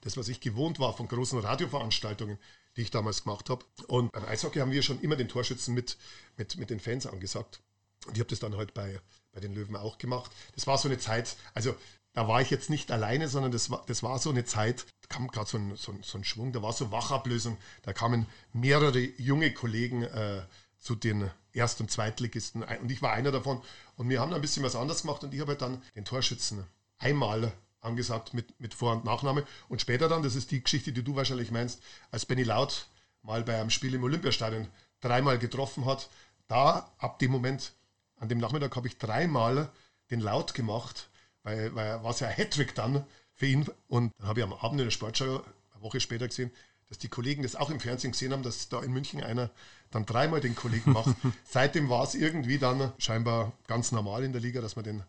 das, 0.02 0.17
was 0.17 0.30
ich 0.30 0.39
gewohnt 0.39 0.80
war 0.80 0.93
von 0.93 1.08
großen 1.08 1.39
Radioveranstaltungen, 1.39 2.38
die 2.80 2.84
ich 2.84 2.92
damals 2.92 3.26
gemacht 3.26 3.50
habe. 3.50 3.65
Und 3.88 4.13
beim 4.13 4.24
Eishockey 4.26 4.60
haben 4.60 4.72
wir 4.72 4.82
schon 4.82 5.02
immer 5.02 5.18
den 5.18 5.28
Torschützen 5.28 5.74
mit, 5.74 5.98
mit, 6.38 6.56
mit 6.56 6.70
den 6.70 6.80
Fans 6.80 7.06
angesagt. 7.06 7.60
Und 8.08 8.13
ich 8.13 8.22
habe 8.22 8.30
das 8.30 8.39
dann 8.39 8.56
halt 8.56 8.74
bei, 8.74 9.02
bei 9.34 9.42
den 9.42 9.54
Löwen 9.54 9.76
auch 9.76 9.98
gemacht. 9.98 10.32
Das 10.56 10.65
war 10.65 10.78
so 10.78 10.88
eine 10.88 10.98
Zeit, 10.98 11.36
also 11.54 11.76
da 12.13 12.30
war 12.30 12.42
ich 12.42 12.50
jetzt 12.50 12.70
nicht 12.70 12.89
alleine, 12.89 13.28
sondern 13.28 13.52
das 13.52 13.70
war, 13.70 13.84
das 13.88 14.02
war 14.02 14.18
so 14.18 14.30
eine 14.30 14.46
Zeit, 14.46 14.86
da 15.02 15.08
kam 15.10 15.28
gerade 15.28 15.50
so 15.50 15.58
ein, 15.58 15.76
so, 15.76 15.92
ein, 15.92 16.04
so 16.04 16.18
ein 16.18 16.24
Schwung, 16.24 16.54
da 16.54 16.62
war 16.62 16.72
so 16.72 16.89
Wachablösung, 16.89 17.58
da 17.82 17.92
kamen 17.92 18.26
mehrere 18.54 18.98
junge 18.98 19.54
Kollegen 19.54 20.04
äh, 20.04 20.42
zu 20.78 20.96
den 20.96 21.30
Erst- 21.52 21.82
und 21.82 21.92
Zweitligisten 21.92 22.63
und 22.63 22.89
ich 22.89 23.02
war 23.02 23.12
einer 23.12 23.32
davon 23.32 23.62
und 23.98 24.08
wir 24.08 24.22
haben 24.22 24.34
ein 24.34 24.42
bisschen 24.42 24.63
was 24.63 24.78
anders 24.78 25.02
gemacht 25.02 25.24
und 25.26 25.34
ich 25.34 25.42
habe 25.42 25.52
halt 25.52 25.62
dann 25.62 25.84
den 25.96 26.06
Torschützen 26.06 26.63
einmal 26.98 27.52
angesagt 27.82 28.34
mit, 28.34 28.60
mit 28.60 28.74
Vor- 28.74 28.94
und 28.94 29.06
Nachname 29.06 29.46
und 29.68 29.82
später 29.82 30.10
dann, 30.10 30.24
das 30.24 30.36
ist 30.36 30.52
die 30.52 30.63
Geschichte, 30.63 30.92
die 30.92 31.04
du 31.04 31.15
wahrscheinlich 31.15 31.52
meinst, 31.52 31.82
als 32.12 32.26
Benny 32.26 32.44
Laut 32.44 32.88
mal 33.22 33.44
bei 33.44 33.60
einem 33.60 33.70
Spiel 33.70 33.94
im 33.94 34.04
Olympiastadion 34.04 34.68
dreimal 35.02 35.39
getroffen 35.39 35.86
hat, 35.86 36.10
da 36.48 36.92
ab 36.98 37.20
dem 37.20 37.32
Moment, 37.32 37.74
an 38.18 38.30
dem 38.30 38.39
Nachmittag 38.39 38.76
habe 38.76 38.88
ich 38.88 38.98
dreimal 38.98 39.70
den 40.12 40.20
Laut 40.20 40.54
gemacht 40.54 41.10
weil, 41.44 41.74
weil 41.76 42.04
war 42.04 42.12
es 42.12 42.20
ja 42.20 42.28
ein 42.28 42.36
Hattrick 42.36 42.76
dann 42.76 43.06
für 43.34 43.46
ihn. 43.46 43.65
Und 43.88 44.13
dann 44.18 44.28
habe 44.28 44.39
ich 44.39 44.46
am 44.46 44.54
Abend 44.54 44.80
in 44.80 44.88
der 44.88 44.92
Sportschau 44.92 45.44
eine 45.74 45.82
Woche 45.82 46.00
später 46.00 46.28
gesehen, 46.28 46.52
dass 46.88 46.98
die 46.98 47.08
Kollegen 47.08 47.44
das 47.44 47.56
auch 47.56 47.70
im 47.70 47.80
Fernsehen 47.80 48.12
gesehen 48.12 48.34
haben, 48.34 48.44
dass 48.44 48.70
da 48.70 48.82
in 48.82 48.92
München 48.92 49.24
einer 49.24 49.50
dann 49.92 50.06
dreimal 50.06 50.42
den 50.42 50.56
Kollegen 50.56 50.92
macht. 50.92 51.15
Seitdem 51.44 51.89
war 51.89 52.04
es 52.04 52.15
irgendwie 52.15 52.58
dann 52.58 52.92
scheinbar 52.98 53.54
ganz 53.68 53.92
normal 53.92 54.24
in 54.24 54.32
der 54.32 54.42
Liga, 54.42 54.62
dass 54.62 54.76
man 54.76 54.86
den, 54.86 55.04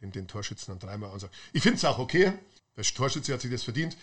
den, 0.00 0.12
den 0.12 0.28
Torschützen 0.28 0.72
dann 0.72 0.88
dreimal 0.88 1.10
ansagt. 1.10 1.34
Ich 1.52 1.62
finde 1.62 1.78
es 1.78 1.84
auch 1.84 1.98
okay. 1.98 2.32
Der 2.76 2.84
Torschütze 2.84 3.32
hat 3.32 3.40
sich 3.40 3.50
das 3.50 3.62
verdient. 3.62 3.96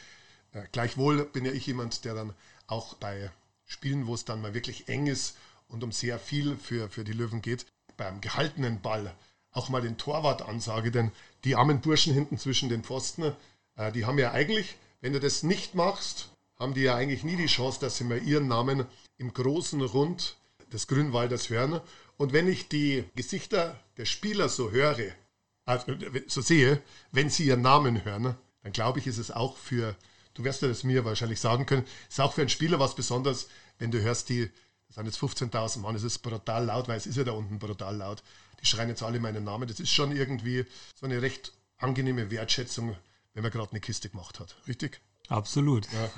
Äh, 0.54 0.64
gleichwohl 0.72 1.26
bin 1.26 1.46
ja 1.46 1.52
ich 1.52 1.66
jemand, 1.68 2.06
der 2.06 2.14
dann 2.14 2.34
auch 2.68 2.96
bei 2.96 3.32
Spielen, 3.66 4.08
wo 4.08 4.14
es 4.14 4.26
dann 4.26 4.42
mal 4.42 4.54
wirklich 4.54 4.88
eng 4.88 5.08
ist 5.08 5.36
und 5.68 5.84
um 5.84 5.92
sehr 5.92 6.20
viel 6.20 6.56
für, 6.58 6.90
für 6.90 7.04
die 7.04 7.14
Löwen 7.14 7.42
geht, 7.42 7.66
beim 7.98 8.22
gehaltenen 8.22 8.82
Ball 8.82 9.14
auch 9.52 9.70
mal 9.70 9.82
den 9.82 9.98
Torwart 9.98 10.42
ansage, 10.44 10.92
denn 10.92 11.12
die 11.44 11.56
armen 11.56 11.82
Burschen 11.82 12.14
hinten 12.14 12.38
zwischen 12.38 12.70
den 12.70 12.84
Pfosten, 12.84 13.34
äh, 13.76 13.92
die 13.92 14.06
haben 14.06 14.20
ja 14.20 14.32
eigentlich, 14.32 14.76
wenn 15.02 15.14
du 15.14 15.20
das 15.20 15.44
nicht 15.44 15.76
machst, 15.76 16.30
haben 16.60 16.74
die 16.74 16.82
ja 16.82 16.96
eigentlich 16.96 17.24
nie 17.24 17.36
die 17.36 17.48
Chance, 17.48 17.80
dass 17.80 17.98
sie 17.98 18.04
mal 18.04 18.22
ihren 18.22 18.48
Namen 18.48 18.86
im 19.18 19.34
großen 19.34 19.82
Rund 19.82 20.38
des 20.72 20.88
Grünwalders 20.88 21.50
hören. 21.50 21.82
Und 22.18 22.34
wenn 22.34 22.48
ich 22.48 22.68
die 22.68 23.04
Gesichter 23.16 23.80
der 23.98 24.06
Spieler 24.06 24.50
so 24.50 24.72
höre, 24.72 25.12
also 25.68 25.94
so 26.28 26.42
sehe, 26.42 26.82
wenn 27.12 27.30
sie 27.30 27.46
ihren 27.46 27.62
Namen 27.62 28.04
hören, 28.04 28.36
dann 28.64 28.72
glaube 28.72 28.98
ich, 29.00 29.06
ist 29.06 29.20
es 29.20 29.30
auch 29.30 29.56
für, 29.58 29.96
du 30.34 30.44
wirst 30.44 30.64
ja 30.64 30.68
das 30.68 30.84
mir 30.84 31.06
wahrscheinlich 31.06 31.40
sagen 31.40 31.68
können, 31.68 31.86
ist 32.10 32.20
auch 32.20 32.34
für 32.34 32.42
einen 32.42 32.50
Spieler 32.50 32.80
was 32.80 32.96
Besonderes, 32.96 33.48
wenn 33.78 33.92
du 33.92 34.02
hörst, 34.02 34.30
die, 34.30 34.50
das 34.88 34.96
sind 34.96 35.06
jetzt 35.06 35.20
15.000 35.20 35.80
Mann, 35.80 35.96
es 35.96 36.04
ist 36.04 36.20
brutal 36.20 36.66
laut, 36.66 36.88
weil 36.88 36.98
es 36.98 37.06
ist 37.06 37.18
ja 37.18 37.24
da 37.24 37.34
unten 37.34 37.60
brutal 37.60 37.96
laut 37.98 38.24
die 38.62 38.66
schreien 38.66 38.90
jetzt 38.90 39.04
alle 39.04 39.20
meinen 39.20 39.44
Namen. 39.44 39.68
Das 39.68 39.80
ist 39.80 39.92
schon 39.92 40.16
irgendwie 40.16 40.66
so 40.96 41.06
eine 41.06 41.22
recht 41.22 41.54
angenehme 41.78 42.32
Wertschätzung, 42.32 42.96
wenn 43.34 43.44
man 43.44 43.52
gerade 43.52 43.72
eine 43.72 43.80
Kiste 43.80 44.10
gemacht 44.10 44.40
hat. 44.40 44.56
Richtig? 44.68 45.00
Absolut. 45.30 45.88
Ja. 45.92 46.10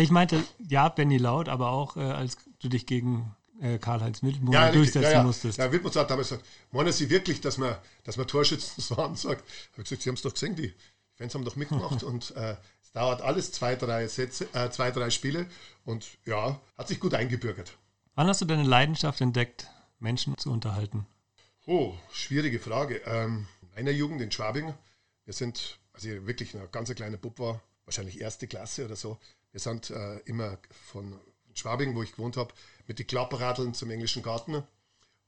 Ich 0.00 0.10
meinte, 0.10 0.42
ja, 0.68 0.88
Benny 0.88 1.18
Laut, 1.18 1.48
aber 1.48 1.70
auch 1.70 1.96
äh, 1.96 2.00
als 2.00 2.36
du 2.60 2.68
dich 2.68 2.86
gegen 2.86 3.34
äh, 3.60 3.78
Karl-Heinz 3.78 4.22
Wildmoor 4.22 4.54
ja, 4.54 4.72
durchsetzen 4.72 5.02
ja, 5.02 5.10
ja. 5.18 5.22
musstest. 5.22 5.58
Ja, 5.58 5.70
Wildmoor 5.70 5.94
hat 5.94 6.10
damals 6.10 6.28
gesagt, 6.28 6.46
meinen 6.72 6.92
Sie 6.92 7.10
wirklich, 7.10 7.40
dass 7.40 7.58
man, 7.58 7.76
dass 8.04 8.16
man 8.16 8.26
Torschützen 8.26 8.82
so 8.82 8.96
ansagt? 8.96 9.44
Ich 9.46 9.72
habe 9.72 9.82
gesagt, 9.82 10.02
Sie 10.02 10.08
haben 10.08 10.16
es 10.16 10.22
doch 10.22 10.32
gesehen, 10.32 10.56
die 10.56 10.74
Fans 11.14 11.34
haben 11.34 11.44
doch 11.44 11.56
mitgemacht 11.56 12.02
und 12.04 12.34
äh, 12.36 12.56
es 12.82 12.92
dauert 12.92 13.22
alles 13.22 13.52
zwei, 13.52 13.76
drei 13.76 14.06
Sätze, 14.08 14.48
äh, 14.52 14.70
zwei, 14.70 14.90
drei 14.90 15.10
Spiele 15.10 15.46
und 15.84 16.06
ja, 16.24 16.60
hat 16.76 16.88
sich 16.88 17.00
gut 17.00 17.14
eingebürgert. 17.14 17.76
Wann 18.14 18.28
hast 18.28 18.40
du 18.40 18.44
deine 18.44 18.62
Leidenschaft 18.62 19.20
entdeckt, 19.20 19.68
Menschen 19.98 20.36
zu 20.38 20.52
unterhalten? 20.52 21.06
Oh, 21.66 21.94
schwierige 22.12 22.60
Frage. 22.60 23.00
Ähm, 23.06 23.46
in 23.62 23.68
meiner 23.74 23.90
Jugend 23.90 24.20
in 24.20 24.30
Schwabing, 24.30 24.74
wir 25.24 25.34
sind, 25.34 25.78
als 25.92 26.04
ich 26.04 26.26
wirklich 26.26 26.54
ein 26.54 26.68
ganz 26.70 26.94
kleiner 26.94 27.16
Bub 27.16 27.38
war, 27.38 27.60
wahrscheinlich 27.84 28.20
erste 28.20 28.46
Klasse 28.46 28.84
oder 28.84 28.96
so, 28.96 29.18
wir 29.50 29.60
sind 29.60 29.90
äh, 29.90 30.18
immer 30.26 30.58
von 30.70 31.18
Schwabing, 31.54 31.94
wo 31.94 32.02
ich 32.02 32.12
gewohnt 32.12 32.36
habe, 32.36 32.52
mit 32.86 32.98
den 32.98 33.06
Klapperradeln 33.06 33.74
zum 33.74 33.90
englischen 33.90 34.22
Garten. 34.22 34.62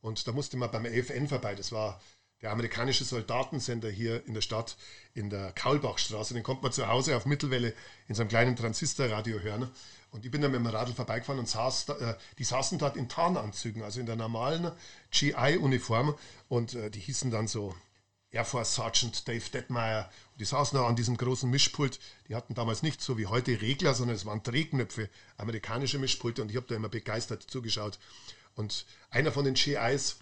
Und 0.01 0.27
da 0.27 0.33
musste 0.33 0.57
man 0.57 0.71
beim 0.71 0.85
EFN 0.85 1.29
vorbei. 1.29 1.55
Das 1.55 1.73
war 1.73 2.01
der 2.43 2.53
amerikanische 2.53 3.05
Soldatensender 3.05 3.89
hier 3.89 4.27
in 4.27 4.35
der 4.35 4.43
Stadt, 4.43 4.77
in 5.15 5.31
der 5.31 5.53
Kaulbachstraße. 5.53 6.35
Den 6.35 6.43
konnte 6.43 6.63
man 6.63 6.73
zu 6.73 6.87
Hause 6.87 7.17
auf 7.17 7.27
Mittelwelle 7.27 7.73
in 8.09 8.15
so 8.15 8.23
einem 8.23 8.29
kleinen 8.29 8.57
Transistorradio 8.57 9.41
hören. 9.41 9.71
Und 10.11 10.25
ich 10.25 10.31
bin 10.31 10.41
dann 10.43 10.53
mit 10.53 10.61
dem 10.61 10.67
Radl 10.67 10.93
vorbeigefahren 10.93 11.39
und 11.39 11.49
saß 11.49 11.87
da, 11.87 11.95
äh, 11.95 12.17
die 12.39 12.45
saßen 12.45 12.79
dort 12.79 12.97
in 12.97 13.09
Tarnanzügen, 13.09 13.83
also 13.83 14.01
in 14.01 14.07
der 14.07 14.17
normalen 14.17 14.71
GI-Uniform. 15.11 16.15
Und 16.49 16.75
äh, 16.75 16.91
die 16.91 17.01
hießen 17.01 17.31
dann 17.31 17.49
so 17.49 17.75
Air 18.31 18.45
Force 18.45 18.75
Sergeant 18.75 19.27
Dave 19.29 19.49
Detmeyer. 19.51 20.11
Und 20.33 20.41
die 20.41 20.45
saßen 20.45 20.79
da 20.79 20.87
an 20.87 20.97
diesem 20.97 21.17
großen 21.17 21.51
Mischpult. 21.51 21.99
Die 22.29 22.35
hatten 22.35 22.55
damals 22.55 22.83
nicht 22.83 23.01
so 23.01 23.19
wie 23.19 23.27
heute 23.27 23.61
Regler, 23.61 23.95
sondern 23.95 24.17
es 24.17 24.27
waren 24.27 24.43
Drehknöpfe, 24.43 25.09
amerikanische 25.37 25.99
Mischpulte. 25.99 26.43
Und 26.43 26.51
ich 26.51 26.57
habe 26.57 26.67
da 26.67 26.75
immer 26.75 26.89
begeistert 26.89 27.43
zugeschaut. 27.43 27.99
Und 28.55 28.87
einer 29.11 29.33
von 29.33 29.45
den 29.45 29.55
GIs 29.55 30.17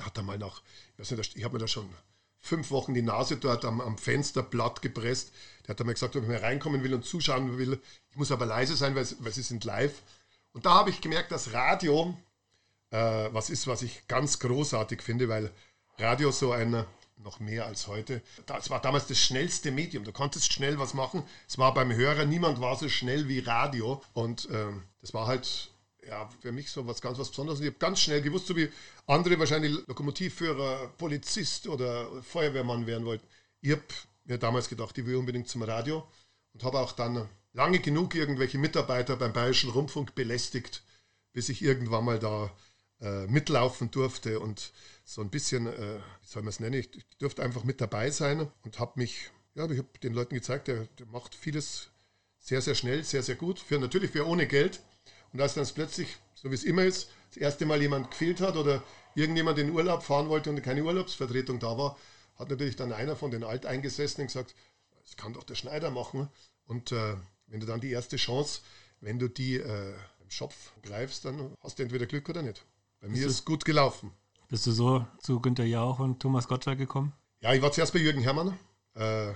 hat 0.00 0.16
da 0.16 0.22
mal 0.22 0.38
nach, 0.38 0.62
ich 0.96 1.10
ich 1.10 1.44
habe 1.44 1.54
mir 1.54 1.60
da 1.60 1.68
schon 1.68 1.88
fünf 2.40 2.70
Wochen 2.70 2.94
die 2.94 3.02
Nase 3.02 3.36
dort 3.36 3.64
am, 3.64 3.80
am 3.80 3.98
Fensterblatt 3.98 4.82
gepresst. 4.82 5.32
Der 5.62 5.70
hat 5.70 5.80
dann 5.80 5.86
mal 5.86 5.92
gesagt, 5.92 6.16
ob 6.16 6.22
ich 6.22 6.28
mal 6.28 6.38
reinkommen 6.38 6.82
will 6.82 6.94
und 6.94 7.04
zuschauen 7.04 7.58
will. 7.58 7.80
Ich 8.10 8.16
muss 8.16 8.30
aber 8.30 8.46
leise 8.46 8.76
sein, 8.76 8.94
weil, 8.94 9.06
weil 9.20 9.32
sie 9.32 9.42
sind 9.42 9.64
live. 9.64 10.02
Und 10.52 10.66
da 10.66 10.74
habe 10.74 10.90
ich 10.90 11.00
gemerkt, 11.00 11.32
dass 11.32 11.52
Radio 11.52 12.16
äh, 12.90 13.28
was 13.32 13.50
ist, 13.50 13.66
was 13.66 13.82
ich 13.82 14.06
ganz 14.08 14.38
großartig 14.38 15.02
finde, 15.02 15.28
weil 15.28 15.50
Radio 15.98 16.30
so 16.30 16.52
ein, 16.52 16.84
noch 17.18 17.40
mehr 17.40 17.66
als 17.66 17.86
heute, 17.86 18.22
das 18.46 18.70
war 18.70 18.80
damals 18.80 19.06
das 19.06 19.18
schnellste 19.18 19.70
Medium. 19.70 20.04
Du 20.04 20.12
konntest 20.12 20.52
schnell 20.52 20.78
was 20.78 20.94
machen. 20.94 21.22
Es 21.48 21.58
war 21.58 21.74
beim 21.74 21.92
Hörer, 21.92 22.24
niemand 22.24 22.60
war 22.60 22.76
so 22.76 22.88
schnell 22.88 23.28
wie 23.28 23.40
Radio. 23.40 24.02
Und 24.12 24.48
ähm, 24.52 24.84
das 25.00 25.14
war 25.14 25.26
halt 25.26 25.70
ja, 26.06 26.28
für 26.40 26.52
mich 26.52 26.70
so 26.70 26.86
was 26.86 27.00
ganz 27.00 27.18
was 27.18 27.28
Besonderes. 27.28 27.60
ich 27.60 27.66
habe 27.66 27.78
ganz 27.78 28.00
schnell 28.00 28.22
gewusst, 28.22 28.46
so 28.46 28.56
wie 28.56 28.70
andere 29.06 29.38
wahrscheinlich 29.38 29.72
Lokomotivführer, 29.86 30.88
Polizist 30.96 31.68
oder 31.68 32.22
Feuerwehrmann 32.22 32.86
werden 32.86 33.04
wollten. 33.04 33.26
Ich 33.60 33.72
habe 33.72 33.82
mir 34.24 34.38
damals 34.38 34.68
gedacht, 34.68 34.96
ich 34.96 35.06
will 35.06 35.16
unbedingt 35.16 35.48
zum 35.48 35.62
Radio 35.62 36.06
und 36.54 36.64
habe 36.64 36.78
auch 36.78 36.92
dann 36.92 37.28
lange 37.52 37.80
genug 37.80 38.14
irgendwelche 38.14 38.58
Mitarbeiter 38.58 39.16
beim 39.16 39.32
Bayerischen 39.32 39.70
Rundfunk 39.70 40.14
belästigt, 40.14 40.82
bis 41.32 41.48
ich 41.48 41.62
irgendwann 41.62 42.04
mal 42.04 42.18
da 42.18 42.50
äh, 43.00 43.26
mitlaufen 43.26 43.90
durfte 43.90 44.40
und 44.40 44.72
so 45.04 45.20
ein 45.20 45.30
bisschen, 45.30 45.66
äh, 45.66 45.98
wie 46.20 46.26
soll 46.26 46.42
man 46.42 46.50
es 46.50 46.60
nennen, 46.60 46.80
ich, 46.80 46.90
durfte 47.18 47.42
einfach 47.42 47.64
mit 47.64 47.80
dabei 47.80 48.10
sein 48.10 48.50
und 48.64 48.78
habe 48.78 48.92
mich, 48.96 49.30
ja, 49.54 49.68
ich 49.70 49.78
habe 49.78 49.88
den 50.02 50.14
Leuten 50.14 50.34
gezeigt, 50.34 50.68
der, 50.68 50.86
der 50.98 51.06
macht 51.06 51.34
vieles 51.34 51.90
sehr, 52.38 52.60
sehr 52.60 52.74
schnell, 52.74 53.04
sehr, 53.04 53.22
sehr 53.22 53.36
gut, 53.36 53.58
für 53.58 53.78
natürlich 53.78 54.10
für 54.10 54.26
ohne 54.26 54.46
Geld. 54.46 54.80
Und 55.32 55.40
als 55.40 55.54
dann 55.54 55.66
plötzlich, 55.74 56.16
so 56.34 56.50
wie 56.50 56.54
es 56.54 56.64
immer 56.64 56.84
ist, 56.84 57.10
das 57.28 57.36
erste 57.36 57.66
Mal 57.66 57.82
jemand 57.82 58.10
gefehlt 58.10 58.40
hat 58.40 58.56
oder 58.56 58.82
irgendjemand 59.14 59.58
in 59.58 59.70
Urlaub 59.70 60.02
fahren 60.02 60.28
wollte 60.28 60.50
und 60.50 60.62
keine 60.62 60.82
Urlaubsvertretung 60.82 61.58
da 61.58 61.76
war, 61.76 61.98
hat 62.36 62.50
natürlich 62.50 62.76
dann 62.76 62.92
einer 62.92 63.16
von 63.16 63.30
den 63.30 63.44
Alteingesessenen 63.44 64.28
gesagt, 64.28 64.54
das 65.02 65.16
kann 65.16 65.32
doch 65.32 65.42
der 65.42 65.56
Schneider 65.56 65.90
machen. 65.90 66.28
Und 66.66 66.92
äh, 66.92 67.16
wenn 67.46 67.60
du 67.60 67.66
dann 67.66 67.80
die 67.80 67.90
erste 67.90 68.16
Chance, 68.16 68.60
wenn 69.00 69.18
du 69.18 69.28
die 69.28 69.56
äh, 69.56 69.94
im 70.20 70.30
Schopf 70.30 70.72
greifst, 70.82 71.24
dann 71.24 71.54
hast 71.60 71.78
du 71.78 71.82
entweder 71.82 72.06
Glück 72.06 72.28
oder 72.28 72.42
nicht. 72.42 72.64
Bei 73.00 73.08
mir 73.08 73.26
ist 73.26 73.32
es 73.32 73.44
gut 73.44 73.64
gelaufen. 73.64 74.12
Bist 74.48 74.66
du 74.66 74.72
so 74.72 75.06
zu 75.20 75.40
Günter 75.40 75.64
Jauch 75.64 75.98
und 75.98 76.20
Thomas 76.20 76.48
Gottschalk 76.48 76.78
gekommen? 76.78 77.12
Ja, 77.40 77.54
ich 77.54 77.62
war 77.62 77.70
zuerst 77.70 77.92
bei 77.92 78.00
Jürgen 78.00 78.22
Herrmann. 78.22 78.58
Äh, 78.94 79.34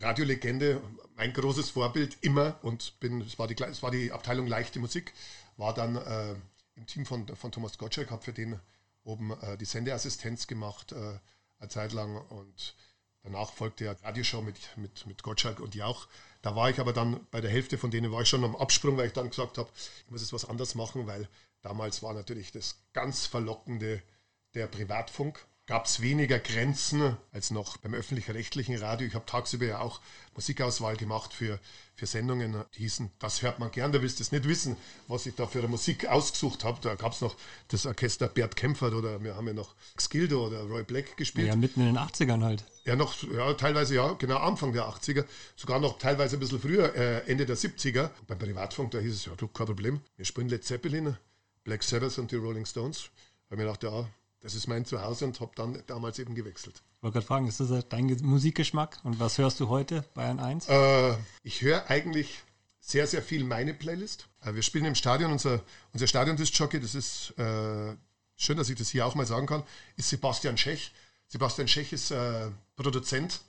Radiolegende, 0.00 0.82
mein 1.16 1.32
großes 1.32 1.70
Vorbild 1.70 2.18
immer 2.20 2.58
und 2.62 3.00
bin, 3.00 3.20
es 3.20 3.38
war 3.38 3.46
die, 3.46 3.56
es 3.62 3.82
war 3.82 3.90
die 3.90 4.12
Abteilung 4.12 4.46
leichte 4.46 4.78
Musik, 4.78 5.12
war 5.56 5.74
dann 5.74 5.96
äh, 5.96 6.34
im 6.76 6.86
Team 6.86 7.06
von, 7.06 7.26
von 7.36 7.50
Thomas 7.50 7.78
Gottschalk, 7.78 8.10
habe 8.10 8.22
für 8.22 8.32
den 8.32 8.60
oben 9.04 9.32
äh, 9.40 9.56
die 9.56 9.64
Sendeassistenz 9.64 10.46
gemacht 10.46 10.92
äh, 10.92 11.18
eine 11.58 11.68
Zeit 11.68 11.92
lang 11.92 12.16
und 12.28 12.76
danach 13.22 13.52
folgte 13.52 13.86
ja 13.86 13.92
Radioshow 14.04 14.42
mit, 14.42 14.58
mit, 14.76 15.06
mit 15.06 15.22
Gottschalk 15.22 15.60
und 15.60 15.74
Jauch. 15.74 16.06
Da 16.42 16.54
war 16.54 16.70
ich 16.70 16.78
aber 16.78 16.92
dann 16.92 17.26
bei 17.30 17.40
der 17.40 17.50
Hälfte 17.50 17.78
von 17.78 17.90
denen 17.90 18.12
war 18.12 18.22
ich 18.22 18.28
schon 18.28 18.44
am 18.44 18.54
Absprung, 18.54 18.96
weil 18.96 19.06
ich 19.06 19.12
dann 19.12 19.30
gesagt 19.30 19.58
habe, 19.58 19.68
ich 20.04 20.10
muss 20.10 20.20
jetzt 20.20 20.32
was 20.32 20.44
anderes 20.44 20.74
machen, 20.76 21.06
weil 21.06 21.28
damals 21.62 22.02
war 22.02 22.14
natürlich 22.14 22.52
das 22.52 22.82
ganz 22.92 23.26
Verlockende 23.26 24.02
der 24.54 24.66
Privatfunk 24.66 25.46
gab 25.68 25.84
es 25.84 26.00
weniger 26.00 26.38
Grenzen 26.38 27.16
als 27.30 27.50
noch 27.50 27.76
beim 27.76 27.92
öffentlich-rechtlichen 27.92 28.76
Radio. 28.78 29.06
Ich 29.06 29.14
habe 29.14 29.26
tagsüber 29.26 29.66
ja 29.66 29.80
auch 29.80 30.00
Musikauswahl 30.34 30.96
gemacht 30.96 31.34
für, 31.34 31.60
für 31.94 32.06
Sendungen, 32.06 32.56
die 32.74 32.78
hießen, 32.78 33.10
das 33.18 33.42
hört 33.42 33.58
man 33.58 33.70
gern, 33.70 33.92
da 33.92 34.00
willst 34.00 34.18
du 34.18 34.22
es 34.22 34.32
nicht 34.32 34.48
wissen, 34.48 34.78
was 35.08 35.26
ich 35.26 35.34
da 35.34 35.46
für 35.46 35.58
eine 35.58 35.68
Musik 35.68 36.06
ausgesucht 36.06 36.64
habe. 36.64 36.78
Da 36.80 36.94
gab 36.94 37.12
es 37.12 37.20
noch 37.20 37.36
das 37.68 37.84
Orchester 37.84 38.28
Bert 38.28 38.56
Kempfert 38.56 38.94
oder 38.94 39.22
wir 39.22 39.36
haben 39.36 39.46
ja 39.46 39.52
noch 39.52 39.74
Skildo 40.00 40.46
oder 40.46 40.62
Roy 40.62 40.84
Black 40.84 41.18
gespielt. 41.18 41.48
Ja, 41.48 41.54
mitten 41.54 41.80
in 41.80 41.86
den 41.94 41.98
80ern 41.98 42.42
halt. 42.42 42.64
Ja, 42.86 42.96
noch, 42.96 43.14
ja, 43.30 43.52
teilweise 43.52 43.94
ja, 43.94 44.14
genau 44.14 44.38
Anfang 44.38 44.72
der 44.72 44.84
80er, 44.84 45.26
sogar 45.54 45.80
noch 45.80 45.98
teilweise 45.98 46.36
ein 46.36 46.40
bisschen 46.40 46.60
früher, 46.60 46.94
äh, 46.94 47.30
Ende 47.30 47.44
der 47.44 47.58
70er. 47.58 48.04
Und 48.20 48.26
beim 48.26 48.38
Privatfunk, 48.38 48.92
da 48.92 49.00
hieß 49.00 49.14
es, 49.14 49.26
ja, 49.26 49.32
du, 49.36 49.48
kein 49.48 49.66
Problem, 49.66 50.00
wir 50.16 50.24
spielen 50.24 50.48
Led 50.48 50.64
Zeppelin, 50.64 51.18
Black 51.64 51.82
Sabbath 51.82 52.18
und 52.18 52.30
die 52.30 52.36
Rolling 52.36 52.66
Stones. 52.66 53.10
Habe 53.46 53.54
ich 53.54 53.58
mir 53.58 53.64
gedacht, 53.64 53.82
ja, 53.82 54.08
das 54.40 54.54
ist 54.54 54.68
mein 54.68 54.84
Zuhause 54.84 55.24
und 55.24 55.40
habe 55.40 55.52
dann 55.54 55.82
damals 55.86 56.18
eben 56.18 56.34
gewechselt. 56.34 56.82
Ich 56.96 57.02
wollte 57.02 57.14
gerade 57.14 57.26
fragen, 57.26 57.46
ist 57.46 57.60
das 57.60 57.88
dein 57.88 58.06
Musikgeschmack 58.22 58.98
und 59.04 59.20
was 59.20 59.38
hörst 59.38 59.60
du 59.60 59.68
heute, 59.68 60.04
Bayern 60.14 60.40
1? 60.40 60.68
Äh, 60.68 61.16
ich 61.42 61.62
höre 61.62 61.88
eigentlich 61.90 62.42
sehr, 62.80 63.06
sehr 63.06 63.22
viel 63.22 63.44
meine 63.44 63.74
Playlist. 63.74 64.28
Äh, 64.42 64.54
wir 64.54 64.62
spielen 64.62 64.84
im 64.84 64.94
Stadion, 64.94 65.32
unser, 65.32 65.62
unser 65.92 66.06
Stadion-Disc-Jockey, 66.06 66.80
das 66.80 66.94
ist 66.94 67.38
äh, 67.38 67.96
schön, 68.36 68.56
dass 68.56 68.70
ich 68.70 68.78
das 68.78 68.90
hier 68.90 69.06
auch 69.06 69.14
mal 69.14 69.26
sagen 69.26 69.46
kann, 69.46 69.62
ist 69.96 70.08
Sebastian 70.08 70.56
Schech. 70.56 70.92
Sebastian 71.26 71.68
Schech 71.68 71.92
ist 71.92 72.10
äh, 72.10 72.50
Produzent, 72.76 73.40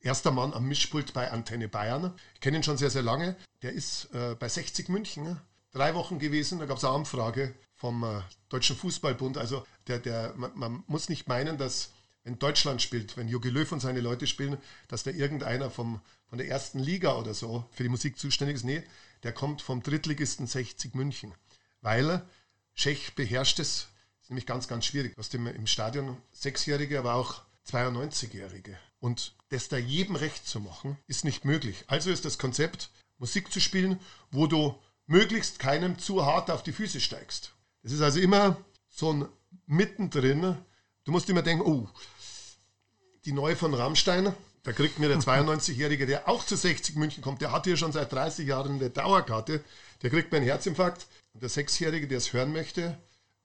erster 0.00 0.30
Mann 0.30 0.52
am 0.52 0.66
Mischpult 0.68 1.12
bei 1.12 1.30
Antenne 1.30 1.68
Bayern. 1.68 2.14
Ich 2.34 2.40
kenne 2.40 2.58
ihn 2.58 2.62
schon 2.62 2.78
sehr, 2.78 2.90
sehr 2.90 3.02
lange. 3.02 3.36
Der 3.62 3.72
ist 3.72 4.14
äh, 4.14 4.36
bei 4.38 4.48
60 4.48 4.88
München 4.88 5.40
drei 5.74 5.94
Wochen 5.94 6.18
gewesen, 6.18 6.58
da 6.58 6.66
gab 6.66 6.78
es 6.78 6.84
eine 6.84 6.94
Anfrage 6.94 7.54
vom 7.74 8.04
äh, 8.04 8.22
Deutschen 8.48 8.76
Fußballbund. 8.76 9.36
Also 9.36 9.66
der, 9.88 9.98
der, 9.98 10.32
man, 10.36 10.52
man, 10.54 10.84
muss 10.86 11.10
nicht 11.10 11.28
meinen, 11.28 11.58
dass 11.58 11.90
wenn 12.22 12.38
Deutschland 12.38 12.80
spielt, 12.80 13.18
wenn 13.18 13.28
Jogi 13.28 13.50
Löw 13.50 13.70
und 13.70 13.80
seine 13.80 14.00
Leute 14.00 14.26
spielen, 14.26 14.56
dass 14.88 15.02
da 15.02 15.10
irgendeiner 15.10 15.70
vom, 15.70 16.00
von 16.26 16.38
der 16.38 16.48
ersten 16.48 16.78
Liga 16.78 17.16
oder 17.16 17.34
so 17.34 17.68
für 17.72 17.82
die 17.82 17.90
Musik 17.90 18.18
zuständig 18.18 18.56
ist. 18.56 18.64
Nee, 18.64 18.82
der 19.24 19.32
kommt 19.32 19.60
vom 19.60 19.82
Drittligisten 19.82 20.46
60 20.46 20.94
München. 20.94 21.34
Weil 21.82 22.22
Tschech 22.74 23.14
beherrscht 23.14 23.58
es, 23.58 23.88
ist 24.22 24.30
nämlich 24.30 24.46
ganz, 24.46 24.68
ganz 24.68 24.86
schwierig. 24.86 25.14
Hast 25.18 25.34
im, 25.34 25.46
im 25.46 25.66
Stadion 25.66 26.16
Sechsjährige, 26.32 26.98
aber 26.98 27.14
auch 27.14 27.42
92-Jährige. 27.70 28.78
Und 29.00 29.34
das 29.50 29.68
da 29.68 29.76
jedem 29.76 30.16
recht 30.16 30.46
zu 30.46 30.60
machen, 30.60 30.96
ist 31.06 31.24
nicht 31.24 31.44
möglich. 31.44 31.84
Also 31.88 32.10
ist 32.10 32.24
das 32.24 32.38
Konzept, 32.38 32.90
Musik 33.18 33.52
zu 33.52 33.60
spielen, 33.60 34.00
wo 34.30 34.46
du 34.46 34.78
möglichst 35.06 35.58
keinem 35.58 35.98
zu 35.98 36.24
hart 36.24 36.50
auf 36.50 36.62
die 36.62 36.72
Füße 36.72 37.00
steigst. 37.00 37.52
Es 37.82 37.92
ist 37.92 38.00
also 38.00 38.20
immer 38.20 38.56
so 38.88 39.12
ein 39.12 39.28
Mittendrin. 39.66 40.56
Du 41.04 41.12
musst 41.12 41.28
immer 41.28 41.42
denken, 41.42 41.64
oh, 41.64 41.88
die 43.24 43.32
neue 43.32 43.56
von 43.56 43.74
Rammstein, 43.74 44.34
da 44.62 44.72
kriegt 44.72 44.98
mir 44.98 45.08
der 45.08 45.18
92-Jährige, 45.20 46.06
der 46.06 46.28
auch 46.28 46.44
zu 46.44 46.56
60 46.56 46.96
München 46.96 47.22
kommt, 47.22 47.42
der 47.42 47.52
hat 47.52 47.64
hier 47.64 47.76
schon 47.76 47.92
seit 47.92 48.12
30 48.12 48.46
Jahren 48.46 48.76
eine 48.76 48.90
Dauerkarte, 48.90 49.62
der 50.02 50.10
kriegt 50.10 50.32
mir 50.32 50.38
einen 50.38 50.46
Herzinfarkt. 50.46 51.06
Und 51.32 51.42
der 51.42 51.50
6-Jährige, 51.50 52.06
der 52.06 52.18
es 52.18 52.32
hören 52.32 52.52
möchte, 52.52 52.96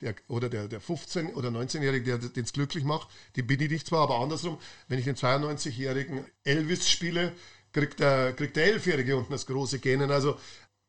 der, 0.02 0.16
oder 0.28 0.48
der, 0.50 0.68
der 0.68 0.82
15- 0.82 1.34
oder 1.34 1.50
19-Jährige, 1.50 2.20
der 2.20 2.30
den 2.30 2.44
es 2.44 2.54
glücklich 2.54 2.84
macht, 2.84 3.10
die 3.36 3.42
bin 3.42 3.60
ich 3.60 3.70
nicht 3.70 3.88
zwar, 3.88 4.04
aber 4.04 4.20
andersrum, 4.20 4.58
wenn 4.88 5.00
ich 5.00 5.06
den 5.06 5.16
92-Jährigen 5.16 6.26
Elvis 6.44 6.88
spiele, 6.90 7.34
kriegt 7.74 8.00
der, 8.00 8.34
kriegt 8.34 8.56
der 8.56 8.76
11-Jährige 8.76 9.18
unten 9.18 9.32
das 9.32 9.46
große 9.46 9.80
Gähnen. 9.80 10.12
Also 10.12 10.38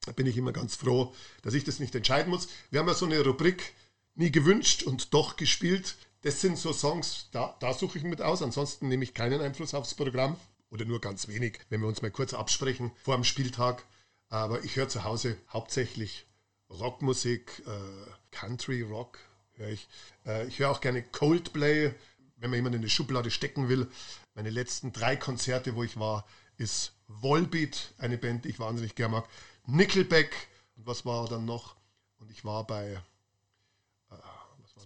da 0.07 0.13
bin 0.13 0.27
ich 0.27 0.37
immer 0.37 0.53
ganz 0.53 0.77
froh, 0.77 1.15
dass 1.43 1.55
ich 1.55 1.65
das 1.65 1.79
nicht 1.79 1.95
entscheiden 1.95 2.31
muss. 2.31 2.49
Wir 2.71 2.81
haben 2.81 2.89
ja 2.89 2.95
so 2.95 3.07
eine 3.07 3.21
Rubrik, 3.23 3.75
nie 4.15 4.31
gewünscht 4.31 4.83
und 4.83 5.15
doch 5.15 5.37
gespielt. 5.37 5.97
Das 6.23 6.41
sind 6.41 6.59
so 6.59 6.73
Songs, 6.73 7.29
da, 7.33 7.57
da 7.61 7.73
suche 7.73 7.99
ich 7.99 8.05
mit 8.05 8.21
aus. 8.21 8.43
Ansonsten 8.43 8.89
nehme 8.89 9.05
ich 9.05 9.15
keinen 9.15 9.41
Einfluss 9.41 9.75
aufs 9.75 9.95
Programm 9.95 10.37
oder 10.71 10.85
nur 10.85 11.01
ganz 11.01 11.29
wenig, 11.29 11.59
wenn 11.69 11.81
wir 11.81 11.89
uns 11.89 12.03
mal 12.03 12.11
kurz 12.11 12.35
absprechen 12.35 12.93
vor 13.03 13.15
dem 13.15 13.25
Spieltag. 13.25 13.85
Aber 14.29 14.63
ich 14.63 14.77
höre 14.77 14.89
zu 14.89 15.05
Hause 15.05 15.37
hauptsächlich 15.49 16.27
Rockmusik, 16.71 17.63
äh, 17.67 18.11
Country 18.31 18.83
Rock 18.83 19.19
höre 19.55 19.71
ich. 19.71 19.89
Äh, 20.25 20.47
ich 20.47 20.59
höre 20.59 20.71
auch 20.71 20.81
gerne 20.81 21.03
Coldplay, 21.03 21.93
wenn 22.37 22.51
man 22.51 22.59
jemanden 22.59 22.77
in 22.77 22.83
die 22.83 22.91
Schublade 22.91 23.31
stecken 23.31 23.69
will. 23.69 23.89
Meine 24.35 24.51
letzten 24.51 24.93
drei 24.93 25.17
Konzerte, 25.17 25.75
wo 25.75 25.83
ich 25.83 25.99
war, 25.99 26.27
ist 26.57 26.93
Volbeat, 27.09 27.95
eine 27.99 28.19
Band, 28.19 28.45
die 28.45 28.51
ich 28.51 28.61
wahnsinnig 28.61 28.95
gerne 28.95 29.17
mag. 29.17 29.29
Nickelback 29.77 30.49
und 30.77 30.87
was 30.87 31.05
war 31.05 31.29
dann 31.29 31.45
noch? 31.45 31.77
Und 32.19 32.31
ich 32.31 32.45
war 32.45 32.67
bei 32.67 33.01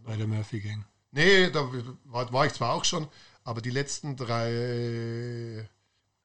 Bei 0.05 0.16
der 0.16 0.26
Murphy 0.26 0.61
Gang. 0.61 0.85
Nee, 1.12 1.51
da 1.51 1.70
war, 2.05 2.32
war 2.32 2.47
ich 2.47 2.53
zwar 2.53 2.74
auch 2.74 2.85
schon, 2.85 3.09
aber 3.45 3.61
die 3.61 3.70
letzten 3.70 4.16
drei. 4.16 5.68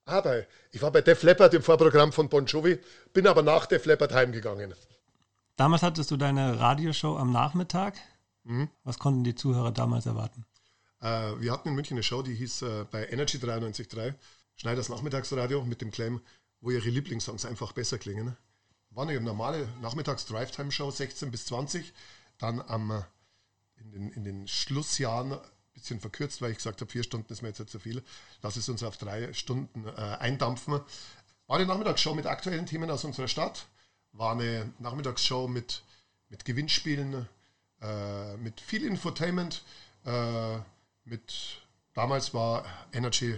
Aber 0.06 0.44
ich 0.72 0.82
war 0.82 0.92
bei 0.92 1.02
Def 1.02 1.22
Leppard 1.24 1.54
im 1.54 1.62
Vorprogramm 1.62 2.12
von 2.12 2.28
Bon 2.30 2.46
Jovi, 2.46 2.80
bin 3.14 3.28
aber 3.28 3.44
nach 3.44 3.68
Def 3.68 3.86
Leppard 3.86 4.12
heimgegangen. 4.14 4.74
Damals 5.56 5.84
hattest 5.84 6.10
du 6.10 6.18
deine 6.18 6.60
Radioshow 6.60 7.18
am 7.18 7.32
Nachmittag. 7.32 7.98
Mhm. 8.44 8.70
Was 8.84 8.98
konnten 8.98 9.24
die 9.24 9.36
Zuhörer 9.36 9.72
damals 9.72 10.06
erwarten? 10.06 10.46
Äh, 11.02 11.40
wir 11.40 11.52
hatten 11.52 11.70
in 11.70 11.76
München 11.76 11.96
eine 11.96 12.04
Show, 12.04 12.22
die 12.22 12.34
hieß 12.34 12.62
äh, 12.64 12.86
bei 12.90 13.06
Energy 13.08 13.38
93.3, 13.38 14.16
Schneiders 14.56 14.90
Nachmittagsradio 14.90 15.64
mit 15.64 15.82
dem 15.82 15.92
Claim, 15.92 16.22
wo 16.62 16.72
ihre 16.72 16.90
Lieblingssongs 16.90 17.46
einfach 17.46 17.72
besser 17.74 17.98
klingen. 17.98 18.36
War 18.92 19.08
eine 19.08 19.20
normale 19.22 19.68
Nachmittags-Drive-Time-Show, 19.82 20.92
16 20.92 21.32
bis 21.32 21.46
20. 21.46 21.94
Dann 22.38 22.62
am, 22.62 22.92
äh, 22.92 23.02
in, 23.78 23.92
den, 23.92 24.12
in 24.12 24.24
den 24.24 24.48
Schlussjahren 24.48 25.34
ein 25.34 25.40
bisschen 25.74 26.00
verkürzt, 26.00 26.42
weil 26.42 26.52
ich 26.52 26.58
gesagt 26.58 26.82
habe, 26.82 26.92
vier 26.92 27.04
Stunden 27.04 27.32
ist 27.32 27.42
mir 27.42 27.50
jetzt 27.50 27.70
so 27.70 27.80
viel. 27.80 28.04
Lass 28.42 28.56
es 28.56 28.68
uns 28.68 28.84
auf 28.84 28.98
drei 28.98 29.32
Stunden 29.34 29.88
äh, 29.88 29.92
eindampfen. 29.92 30.80
War 31.48 31.58
eine 31.58 31.66
Nachmittagsshow 31.66 32.14
mit 32.14 32.26
aktuellen 32.26 32.66
Themen 32.66 32.90
aus 32.90 33.04
unserer 33.04 33.28
Stadt. 33.28 33.68
War 34.12 34.34
eine 34.34 34.74
Nachmittagsshow 34.80 35.48
mit, 35.48 35.84
mit 36.30 36.46
Gewinnspielen, 36.46 37.28
äh, 37.82 38.38
mit 38.38 38.60
viel 38.60 38.86
Infotainment. 38.86 39.64
Äh, 40.06 40.58
mit, 41.06 41.62
damals 41.94 42.34
war 42.34 42.66
Energy 42.92 43.38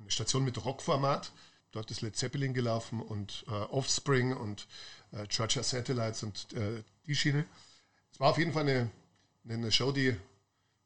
eine 0.00 0.10
Station 0.10 0.44
mit 0.44 0.64
Rockformat. 0.64 1.32
Dort 1.72 1.90
ist 1.90 2.02
Led 2.02 2.16
Zeppelin 2.16 2.54
gelaufen 2.54 3.00
und 3.00 3.44
äh, 3.48 3.50
Offspring 3.50 4.36
und 4.36 4.66
äh, 5.12 5.26
Georgia 5.26 5.62
Satellites 5.62 6.22
und 6.22 6.52
äh, 6.52 6.82
die 7.06 7.14
Schiene. 7.14 7.44
Es 8.12 8.20
war 8.20 8.30
auf 8.30 8.38
jeden 8.38 8.52
Fall 8.52 8.62
eine, 8.62 8.90
eine 9.48 9.72
Show, 9.72 9.90
die 9.90 10.14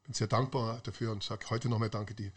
bin 0.04 0.14
sehr 0.14 0.28
dankbar 0.28 0.80
dafür 0.84 1.12
und 1.12 1.22
sage 1.22 1.50
heute 1.50 1.68
nochmal 1.68 1.90
Danke, 1.90 2.14
die 2.14 2.32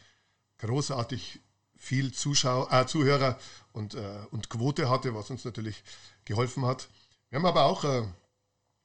großartig 0.58 1.40
viel 1.78 2.12
Zuschauer, 2.12 2.72
äh, 2.74 2.86
Zuhörer 2.86 3.40
und, 3.72 3.94
äh, 3.94 4.20
und 4.32 4.50
Quote 4.50 4.90
hatte, 4.90 5.16
was 5.16 5.30
uns 5.30 5.46
natürlich 5.46 5.84
geholfen 6.26 6.66
hat. 6.66 6.90
Wir 7.30 7.38
haben 7.38 7.46
aber 7.46 7.66
auch 7.66 7.84
äh, 7.86 8.04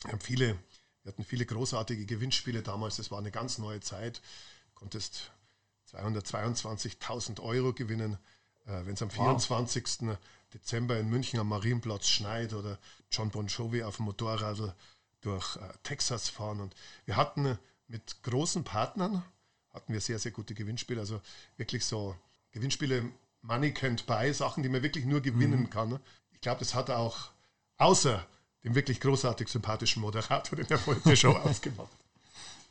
wir 0.04 0.12
haben 0.12 0.20
viele, 0.20 0.58
wir 1.02 1.12
hatten 1.12 1.24
viele 1.24 1.46
großartige 1.46 2.04
Gewinnspiele 2.04 2.62
damals. 2.62 2.98
Es 2.98 3.10
war 3.10 3.18
eine 3.18 3.30
ganz 3.30 3.58
neue 3.58 3.80
Zeit. 3.80 4.18
Du 4.18 4.74
konntest 4.74 5.32
222.000 5.90 7.40
Euro 7.40 7.72
gewinnen, 7.72 8.18
wenn 8.64 8.94
es 8.94 9.02
am 9.02 9.10
24. 9.10 9.84
Wow. 10.00 10.18
Dezember 10.52 10.98
in 10.98 11.10
München 11.10 11.40
am 11.40 11.48
Marienplatz 11.48 12.08
schneit 12.08 12.52
oder 12.52 12.78
John 13.10 13.30
Bon 13.30 13.46
Jovi 13.46 13.82
auf 13.82 13.96
dem 13.96 14.06
Motorrad 14.06 14.74
durch 15.20 15.56
äh, 15.56 15.60
Texas 15.82 16.28
fahren. 16.28 16.60
Und 16.60 16.74
wir 17.06 17.16
hatten 17.16 17.58
mit 17.88 18.22
großen 18.22 18.64
Partnern 18.64 19.24
hatten 19.72 19.92
wir 19.92 20.00
sehr, 20.00 20.18
sehr 20.18 20.30
gute 20.30 20.54
Gewinnspiele. 20.54 21.00
Also 21.00 21.20
wirklich 21.56 21.84
so 21.84 22.16
Gewinnspiele, 22.52 23.10
Money 23.42 23.70
can't 23.70 24.06
buy, 24.06 24.32
Sachen, 24.32 24.62
die 24.62 24.68
man 24.68 24.82
wirklich 24.82 25.04
nur 25.04 25.20
gewinnen 25.20 25.62
mhm. 25.62 25.70
kann. 25.70 26.00
Ich 26.32 26.40
glaube, 26.40 26.60
das 26.60 26.74
hat 26.74 26.90
auch 26.90 27.30
außer 27.78 28.24
dem 28.62 28.74
wirklich 28.74 29.00
großartig 29.00 29.48
sympathischen 29.48 30.00
Moderator 30.00 30.58
in 30.58 30.66
der 30.66 30.86
Heute-Show 30.86 31.32
ausgemacht. 31.32 31.90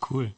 Cool. 0.10 0.34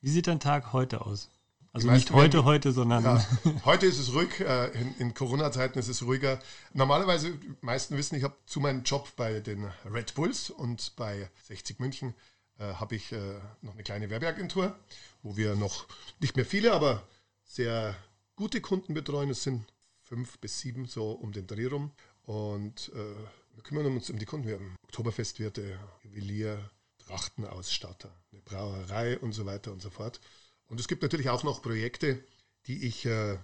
Wie 0.00 0.10
sieht 0.10 0.28
dein 0.28 0.40
Tag 0.40 0.72
heute 0.72 1.04
aus? 1.04 1.28
Also 1.74 1.90
nicht 1.90 2.12
heute, 2.12 2.38
wenn, 2.38 2.44
heute, 2.44 2.70
sondern. 2.70 3.02
Ja, 3.02 3.26
heute 3.64 3.86
ist 3.86 3.98
es 3.98 4.14
ruhig. 4.14 4.38
Äh, 4.38 4.68
in, 4.80 4.94
in 4.98 5.14
Corona-Zeiten 5.14 5.76
ist 5.76 5.88
es 5.88 6.04
ruhiger. 6.04 6.38
Normalerweise, 6.72 7.32
die 7.32 7.52
meisten 7.62 7.96
wissen, 7.96 8.14
ich 8.14 8.22
habe 8.22 8.36
zu 8.46 8.60
meinem 8.60 8.84
Job 8.84 9.08
bei 9.16 9.40
den 9.40 9.64
Red 9.84 10.14
Bulls 10.14 10.50
und 10.50 10.94
bei 10.94 11.28
60 11.48 11.80
München 11.80 12.14
äh, 12.60 12.74
habe 12.74 12.94
ich 12.94 13.10
äh, 13.10 13.40
noch 13.60 13.74
eine 13.74 13.82
kleine 13.82 14.08
Werbeagentur, 14.08 14.78
wo 15.24 15.36
wir 15.36 15.56
noch 15.56 15.86
nicht 16.20 16.36
mehr 16.36 16.46
viele, 16.46 16.72
aber 16.72 17.02
sehr 17.44 17.96
gute 18.36 18.60
Kunden 18.60 18.94
betreuen. 18.94 19.30
Es 19.30 19.42
sind 19.42 19.66
fünf 20.00 20.38
bis 20.38 20.60
sieben 20.60 20.86
so 20.86 21.10
um 21.10 21.32
den 21.32 21.48
Dreh 21.48 21.66
rum. 21.66 21.90
Und 22.22 22.92
äh, 22.94 23.16
wir 23.54 23.62
kümmern 23.64 23.86
uns 23.86 24.10
um 24.10 24.18
die 24.20 24.26
Kunden. 24.26 24.46
Wir 24.46 24.54
haben 24.54 24.76
Oktoberfestwirte, 24.84 25.76
Juwelier, 26.04 26.70
Trachtenausstatter, 26.98 28.14
eine 28.30 28.42
Brauerei 28.42 29.18
und 29.18 29.32
so 29.32 29.44
weiter 29.44 29.72
und 29.72 29.82
so 29.82 29.90
fort. 29.90 30.20
Und 30.66 30.80
es 30.80 30.88
gibt 30.88 31.02
natürlich 31.02 31.28
auch 31.28 31.44
noch 31.44 31.62
Projekte, 31.62 32.22
die 32.66 32.86
ich, 32.86 33.06
äh, 33.06 33.38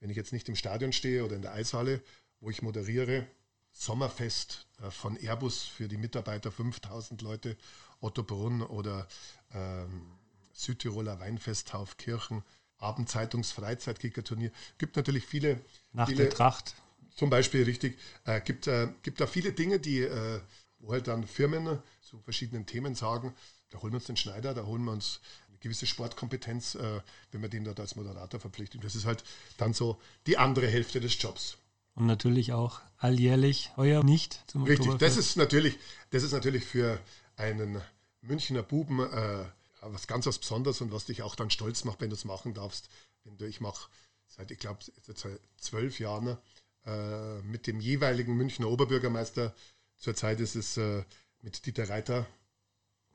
wenn 0.00 0.10
ich 0.10 0.16
jetzt 0.16 0.32
nicht 0.32 0.48
im 0.48 0.56
Stadion 0.56 0.92
stehe 0.92 1.24
oder 1.24 1.36
in 1.36 1.42
der 1.42 1.52
Eishalle, 1.52 2.02
wo 2.40 2.50
ich 2.50 2.62
moderiere, 2.62 3.26
Sommerfest 3.72 4.66
äh, 4.82 4.90
von 4.90 5.16
Airbus 5.16 5.64
für 5.64 5.88
die 5.88 5.96
Mitarbeiter, 5.96 6.50
5000 6.52 7.22
Leute, 7.22 7.56
Otto 8.00 8.22
Brunn 8.22 8.62
oder 8.62 9.08
ähm, 9.52 10.06
Südtiroler 10.52 11.18
Weinfest 11.20 11.68
Taufkirchen, 11.68 12.42
Abendzeitungsfreizeitkickerturnier. 12.78 14.52
Gibt 14.78 14.96
natürlich 14.96 15.26
viele. 15.26 15.60
Nach 15.92 16.08
viele, 16.08 16.24
der 16.24 16.30
Tracht. 16.30 16.74
Zum 17.16 17.30
Beispiel, 17.30 17.64
richtig. 17.64 17.98
Äh, 18.24 18.40
gibt, 18.40 18.66
äh, 18.66 18.88
gibt 19.02 19.20
da 19.20 19.26
viele 19.26 19.52
Dinge, 19.52 19.80
die, 19.80 20.00
äh, 20.00 20.40
wo 20.78 20.92
halt 20.92 21.08
dann 21.08 21.26
Firmen 21.26 21.78
zu 22.00 22.20
verschiedenen 22.20 22.66
Themen 22.66 22.94
sagen, 22.94 23.34
da 23.70 23.80
holen 23.80 23.92
wir 23.92 23.96
uns 23.96 24.06
den 24.06 24.16
Schneider, 24.16 24.54
da 24.54 24.64
holen 24.64 24.84
wir 24.84 24.92
uns 24.92 25.20
gewisse 25.64 25.86
Sportkompetenz, 25.86 26.76
äh, 26.76 27.00
wenn 27.32 27.40
man 27.40 27.50
den 27.50 27.64
dort 27.64 27.80
als 27.80 27.96
Moderator 27.96 28.38
verpflichtet. 28.38 28.84
Das 28.84 28.94
ist 28.94 29.04
halt 29.04 29.24
dann 29.56 29.74
so 29.74 30.00
die 30.26 30.38
andere 30.38 30.68
Hälfte 30.68 31.00
des 31.00 31.20
Jobs. 31.20 31.56
Und 31.94 32.06
natürlich 32.06 32.52
auch 32.52 32.80
alljährlich 32.98 33.70
heuer 33.76 34.02
nicht 34.02 34.42
zum 34.46 34.64
Richtig, 34.64 34.94
das 34.98 35.16
ist 35.16 35.36
natürlich, 35.36 35.78
das 36.10 36.22
ist 36.22 36.32
natürlich 36.32 36.64
für 36.64 36.98
einen 37.36 37.80
Münchner 38.20 38.62
Buben 38.62 39.00
äh, 39.00 39.44
was 39.80 40.06
ganz 40.06 40.26
was 40.26 40.38
Besonderes 40.38 40.80
und 40.80 40.92
was 40.92 41.04
dich 41.04 41.22
auch 41.22 41.34
dann 41.34 41.50
stolz 41.50 41.84
macht, 41.84 42.00
wenn 42.00 42.10
du 42.10 42.16
es 42.16 42.24
machen 42.24 42.54
darfst. 42.54 42.88
Wenn 43.24 43.36
du, 43.36 43.46
ich 43.46 43.60
mache 43.60 43.88
seit, 44.26 44.50
ich 44.50 44.58
glaube, 44.58 44.80
seit 45.02 45.40
zwölf 45.58 45.98
Jahren 45.98 46.38
äh, 46.86 47.40
mit 47.42 47.66
dem 47.66 47.80
jeweiligen 47.80 48.36
Münchner 48.36 48.68
Oberbürgermeister. 48.68 49.54
Zurzeit 49.96 50.40
ist 50.40 50.56
es 50.56 50.76
äh, 50.76 51.04
mit 51.42 51.64
Dieter 51.66 51.88
Reiter, 51.88 52.26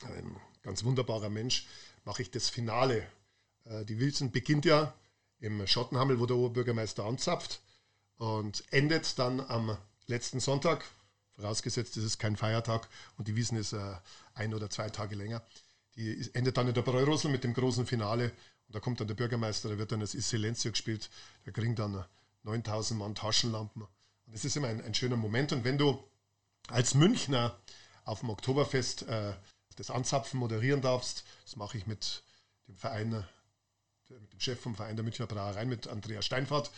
ein 0.03 0.35
ganz 0.61 0.83
wunderbarer 0.83 1.29
Mensch, 1.29 1.67
mache 2.09 2.23
ich 2.23 2.31
das 2.31 2.49
Finale. 2.49 3.07
Äh, 3.65 3.85
die 3.85 3.99
Wilson 3.99 4.31
beginnt 4.31 4.65
ja 4.65 4.95
im 5.41 5.67
Schottenhammel, 5.67 6.19
wo 6.19 6.25
der 6.25 6.37
Oberbürgermeister 6.37 7.05
anzapft 7.05 7.61
und 8.17 8.63
endet 8.71 9.19
dann 9.19 9.39
am 9.39 9.77
letzten 10.07 10.39
Sonntag, 10.39 10.83
vorausgesetzt 11.35 11.97
es 11.97 12.03
ist 12.03 12.17
kein 12.17 12.35
Feiertag 12.35 12.89
und 13.17 13.27
die 13.27 13.35
Wiesen 13.35 13.59
ist 13.59 13.73
äh, 13.73 13.93
ein 14.33 14.55
oder 14.55 14.71
zwei 14.71 14.89
Tage 14.89 15.13
länger. 15.13 15.43
Die 15.97 16.31
endet 16.33 16.57
dann 16.57 16.67
in 16.67 16.73
der 16.73 16.81
Bräurosel 16.81 17.29
mit 17.29 17.43
dem 17.43 17.53
großen 17.53 17.85
Finale 17.85 18.31
und 18.65 18.75
da 18.75 18.79
kommt 18.79 18.99
dann 18.99 19.07
der 19.07 19.13
Bürgermeister, 19.13 19.69
da 19.69 19.77
wird 19.77 19.91
dann 19.91 19.99
das 19.99 20.13
Silencio 20.13 20.71
gespielt, 20.71 21.11
da 21.45 21.51
kriegen 21.51 21.75
dann 21.75 22.03
9000 22.41 22.99
Mann 22.99 23.13
Taschenlampen 23.13 23.83
und 23.83 24.33
das 24.33 24.45
ist 24.45 24.57
immer 24.57 24.69
ein, 24.69 24.83
ein, 24.83 24.95
schöner 24.95 25.15
Moment 25.15 25.51
und 25.51 25.63
wenn 25.63 25.77
du 25.77 26.03
als 26.69 26.95
Münchner 26.95 27.55
auf 28.03 28.21
dem 28.21 28.31
Oktoberfest 28.31 29.03
äh, 29.03 29.33
das 29.79 29.89
Anzapfen 29.89 30.39
moderieren 30.39 30.81
darfst. 30.81 31.23
Das 31.45 31.55
mache 31.55 31.77
ich 31.77 31.87
mit 31.87 32.23
dem 32.67 32.75
Verein, 32.75 33.25
mit 34.09 34.33
dem 34.33 34.39
Chef 34.39 34.59
vom 34.59 34.75
Verein 34.75 34.95
der 34.95 35.03
Münchner 35.03 35.25
Brauerei, 35.25 35.65
mit 35.65 35.87
Andreas 35.87 36.25
Steinfahrt 36.25 36.69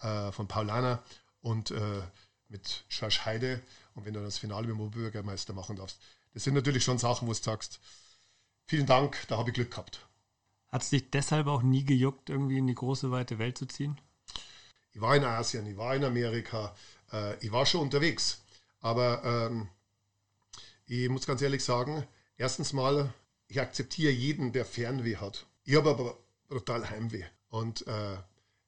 äh, 0.00 0.32
von 0.32 0.48
Paulaner 0.48 1.02
und 1.40 1.70
äh, 1.70 2.02
mit 2.48 2.84
Schorsch 2.88 3.24
Heide. 3.24 3.62
Und 3.94 4.04
wenn 4.04 4.14
du 4.14 4.22
das 4.22 4.38
Finale 4.38 4.66
mit 4.66 4.76
dem 4.76 4.80
Oberbürgermeister 4.80 5.52
machen 5.52 5.76
darfst, 5.76 6.00
das 6.34 6.44
sind 6.44 6.54
natürlich 6.54 6.84
schon 6.84 6.98
Sachen, 6.98 7.28
wo 7.28 7.32
du 7.32 7.38
sagst, 7.38 7.80
vielen 8.66 8.86
Dank, 8.86 9.24
da 9.28 9.38
habe 9.38 9.50
ich 9.50 9.54
Glück 9.54 9.70
gehabt. 9.70 10.06
Hat 10.68 10.82
es 10.82 10.90
dich 10.90 11.10
deshalb 11.10 11.46
auch 11.46 11.62
nie 11.62 11.84
gejuckt, 11.84 12.28
irgendwie 12.28 12.58
in 12.58 12.66
die 12.66 12.74
große, 12.74 13.10
weite 13.10 13.38
Welt 13.38 13.56
zu 13.56 13.66
ziehen? 13.66 14.00
Ich 14.92 15.00
war 15.00 15.16
in 15.16 15.24
Asien, 15.24 15.66
ich 15.66 15.76
war 15.76 15.94
in 15.94 16.04
Amerika, 16.04 16.74
äh, 17.12 17.36
ich 17.38 17.52
war 17.52 17.64
schon 17.64 17.82
unterwegs. 17.82 18.42
Aber 18.80 19.24
ähm, 19.24 19.68
ich 20.86 21.08
muss 21.08 21.26
ganz 21.26 21.40
ehrlich 21.40 21.64
sagen, 21.64 22.06
Erstens 22.38 22.72
mal, 22.72 23.12
ich 23.48 23.60
akzeptiere 23.60 24.12
jeden, 24.12 24.52
der 24.52 24.64
Fernweh 24.64 25.16
hat. 25.16 25.46
Ich 25.64 25.74
habe 25.74 25.90
aber 25.90 26.16
brutal 26.48 26.88
Heimweh. 26.88 27.24
Und 27.48 27.86
äh, 27.88 28.16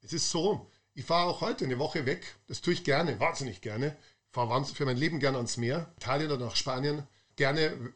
es 0.02 0.12
ist 0.12 0.30
so, 0.30 0.68
ich 0.94 1.04
fahre 1.04 1.30
auch 1.30 1.40
heute 1.40 1.64
eine 1.64 1.78
Woche 1.78 2.04
weg. 2.04 2.34
Das 2.48 2.60
tue 2.60 2.72
ich 2.72 2.82
gerne, 2.82 3.20
wahnsinnig 3.20 3.60
gerne. 3.60 3.96
Ich 4.26 4.32
fahre 4.32 4.64
für 4.64 4.84
mein 4.84 4.96
Leben 4.96 5.20
gerne 5.20 5.36
ans 5.36 5.56
Meer, 5.56 5.92
Italien 5.96 6.32
oder 6.32 6.46
nach 6.46 6.56
Spanien. 6.56 7.06
Gerne, 7.36 7.92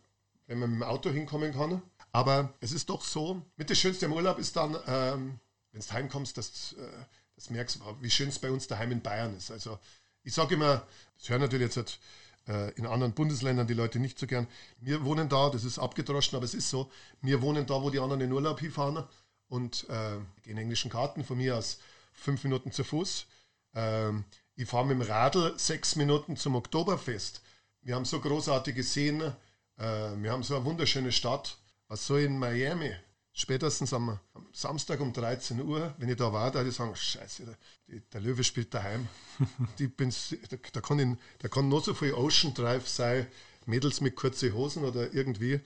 wenn 0.47 0.61
man 0.61 0.71
mit 0.71 0.81
dem 0.81 0.83
Auto 0.85 1.11
hinkommen 1.11 1.53
kann. 1.53 1.83
Aber 2.13 2.55
es 2.61 2.71
ist 2.71 2.89
doch 2.89 3.03
so, 3.03 3.43
mit 3.57 3.69
das 3.69 3.79
Schönste 3.79 4.07
im 4.07 4.13
Urlaub 4.13 4.39
ist 4.39 4.55
dann, 4.55 4.77
ähm, 4.87 5.41
wenn 5.73 5.81
du 5.81 5.91
heimkommst, 5.91 6.39
dass, 6.39 6.75
äh, 6.75 7.05
das 7.35 7.51
merkst, 7.51 7.81
wie 8.01 8.11
schön 8.11 8.29
es 8.29 8.39
bei 8.39 8.53
uns 8.53 8.69
daheim 8.69 8.93
in 8.93 9.03
Bayern 9.03 9.37
ist. 9.37 9.51
Also 9.51 9.81
ich 10.23 10.33
sage 10.33 10.55
immer, 10.55 10.87
das 11.19 11.29
hören 11.29 11.41
natürlich 11.41 11.75
jetzt 11.75 11.99
in 12.47 12.87
anderen 12.87 13.15
Bundesländern 13.15 13.67
die 13.67 13.75
Leute 13.75 13.99
nicht 13.99 14.19
so 14.19 14.27
gern. 14.27 14.47
Wir 14.79 15.05
wohnen 15.05 15.31
da, 15.31 15.49
das 15.49 15.65
ist 15.65 15.79
abgedroschen, 15.79 16.37
aber 16.37 16.45
es 16.45 16.53
ist 16.53 16.69
so. 16.69 16.91
Wir 17.23 17.41
wohnen 17.41 17.65
da, 17.67 17.83
wo 17.83 17.89
die 17.89 18.01
anderen 18.01 18.21
in 18.21 18.33
Urlaub 18.33 18.61
hinfahren 18.61 19.03
und 19.49 19.87
äh, 19.89 20.19
gehen 20.43 20.59
englischen 20.59 20.91
Karten 20.91 21.25
von 21.25 21.39
mir 21.39 21.57
aus 21.57 21.79
fünf 22.13 22.45
Minuten 22.45 22.73
zu 22.73 22.85
Fuß. 22.85 23.27
Ähm, 23.75 24.25
ich 24.57 24.69
fahre 24.69 24.87
mit 24.87 24.99
dem 24.99 25.03
Radl 25.03 25.59
sechs 25.59 25.97
Minuten 25.97 26.37
zum 26.37 26.55
Oktoberfest. 26.55 27.43
Wir 27.83 27.95
haben 27.95 28.05
so 28.05 28.21
großartige 28.21 28.83
Seen, 28.83 29.21
äh, 29.21 29.33
wir 29.77 30.33
haben 30.33 30.43
so 30.43 30.57
eine 30.57 30.65
wunderschöne 30.65 31.13
Stadt. 31.13 31.57
Was 31.89 32.07
soll 32.07 32.21
in 32.21 32.39
Miami? 32.39 32.95
Spätestens 33.35 33.93
am, 33.93 34.19
am, 34.33 34.47
Samstag 34.53 35.01
um 35.01 35.13
13 35.13 35.61
Uhr, 35.61 35.93
wenn 35.99 36.09
ich 36.09 36.17
da 36.17 36.33
war, 36.33 36.51
da 36.51 36.61
würde 36.61 36.71
ich 36.71 36.77
sagen, 36.77 36.95
scheiße, 36.95 37.45
der, 37.45 38.01
der 38.13 38.21
Löwe 38.21 38.45
spielt 38.45 38.73
daheim. 38.73 39.09
die 39.79 39.89
bin's, 39.89 40.35
da, 40.49 40.57
da, 40.73 40.81
kann 40.81 40.99
ich, 40.99 41.19
da 41.41 41.49
kann 41.49 41.69
noch 41.69 41.85
so 41.85 41.93
viel 41.93 42.15
Ocean 42.15 42.55
Drive 42.55 42.89
sein, 42.89 43.27
Mädels 43.67 44.01
mit 44.01 44.15
kurzen 44.17 44.55
Hosen 44.55 44.85
oder 44.85 45.13
irgendwie. 45.13 45.61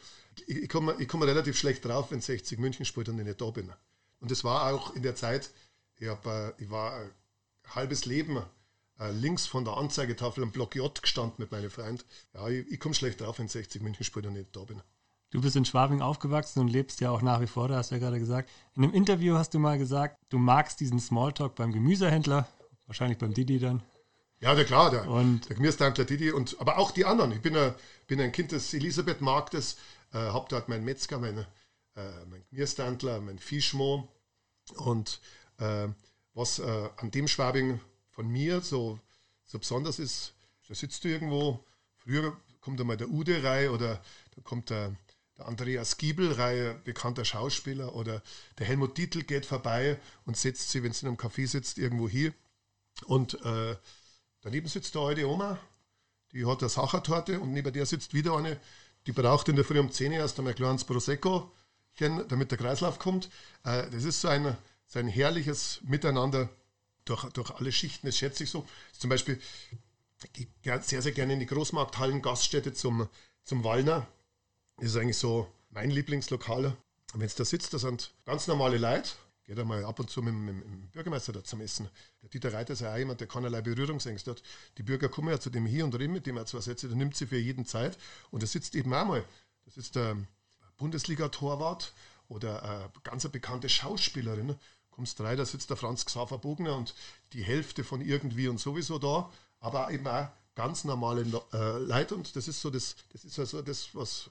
Ich, 0.46 0.56
ich 0.56 0.68
komme 0.68 0.96
ich 0.98 1.08
komm 1.08 1.22
relativ 1.22 1.58
schlecht 1.58 1.84
drauf, 1.84 2.10
wenn 2.10 2.20
60 2.20 2.58
München 2.58 2.84
spielt 2.84 3.08
und 3.08 3.18
ich 3.18 3.26
nicht 3.26 3.40
da 3.40 3.50
bin. 3.50 3.70
Und 4.20 4.30
das 4.30 4.44
war 4.44 4.72
auch 4.72 4.94
in 4.96 5.02
der 5.02 5.14
Zeit, 5.14 5.50
ich, 5.96 6.08
hab, 6.08 6.26
äh, 6.26 6.52
ich 6.58 6.70
war 6.70 6.96
ein 7.00 7.10
halbes 7.74 8.06
Leben 8.06 8.42
äh, 8.98 9.10
links 9.10 9.46
von 9.46 9.64
der 9.64 9.76
Anzeigetafel 9.76 10.42
am 10.42 10.52
Block 10.52 10.74
J 10.74 11.02
gestanden 11.02 11.36
mit 11.38 11.50
meinem 11.50 11.70
Freund. 11.70 12.04
Ja, 12.32 12.48
ich, 12.48 12.66
ich 12.68 12.80
komme 12.80 12.94
schlecht 12.94 13.20
drauf, 13.20 13.38
wenn 13.38 13.48
60 13.48 13.82
München 13.82 14.04
spielt 14.04 14.26
und 14.26 14.32
ich 14.32 14.38
nicht 14.38 14.56
da 14.56 14.64
bin. 14.64 14.80
Du 15.30 15.42
bist 15.42 15.56
in 15.56 15.66
Schwabing 15.66 16.00
aufgewachsen 16.00 16.60
und 16.60 16.68
lebst 16.68 17.00
ja 17.02 17.10
auch 17.10 17.20
nach 17.20 17.40
wie 17.42 17.46
vor, 17.46 17.68
da 17.68 17.76
hast 17.76 17.90
du 17.90 17.96
ja 17.96 18.00
gerade 18.00 18.18
gesagt. 18.18 18.48
In 18.74 18.84
einem 18.84 18.94
Interview 18.94 19.34
hast 19.34 19.52
du 19.52 19.58
mal 19.58 19.78
gesagt, 19.78 20.18
du 20.30 20.38
magst 20.38 20.80
diesen 20.80 21.00
Smalltalk 21.00 21.54
beim 21.54 21.70
Gemüsehändler, 21.70 22.48
wahrscheinlich 22.86 23.18
beim 23.18 23.34
Didi 23.34 23.58
dann. 23.58 23.82
Ja, 24.40 24.54
der 24.54 24.64
klar, 24.64 24.90
der, 24.90 25.06
und 25.06 25.46
der 25.48 25.56
Gemüsehändler 25.56 26.06
Didi 26.06 26.32
und 26.32 26.58
aber 26.60 26.78
auch 26.78 26.92
die 26.92 27.04
anderen. 27.04 27.32
Ich 27.32 27.42
bin, 27.42 27.54
ein, 27.56 27.74
bin 28.06 28.20
ein 28.22 28.32
Kind 28.32 28.52
des 28.52 28.72
Elisabeth-Marktes, 28.72 29.76
äh, 30.14 30.18
habe 30.18 30.46
dort 30.48 30.70
meinen 30.70 30.84
Metzger, 30.86 31.18
meine, 31.18 31.46
äh, 31.94 32.24
mein 32.30 32.42
Gemüsehändler, 32.50 33.20
mein 33.20 33.38
Fischmo 33.38 34.08
und 34.76 35.20
äh, 35.58 35.88
was 36.32 36.58
äh, 36.58 36.88
an 36.96 37.10
dem 37.10 37.28
Schwabing 37.28 37.80
von 38.12 38.28
mir 38.28 38.62
so, 38.62 38.98
so 39.44 39.58
besonders 39.58 39.98
ist, 39.98 40.32
da 40.68 40.74
sitzt 40.74 41.04
du 41.04 41.08
irgendwo, 41.08 41.62
früher 41.96 42.34
kommt 42.60 42.80
einmal 42.80 42.96
der 42.96 43.10
Ude 43.10 43.42
rein 43.42 43.68
oder 43.68 44.00
da 44.34 44.42
kommt 44.42 44.70
der 44.70 44.96
der 45.38 45.46
Andreas 45.46 45.96
Giebel-Reihe, 45.96 46.74
bekannter 46.84 47.24
Schauspieler, 47.24 47.94
oder 47.94 48.22
der 48.58 48.66
Helmut 48.66 48.98
Dietl 48.98 49.22
geht 49.22 49.46
vorbei 49.46 49.98
und 50.26 50.36
setzt 50.36 50.70
sie, 50.70 50.82
wenn 50.82 50.92
sie 50.92 51.06
in 51.06 51.08
einem 51.08 51.16
Café 51.16 51.46
sitzt, 51.46 51.78
irgendwo 51.78 52.08
hier. 52.08 52.34
Und 53.06 53.40
äh, 53.44 53.76
daneben 54.42 54.68
sitzt 54.68 54.94
der 54.96 55.02
alte 55.02 55.28
Oma, 55.28 55.58
die 56.32 56.44
hat 56.44 56.60
eine 56.60 56.68
Sachertorte 56.68 57.40
und 57.40 57.52
neben 57.52 57.72
der 57.72 57.86
sitzt 57.86 58.12
wieder 58.12 58.36
eine, 58.36 58.60
die 59.06 59.12
braucht 59.12 59.48
in 59.48 59.56
der 59.56 59.64
Früh 59.64 59.78
um 59.78 59.90
10 59.90 60.12
Uhr 60.12 60.18
erst 60.18 60.38
einmal 60.38 60.52
ein 60.52 60.56
kleines 60.56 60.84
Prosecco, 60.84 61.52
damit 61.98 62.50
der 62.50 62.58
Kreislauf 62.58 62.98
kommt. 62.98 63.30
Äh, 63.64 63.88
das 63.90 64.04
ist 64.04 64.20
so 64.20 64.28
ein, 64.28 64.56
so 64.86 64.98
ein 64.98 65.08
herrliches 65.08 65.80
Miteinander 65.84 66.48
durch, 67.04 67.24
durch 67.30 67.50
alle 67.52 67.70
Schichten, 67.70 68.06
das 68.06 68.18
schätze 68.18 68.44
ich 68.44 68.50
so. 68.50 68.66
Zum 68.92 69.08
Beispiel, 69.08 69.40
ich 70.36 70.48
gehe 70.62 70.82
sehr, 70.82 71.00
sehr 71.00 71.12
gerne 71.12 71.34
in 71.34 71.38
die 71.38 71.46
Großmarkthallen 71.46 72.22
Gaststätte 72.22 72.74
zum, 72.74 73.08
zum 73.44 73.62
Wallner 73.62 74.08
ist 74.78 74.96
eigentlich 74.96 75.16
so 75.16 75.48
mein 75.70 75.90
Lieblingslokal. 75.90 76.76
Wenn 77.14 77.26
es 77.26 77.34
da 77.34 77.44
sitzt, 77.44 77.72
da 77.74 77.78
sind 77.78 78.12
ganz 78.24 78.46
normale 78.46 78.78
Leute. 78.78 79.10
Geht 79.46 79.58
einmal 79.58 79.84
ab 79.84 79.98
und 79.98 80.10
zu 80.10 80.22
mit, 80.22 80.34
mit, 80.34 80.54
mit 80.56 80.64
dem 80.64 80.90
Bürgermeister 80.90 81.32
da 81.32 81.42
zum 81.42 81.62
Essen. 81.62 81.88
Der 82.22 82.28
Dieter 82.28 82.52
Reiter 82.52 82.74
ist 82.74 82.80
ja 82.80 82.92
auch 82.92 82.98
jemand, 82.98 83.20
der 83.20 83.28
keinerlei 83.28 83.62
Berührungsängste 83.62 84.32
hat. 84.32 84.42
Die 84.76 84.82
Bürger 84.82 85.08
kommen 85.08 85.30
ja 85.30 85.40
zu 85.40 85.48
dem 85.48 85.64
hier 85.64 85.84
und 85.84 85.98
reden 85.98 86.12
mit 86.12 86.26
dem 86.26 86.36
er 86.36 86.44
zwei 86.44 86.60
Sätze, 86.60 86.86
der 86.86 86.96
nimmt 86.96 87.16
sie 87.16 87.26
für 87.26 87.38
jeden 87.38 87.64
Zeit. 87.64 87.96
Und 88.30 88.42
da 88.42 88.46
sitzt 88.46 88.74
eben 88.74 88.92
auch 88.92 89.06
mal, 89.06 89.24
das 89.64 89.78
ist 89.78 89.96
der 89.96 90.18
Bundesliga-Torwart 90.76 91.94
oder 92.28 92.62
eine 92.62 92.90
ganz 93.04 93.26
bekannte 93.28 93.70
Schauspielerin. 93.70 94.54
Kommst 94.90 95.18
rein, 95.20 95.38
da 95.38 95.46
sitzt 95.46 95.70
der 95.70 95.78
Franz 95.78 96.04
Xaver 96.04 96.38
Bogner 96.38 96.76
und 96.76 96.94
die 97.32 97.42
Hälfte 97.42 97.84
von 97.84 98.02
irgendwie 98.02 98.48
und 98.48 98.60
sowieso 98.60 98.98
da, 98.98 99.30
aber 99.60 99.90
eben 99.90 100.06
auch 100.06 100.28
ganz 100.54 100.84
normale 100.84 101.22
äh, 101.52 101.78
Leute 101.78 102.16
und 102.16 102.34
das 102.34 102.48
ist 102.48 102.60
so 102.60 102.68
das, 102.68 102.96
das 103.12 103.24
ist 103.24 103.38
also 103.38 103.62
das, 103.62 103.94
was, 103.94 104.28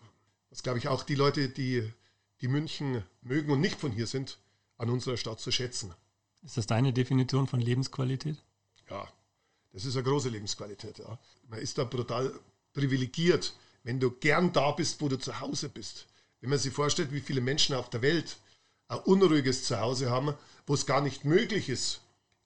was 0.50 0.64
glaube 0.64 0.80
ich 0.80 0.88
auch 0.88 1.04
die 1.04 1.16
Leute, 1.16 1.50
die, 1.50 1.92
die 2.42 2.48
München 2.48 3.04
mögen 3.22 3.52
und 3.52 3.62
nicht 3.62 3.80
von 3.80 3.92
hier 3.92 4.08
sind, 4.08 4.40
an 4.78 4.90
unserer 4.90 5.18
Stadt 5.18 5.40
zu 5.40 5.52
schätzen. 5.52 5.94
Ist 6.44 6.58
das 6.58 6.68
deine 6.68 6.94
Definition 6.94 7.48
von 7.48 7.60
Lebensqualität? 7.60 8.38
Ja, 8.90 9.08
das 9.74 9.86
ist 9.86 9.96
eine 9.96 10.04
große 10.04 10.30
Lebensqualität. 10.30 11.00
Ja. 11.00 11.20
Man 11.48 11.60
ist 11.60 11.78
da 11.78 11.84
brutal 11.84 12.32
privilegiert, 12.74 13.54
wenn 13.84 14.00
du 14.00 14.12
gern 14.12 14.54
da 14.54 14.72
bist, 14.72 15.02
wo 15.02 15.10
du 15.10 15.18
zu 15.18 15.40
Hause 15.40 15.70
bist. 15.70 16.08
Wenn 16.42 16.50
man 16.50 16.60
sich 16.60 16.74
vorstellt, 16.74 17.12
wie 17.12 17.22
viele 17.22 17.42
Menschen 17.42 17.76
auf 17.76 17.90
der 17.90 18.02
Welt 18.02 18.38
ein 18.88 19.00
unruhiges 19.00 19.64
Zuhause 19.66 20.10
haben, 20.10 20.34
wo 20.66 20.74
es 20.74 20.86
gar 20.86 21.02
nicht 21.02 21.26
möglich 21.26 21.70
ist, 21.70 22.02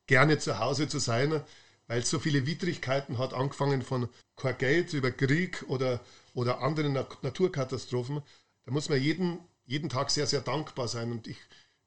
gerne 0.07 0.39
zu 0.39 0.59
Hause 0.59 0.87
zu 0.87 0.99
sein, 0.99 1.41
weil 1.87 1.99
es 1.99 2.09
so 2.09 2.19
viele 2.19 2.45
Widrigkeiten 2.45 3.17
hat, 3.17 3.33
angefangen 3.33 3.81
von 3.81 4.09
kein 4.35 4.57
Geld 4.57 4.93
über 4.93 5.11
Krieg 5.11 5.63
oder 5.67 5.99
oder 6.33 6.61
anderen 6.61 6.93
Naturkatastrophen, 6.93 8.21
da 8.65 8.71
muss 8.71 8.89
man 8.89 9.01
jeden, 9.01 9.39
jeden 9.65 9.89
Tag 9.89 10.11
sehr, 10.11 10.27
sehr 10.27 10.41
dankbar 10.41 10.87
sein. 10.87 11.11
Und 11.11 11.27
ich, 11.27 11.37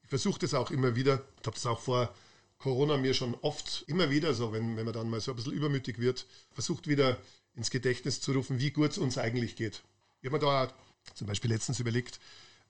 ich 0.03 0.09
versuche 0.09 0.39
das 0.39 0.55
auch 0.55 0.71
immer 0.71 0.97
wieder. 0.97 1.23
Ich 1.41 1.47
habe 1.47 1.55
das 1.55 1.67
auch 1.67 1.81
vor 1.81 2.15
Corona 2.59 2.97
mir 2.97 3.15
schon 3.15 3.35
oft 3.43 3.85
immer 3.87 4.11
wieder 4.11 4.35
so, 4.35 4.53
wenn, 4.53 4.77
wenn 4.77 4.85
man 4.85 4.95
dann 4.95 5.11
mal 5.11 5.21
so 5.21 5.33
ein 5.33 5.37
bisschen 5.37 5.53
übermütig 5.53 5.99
wird, 5.99 6.27
versucht 6.53 6.89
wieder 6.89 7.19
ins 7.55 7.71
Gedächtnis 7.71 8.21
zu 8.21 8.33
rufen, 8.33 8.59
wie 8.59 8.71
gut 8.71 8.93
es 8.93 8.99
uns 8.99 9.19
eigentlich 9.19 9.57
geht. 9.57 9.83
Ich 10.21 10.27
habe 10.27 10.39
mir 10.39 10.45
da 10.45 10.73
zum 11.15 11.27
Beispiel 11.27 11.51
letztens 11.51 11.79
überlegt, 11.81 12.19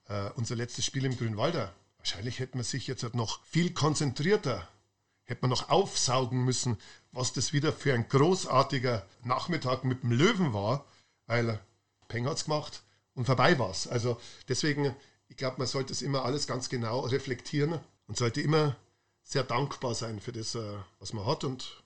äh, 0.07 0.29
unser 0.35 0.55
letztes 0.55 0.85
Spiel 0.85 1.05
im 1.05 1.17
Grünwalder. 1.17 1.73
Wahrscheinlich 1.97 2.39
hätte 2.39 2.57
man 2.57 2.63
sich 2.63 2.87
jetzt 2.87 3.03
halt 3.03 3.15
noch 3.15 3.43
viel 3.45 3.73
konzentrierter, 3.73 4.67
hätte 5.23 5.41
man 5.41 5.49
noch 5.49 5.69
aufsaugen 5.69 6.43
müssen, 6.43 6.77
was 7.11 7.33
das 7.33 7.53
wieder 7.53 7.73
für 7.73 7.93
ein 7.93 8.07
großartiger 8.07 9.07
Nachmittag 9.23 9.85
mit 9.85 10.03
dem 10.03 10.11
Löwen 10.11 10.53
war 10.53 10.85
weil 11.27 11.59
Peng 12.07 12.25
hat 12.27 12.37
es 12.37 12.45
gemacht 12.45 12.83
und 13.13 13.25
vorbei 13.25 13.57
war 13.59 13.71
es. 13.71 13.87
Also 13.87 14.19
deswegen, 14.47 14.95
ich 15.27 15.37
glaube, 15.37 15.57
man 15.57 15.67
sollte 15.67 15.93
es 15.93 16.01
immer 16.01 16.25
alles 16.25 16.47
ganz 16.47 16.69
genau 16.69 17.01
reflektieren 17.01 17.79
und 18.07 18.17
sollte 18.17 18.41
immer 18.41 18.75
sehr 19.23 19.43
dankbar 19.43 19.95
sein 19.95 20.19
für 20.19 20.31
das, 20.31 20.55
äh, 20.55 20.77
was 20.99 21.13
man 21.13 21.25
hat 21.25 21.43
und 21.43 21.83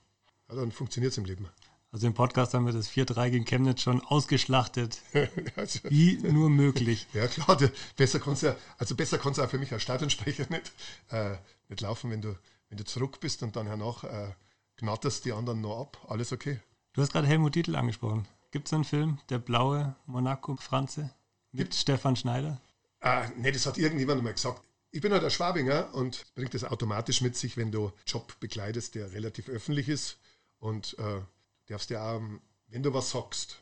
ja, 0.50 0.56
dann 0.56 0.72
funktioniert 0.72 1.12
es 1.12 1.18
im 1.18 1.26
Leben. 1.26 1.48
Also 1.92 2.06
im 2.06 2.14
Podcast 2.14 2.54
haben 2.54 2.66
wir 2.66 2.74
das 2.74 2.90
4-3 2.90 3.32
gegen 3.32 3.46
Chemnitz 3.46 3.82
schon 3.82 4.02
ausgeschlachtet. 4.02 5.02
also, 5.56 5.80
Wie 5.90 6.18
nur 6.18 6.50
möglich. 6.50 7.08
Ja 7.14 7.28
klar, 7.28 7.58
besser 7.96 8.20
kannst 8.20 8.44
ja, 8.44 8.56
also 8.78 8.96
besser 8.96 9.18
kannst 9.18 9.40
du 9.40 9.44
auch 9.44 9.50
für 9.50 9.58
mich 9.58 9.74
als 9.74 9.82
Stadionsprecher 9.82 10.46
nicht, 10.50 10.72
äh, 11.10 11.38
nicht 11.68 11.82
laufen, 11.82 12.12
wenn 12.12 12.22
du, 12.22 12.38
wenn 12.70 12.78
du 12.78 12.86
zurück 12.86 13.20
bist 13.20 13.42
und 13.42 13.56
dann 13.56 13.66
hernach 13.66 14.04
äh, 14.04 14.34
gnatterst 14.78 15.26
die 15.26 15.34
anderen 15.34 15.62
noch 15.62 15.82
ab. 15.82 16.06
Alles 16.08 16.32
okay. 16.32 16.60
Du 16.94 17.02
hast 17.02 17.12
gerade 17.12 17.28
Helmut 17.28 17.56
Dietl 17.56 17.76
angesprochen. 17.76 18.28
Gibt 18.52 18.68
es 18.68 18.74
einen 18.74 18.84
Film, 18.84 19.20
Der 19.30 19.38
blaue 19.38 19.95
Monaco-Franze 20.08 21.12
mit 21.52 21.76
Stefan 21.76 22.16
Schneider? 22.16 22.60
Ah, 23.00 23.28
nee, 23.38 23.52
das 23.52 23.68
hat 23.68 23.78
irgendjemand 23.78 24.24
mal 24.24 24.34
gesagt. 24.34 24.64
Ich 24.91 25.02
bin 25.02 25.12
halt 25.12 25.24
ein 25.24 25.30
Schwabinger 25.30 25.93
und 25.93 26.26
bringt 26.34 26.56
das 26.56 26.64
automatisch 26.64 27.22
mit 27.22 27.38
sich, 27.38 27.58
wenn 27.58 27.72
du 27.72 27.88
einen 27.88 27.93
Job 28.08 28.39
bekleidest, 28.39 28.95
der 28.95 29.12
relativ 29.14 29.50
öffentlich 29.50 29.88
ist. 29.88 30.18
Und 30.58 30.97
äh, 30.97 31.22
darfst 31.68 31.91
ja 31.91 32.16
auch, 32.16 32.22
wenn 32.68 32.82
du 32.82 32.91
was 32.91 33.12
sagst, 33.12 33.62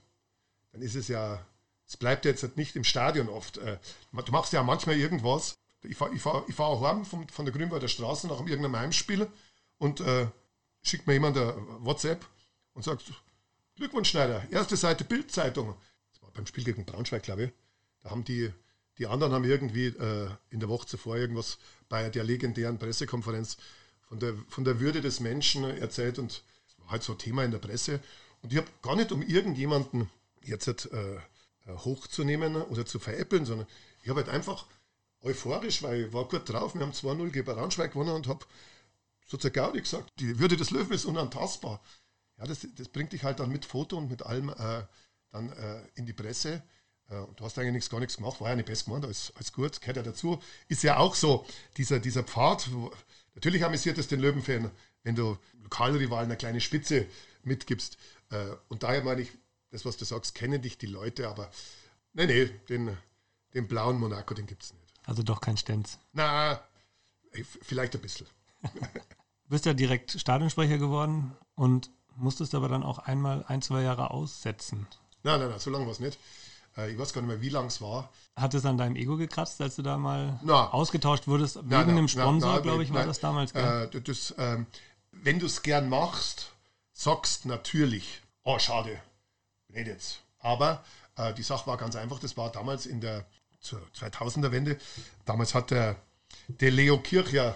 dann 0.71 0.81
ist 0.81 0.95
es 0.95 1.09
ja, 1.09 1.45
es 1.85 1.97
bleibt 1.97 2.23
jetzt 2.23 2.43
halt 2.43 2.55
nicht 2.55 2.77
im 2.77 2.85
Stadion 2.85 3.27
oft. 3.27 3.57
Äh, 3.57 3.79
du 4.13 4.31
machst 4.31 4.53
ja 4.53 4.63
manchmal 4.63 4.95
irgendwas. 4.95 5.57
Ich 5.83 5.97
fahre 5.97 6.13
ich 6.13 6.21
fahr, 6.21 6.45
ich 6.47 6.55
fahr 6.55 6.79
heim 6.79 7.03
von, 7.05 7.27
von 7.27 7.45
der 7.45 7.53
Grünwalder 7.53 7.89
Straße 7.89 8.27
nach 8.27 8.39
irgendeinem 8.39 8.77
Heimspiel 8.77 9.29
und 9.79 9.99
äh, 9.99 10.27
schickt 10.81 11.07
mir 11.07 11.13
jemand 11.13 11.37
eine 11.37 11.55
WhatsApp 11.79 12.25
und 12.73 12.83
sagt, 12.83 13.11
Glückwunsch, 13.77 14.09
Schneider. 14.09 14.43
Erste 14.49 14.75
Seite 14.75 15.03
Bildzeitung. 15.03 15.75
Das 16.11 16.23
war 16.23 16.31
beim 16.31 16.47
Spiel 16.47 16.63
gegen 16.63 16.83
Braunschweig, 16.83 17.21
glaube 17.21 17.43
ich. 17.43 17.51
Da 18.01 18.09
haben 18.09 18.23
die, 18.23 18.51
die 18.97 19.05
anderen 19.05 19.33
haben 19.33 19.43
irgendwie 19.43 19.87
äh, 19.87 20.29
in 20.49 20.59
der 20.59 20.67
Woche 20.67 20.87
zuvor 20.87 21.15
irgendwas 21.15 21.59
bei 21.87 22.09
der 22.09 22.23
legendären 22.23 22.79
Pressekonferenz 22.79 23.57
von 24.07 24.19
der, 24.19 24.33
von 24.49 24.63
der 24.63 24.79
Würde 24.79 25.01
des 25.01 25.19
Menschen 25.19 25.63
erzählt 25.63 26.17
und 26.17 26.41
das 26.65 26.79
war 26.79 26.89
halt 26.89 27.03
so 27.03 27.13
ein 27.13 27.19
Thema 27.19 27.43
in 27.43 27.51
der 27.51 27.59
Presse. 27.59 27.99
Und 28.41 28.51
ich 28.51 28.57
habe 28.57 28.67
gar 28.81 28.95
nicht 28.95 29.11
um 29.11 29.21
irgendjemanden 29.21 30.09
jetzt 30.41 30.67
äh, 30.67 31.19
hochzunehmen 31.67 32.55
oder 32.55 32.83
zu 32.83 32.97
veräppeln, 32.97 33.45
sondern 33.45 33.67
ich 34.01 34.09
habe 34.09 34.21
halt 34.23 34.29
einfach 34.29 34.65
euphorisch, 35.21 35.83
weil 35.83 36.05
ich 36.05 36.13
war 36.13 36.25
gut 36.27 36.49
drauf. 36.49 36.73
Wir 36.73 36.81
haben 36.81 36.93
2-0 36.93 37.29
gegen 37.29 37.45
Braunschweig 37.45 37.91
gewonnen 37.91 38.15
und 38.15 38.27
habe 38.27 38.43
so 39.27 39.37
zur 39.37 39.51
Gaudi 39.51 39.81
gesagt, 39.81 40.13
die 40.19 40.39
Würde 40.39 40.57
des 40.57 40.71
Löwen 40.71 40.93
ist 40.93 41.05
unantastbar 41.05 41.79
ja, 42.37 42.45
das, 42.45 42.67
das 42.75 42.89
bringt 42.89 43.13
dich 43.13 43.23
halt 43.23 43.39
dann 43.39 43.51
mit 43.51 43.65
Foto 43.65 43.97
und 43.97 44.09
mit 44.09 44.23
allem 44.23 44.49
äh, 44.49 44.83
dann 45.31 45.51
äh, 45.53 45.81
in 45.95 46.05
die 46.05 46.13
Presse. 46.13 46.61
Äh, 47.09 47.21
du 47.35 47.45
hast 47.45 47.57
eigentlich 47.57 47.73
nichts, 47.73 47.89
gar 47.89 47.99
nichts 47.99 48.17
gemacht, 48.17 48.41
war 48.41 48.49
ja 48.49 48.55
nicht 48.55 48.67
besser 48.67 48.85
gemacht 48.85 49.05
als, 49.05 49.33
als 49.35 49.51
gut, 49.53 49.79
gehört 49.81 49.97
ja 49.97 50.03
dazu. 50.03 50.41
Ist 50.67 50.83
ja 50.83 50.97
auch 50.97 51.15
so, 51.15 51.45
dieser, 51.77 51.99
dieser 51.99 52.23
Pfad. 52.23 52.71
Wo, 52.71 52.91
natürlich 53.35 53.63
amüsiert 53.63 53.97
es 53.97 54.07
den 54.07 54.19
Löwenfan, 54.19 54.71
wenn 55.03 55.15
du 55.15 55.37
Lokalrivalen 55.63 56.29
eine 56.29 56.37
kleine 56.37 56.61
Spitze 56.61 57.07
mitgibst. 57.43 57.97
Äh, 58.29 58.47
und 58.67 58.83
daher 58.83 59.03
meine 59.03 59.21
ich, 59.21 59.31
das, 59.71 59.85
was 59.85 59.97
du 59.97 60.05
sagst, 60.05 60.35
kennen 60.35 60.61
dich 60.61 60.77
die 60.77 60.85
Leute, 60.85 61.27
aber 61.27 61.51
nee, 62.13 62.25
nee, 62.25 62.45
den, 62.69 62.95
den 63.53 63.67
blauen 63.67 63.99
Monaco, 63.99 64.33
den 64.33 64.45
gibt 64.45 64.63
es 64.63 64.73
nicht. 64.73 64.93
Also 65.05 65.23
doch 65.23 65.41
kein 65.41 65.57
Stenz. 65.57 65.99
Na, 66.13 66.61
vielleicht 67.61 67.95
ein 67.95 68.01
bisschen. 68.01 68.27
Du 69.43 69.51
bist 69.51 69.65
ja 69.65 69.73
direkt 69.73 70.11
Stadionsprecher 70.11 70.77
geworden 70.77 71.33
und 71.55 71.89
musstest 72.17 72.55
aber 72.55 72.67
dann 72.67 72.83
auch 72.83 72.99
einmal 72.99 73.45
ein, 73.47 73.61
zwei 73.61 73.81
Jahre 73.81 74.11
aussetzen. 74.11 74.87
Nein, 75.23 75.39
nein, 75.39 75.49
nein, 75.49 75.59
so 75.59 75.69
lange 75.69 75.85
war 75.85 75.91
es 75.91 75.99
nicht. 75.99 76.19
Äh, 76.77 76.91
ich 76.91 76.97
weiß 76.97 77.13
gar 77.13 77.21
nicht 77.21 77.29
mehr, 77.29 77.41
wie 77.41 77.49
lang 77.49 77.65
es 77.67 77.81
war. 77.81 78.09
Hat 78.35 78.53
es 78.53 78.65
an 78.65 78.77
deinem 78.77 78.95
Ego 78.95 79.17
gekratzt, 79.17 79.61
als 79.61 79.75
du 79.75 79.81
da 79.81 79.97
mal 79.97 80.39
na, 80.43 80.69
ausgetauscht 80.69 81.27
wurdest? 81.27 81.57
Wegen 81.57 81.69
na, 81.69 81.83
na, 81.83 81.91
einem 81.91 82.07
Sponsor, 82.07 82.61
glaube 82.61 82.83
ich, 82.83 82.93
war 82.93 83.05
das 83.05 83.19
damals. 83.19 83.51
Äh, 83.53 83.89
das, 84.01 84.31
äh, 84.31 84.57
wenn 85.11 85.39
du 85.39 85.45
es 85.45 85.63
gern 85.63 85.89
machst, 85.89 86.51
sagst 86.93 87.45
natürlich, 87.45 88.21
oh 88.43 88.59
schade, 88.59 88.99
nicht 89.69 89.87
jetzt. 89.87 90.19
Aber 90.39 90.83
äh, 91.15 91.33
die 91.33 91.43
Sache 91.43 91.67
war 91.67 91.77
ganz 91.77 91.95
einfach, 91.95 92.19
das 92.19 92.37
war 92.37 92.51
damals 92.51 92.85
in 92.85 93.01
der 93.01 93.25
2000er 93.63 94.51
Wende. 94.51 94.77
Damals 95.25 95.53
hat 95.53 95.71
der, 95.71 95.97
der 96.47 96.71
Leo 96.71 96.99
Kircher 96.99 97.55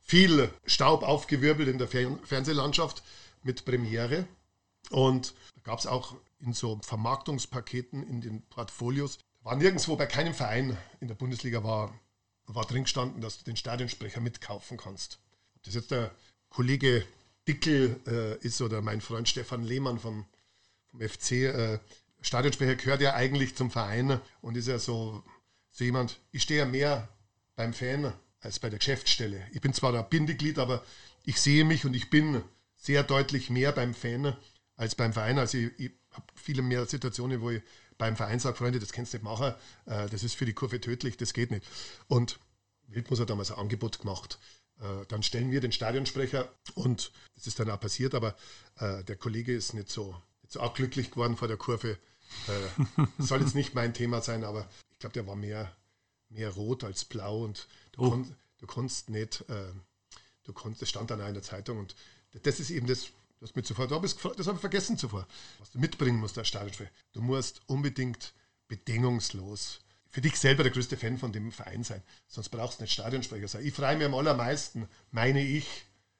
viel 0.00 0.50
Staub 0.64 1.02
aufgewirbelt 1.02 1.68
in 1.68 1.78
der 1.78 1.88
Fernsehlandschaft 1.88 3.02
mit 3.42 3.64
Premiere. 3.64 4.26
Und 4.90 5.34
da 5.54 5.60
gab 5.62 5.78
es 5.78 5.86
auch 5.86 6.16
in 6.40 6.52
so 6.52 6.78
Vermarktungspaketen 6.82 8.02
in 8.02 8.20
den 8.20 8.42
Portfolios, 8.42 9.18
war 9.42 9.56
nirgendwo 9.56 9.96
bei 9.96 10.06
keinem 10.06 10.34
Verein 10.34 10.76
in 11.00 11.08
der 11.08 11.14
Bundesliga 11.14 11.62
war, 11.64 11.94
war 12.46 12.66
drin 12.66 12.84
gestanden, 12.84 13.20
dass 13.20 13.38
du 13.38 13.44
den 13.44 13.56
Stadionsprecher 13.56 14.20
mitkaufen 14.20 14.76
kannst. 14.76 15.20
Ob 15.56 15.62
das 15.62 15.74
jetzt 15.74 15.90
der 15.90 16.10
Kollege 16.48 17.06
Dickel 17.46 18.00
äh, 18.06 18.36
ist 18.46 18.60
oder 18.60 18.82
mein 18.82 19.00
Freund 19.00 19.28
Stefan 19.28 19.62
Lehmann 19.62 19.98
vom, 19.98 20.26
vom 20.86 21.00
FC, 21.00 21.32
äh, 21.32 21.78
Stadionsprecher 22.20 22.76
gehört 22.76 23.00
ja 23.00 23.14
eigentlich 23.14 23.56
zum 23.56 23.70
Verein 23.70 24.20
und 24.42 24.56
ist 24.56 24.68
ja 24.68 24.78
so, 24.78 25.22
so 25.70 25.84
jemand, 25.84 26.20
ich 26.32 26.42
stehe 26.42 26.60
ja 26.60 26.66
mehr 26.66 27.08
beim 27.56 27.72
Fan 27.72 28.12
als 28.40 28.58
bei 28.58 28.68
der 28.68 28.78
Geschäftsstelle. 28.78 29.46
Ich 29.52 29.60
bin 29.60 29.72
zwar 29.72 29.94
ein 29.94 30.08
Bindeglied, 30.08 30.58
aber 30.58 30.84
ich 31.24 31.40
sehe 31.40 31.64
mich 31.64 31.84
und 31.84 31.94
ich 31.94 32.10
bin 32.10 32.42
sehr 32.80 33.02
deutlich 33.04 33.50
mehr 33.50 33.72
beim 33.72 33.94
Fan 33.94 34.36
als 34.76 34.94
beim 34.94 35.12
Verein. 35.12 35.38
Also 35.38 35.58
ich, 35.58 35.78
ich 35.78 35.92
habe 36.12 36.26
viele 36.34 36.62
mehr 36.62 36.86
Situationen, 36.86 37.40
wo 37.40 37.50
ich 37.50 37.62
beim 37.98 38.16
Verein 38.16 38.40
sage, 38.40 38.56
Freunde, 38.56 38.80
das 38.80 38.92
kannst 38.92 39.12
du 39.12 39.18
nicht 39.18 39.24
machen, 39.24 39.54
äh, 39.84 40.08
das 40.08 40.24
ist 40.24 40.34
für 40.34 40.46
die 40.46 40.54
Kurve 40.54 40.80
tödlich, 40.80 41.18
das 41.18 41.34
geht 41.34 41.50
nicht. 41.50 41.64
Und 42.08 42.40
Wildmus 42.88 43.20
hat 43.20 43.30
damals 43.30 43.52
ein 43.52 43.58
Angebot 43.58 44.00
gemacht. 44.00 44.38
Äh, 44.80 45.04
dann 45.08 45.22
stellen 45.22 45.50
wir 45.50 45.60
den 45.60 45.70
Stadionsprecher 45.70 46.50
und 46.74 47.12
das 47.34 47.46
ist 47.46 47.60
dann 47.60 47.70
auch 47.70 47.78
passiert, 47.78 48.14
aber 48.14 48.34
äh, 48.78 49.04
der 49.04 49.16
Kollege 49.16 49.54
ist 49.54 49.74
nicht 49.74 49.90
so, 49.90 50.16
nicht 50.40 50.52
so 50.52 50.60
auch 50.60 50.74
glücklich 50.74 51.10
geworden 51.10 51.36
vor 51.36 51.46
der 51.46 51.58
Kurve. 51.58 51.98
soll 53.18 53.40
jetzt 53.40 53.56
nicht 53.56 53.74
mein 53.74 53.92
Thema 53.92 54.22
sein, 54.22 54.44
aber 54.44 54.68
ich 54.92 55.00
glaube, 55.00 55.14
der 55.14 55.26
war 55.26 55.34
mehr, 55.34 55.76
mehr 56.28 56.50
rot 56.50 56.84
als 56.84 57.04
blau 57.04 57.42
und 57.42 57.66
du, 57.90 58.04
oh. 58.04 58.66
konntest 58.66 59.10
nicht, 59.10 59.44
du 60.44 60.52
konntest, 60.52 60.82
das 60.82 60.90
stand 60.90 61.10
dann 61.10 61.20
auch 61.20 61.26
in 61.26 61.34
der 61.34 61.42
Zeitung 61.42 61.78
und 61.78 61.96
das 62.42 62.60
ist 62.60 62.70
eben 62.70 62.86
das, 62.86 63.08
das 63.40 63.54
mit 63.54 63.66
zuvor, 63.66 63.86
das 63.88 64.46
habe 64.46 64.56
ich 64.56 64.60
vergessen 64.60 64.98
zuvor, 64.98 65.26
was 65.58 65.70
du 65.70 65.78
mitbringen 65.78 66.18
musst 66.18 66.38
als 66.38 66.48
Stadionsprecher. 66.48 66.90
Du 67.12 67.22
musst 67.22 67.62
unbedingt 67.66 68.32
bedingungslos 68.68 69.80
für 70.10 70.20
dich 70.20 70.36
selber 70.36 70.64
der 70.64 70.72
größte 70.72 70.96
Fan 70.96 71.18
von 71.18 71.32
dem 71.32 71.52
Verein 71.52 71.84
sein. 71.84 72.02
Sonst 72.26 72.48
brauchst 72.48 72.80
du 72.80 72.82
nicht 72.82 72.92
Stadionsprecher 72.92 73.48
sein. 73.48 73.64
Ich 73.64 73.74
freue 73.74 73.96
mich 73.96 74.06
am 74.06 74.14
allermeisten, 74.14 74.88
meine 75.12 75.42
ich, 75.42 75.66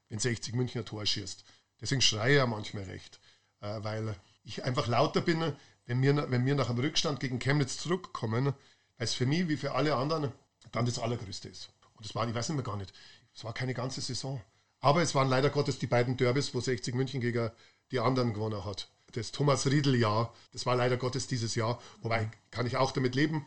wenn 0.09 0.19
60 0.19 0.55
Münchner 0.55 0.85
Tor 0.85 1.05
schießt. 1.05 1.45
Deswegen 1.81 2.01
schreie 2.01 2.33
ich 2.33 2.37
ja 2.37 2.47
manchmal 2.47 2.85
recht, 2.85 3.21
äh, 3.61 3.83
weil 3.83 4.15
ich 4.45 4.65
einfach 4.65 4.87
lauter 4.87 5.21
bin, 5.21 5.53
wenn 5.87 6.03
wir, 6.03 6.31
wenn 6.31 6.47
wir 6.47 6.55
nach 6.55 6.71
einem 6.71 6.79
Rückstand 6.79 7.21
gegen 7.21 7.39
Chemnitz 7.39 7.79
zurückkommen, 7.79 8.55
als 8.97 9.15
für 9.15 9.27
mich 9.27 9.49
wie 9.49 9.57
für 9.57 9.73
alle 9.73 9.97
anderen 9.97 10.33
dann 10.73 10.87
das 10.87 10.99
Allergrößte 10.99 11.49
ist. 11.49 11.71
Und 11.95 12.05
das 12.05 12.15
war, 12.15 12.29
ich 12.29 12.35
weiß 12.35 12.49
nicht 12.49 12.57
mehr 12.57 12.65
gar 12.65 12.77
nicht, 12.77 12.93
es 13.35 13.45
war 13.45 13.55
keine 13.55 13.75
ganze 13.75 14.01
Saison. 14.01 14.41
Aber 14.81 15.03
es 15.03 15.15
waren 15.15 15.29
leider 15.29 15.51
Gottes 15.51 15.79
die 15.79 15.87
beiden 15.87 16.17
Derbys, 16.17 16.55
wo 16.55 16.61
60 16.61 16.95
München 16.95 17.21
gegen 17.21 17.51
die 17.91 18.01
anderen 18.01 18.33
gewonnen 18.33 18.65
hat. 18.65 18.89
Das 19.13 19.33
Thomas 19.33 19.67
Riedel-Jahr, 19.67 20.33
das 20.53 20.67
war 20.67 20.77
leider 20.77 20.97
Gottes 20.97 21.27
dieses 21.27 21.55
Jahr. 21.55 21.81
Wobei 22.01 22.31
kann 22.51 22.67
ich 22.67 22.77
auch 22.77 22.93
damit 22.93 23.15
leben, 23.15 23.45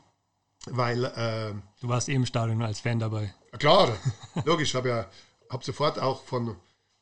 weil. 0.66 1.06
Äh, 1.06 1.54
du 1.82 1.88
warst 1.88 2.10
eben 2.10 2.22
im 2.22 2.26
Stadion 2.26 2.62
als 2.62 2.82
Fan 2.82 3.00
dabei. 3.00 3.34
Klar, 3.58 3.98
logisch. 4.46 4.76
habe 4.76 4.90
ja 4.90 5.10
hab 5.50 5.64
sofort 5.64 6.00
auch 6.00 6.24
von, 6.24 6.56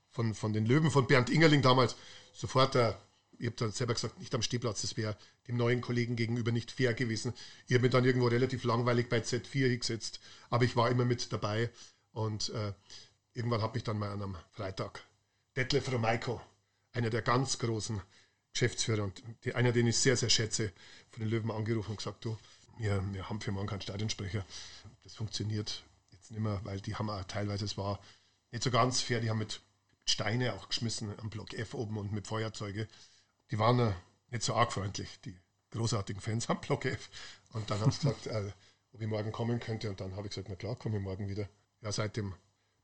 von, 0.10 0.34
von 0.34 0.54
den 0.54 0.66
Löwen, 0.66 0.92
von 0.92 1.08
Bernd 1.08 1.30
Ingerling 1.30 1.62
damals, 1.62 1.96
sofort, 2.34 2.76
äh, 2.76 2.94
ich 3.40 3.48
habe 3.48 3.56
dann 3.56 3.72
selber 3.72 3.96
gesagt, 3.96 4.20
nicht 4.20 4.36
am 4.36 4.44
Stehplatz, 4.44 4.82
das 4.82 4.98
wäre 4.98 5.18
dem 5.48 5.58
neuen 5.58 5.82
Kollegen 5.82 6.16
gegenüber 6.16 6.52
nicht 6.52 6.72
fair 6.72 6.94
gewesen. 6.94 7.34
Ich 7.68 7.74
habe 7.74 7.84
mich 7.84 7.92
dann 7.92 8.06
irgendwo 8.06 8.28
relativ 8.28 8.64
langweilig 8.64 9.10
bei 9.10 9.20
Z4 9.20 9.70
hingesetzt, 9.70 10.20
aber 10.50 10.66
ich 10.66 10.76
war 10.76 10.92
immer 10.92 11.06
mit 11.06 11.34
dabei 11.34 11.72
und 12.12 12.50
äh, 12.50 12.74
irgendwann 13.34 13.62
habe 13.62 13.78
ich 13.78 13.84
dann 13.84 13.98
mal 13.98 14.12
an 14.12 14.22
einem 14.22 14.38
Freitag 14.52 15.04
Detlef 15.56 15.92
Romeiko, 15.92 16.42
einer 16.94 17.10
der 17.10 17.22
ganz 17.22 17.60
großen 17.60 18.02
Geschäftsführer 18.54 19.04
und 19.04 19.22
die, 19.44 19.56
einer, 19.56 19.72
den 19.72 19.88
ich 19.88 19.98
sehr, 19.98 20.18
sehr 20.18 20.30
schätze, 20.30 20.72
von 21.10 21.22
den 21.22 21.30
Löwen 21.30 21.52
angerufen 21.52 21.92
und 21.92 21.98
gesagt, 21.98 22.24
du, 22.26 22.38
wir, 22.78 23.02
wir 23.14 23.30
haben 23.30 23.42
für 23.42 23.52
morgen 23.52 23.68
keinen 23.68 23.82
Stadionsprecher. 23.82 24.46
Das 25.04 25.16
funktioniert 25.16 25.84
jetzt 26.12 26.32
nicht 26.32 26.42
mehr, 26.42 26.60
weil 26.64 26.80
die 26.82 26.96
haben 26.96 27.10
auch 27.10 27.24
teilweise, 27.26 27.66
es 27.66 27.78
war 27.78 28.00
nicht 28.52 28.64
so 28.64 28.72
ganz 28.72 29.02
fair, 29.02 29.20
die 29.20 29.30
haben 29.30 29.40
mit 29.40 29.62
Steine 30.06 30.54
auch 30.54 30.68
geschmissen 30.68 31.14
am 31.20 31.30
Block 31.30 31.54
F 31.54 31.74
oben 31.74 31.98
und 31.98 32.12
mit 32.12 32.28
Feuerzeuge. 32.28 32.88
Die 33.52 33.60
waren 33.60 33.94
nicht 34.30 34.44
so 34.44 34.56
arg 34.56 34.74
freundlich, 34.74 35.20
die 35.22 35.38
großartigen 35.72 36.22
Fans 36.22 36.50
am 36.50 36.60
Block 36.60 36.86
F. 36.86 37.10
Und 37.54 37.70
dann 37.70 37.80
haben 37.80 37.92
sie 37.92 38.00
gesagt, 38.02 38.28
äh, 38.28 38.52
ob 38.94 39.02
ich 39.02 39.08
morgen 39.08 39.32
kommen 39.32 39.60
könnte. 39.60 39.90
Und 39.90 40.02
dann 40.02 40.16
habe 40.16 40.28
ich 40.28 40.32
gesagt, 40.32 40.50
na 40.50 40.56
klar, 40.56 40.76
komme 40.76 40.98
ich 40.98 41.04
morgen 41.04 41.30
wieder. 41.30 41.48
Ja, 41.82 41.92
seitdem 41.92 42.34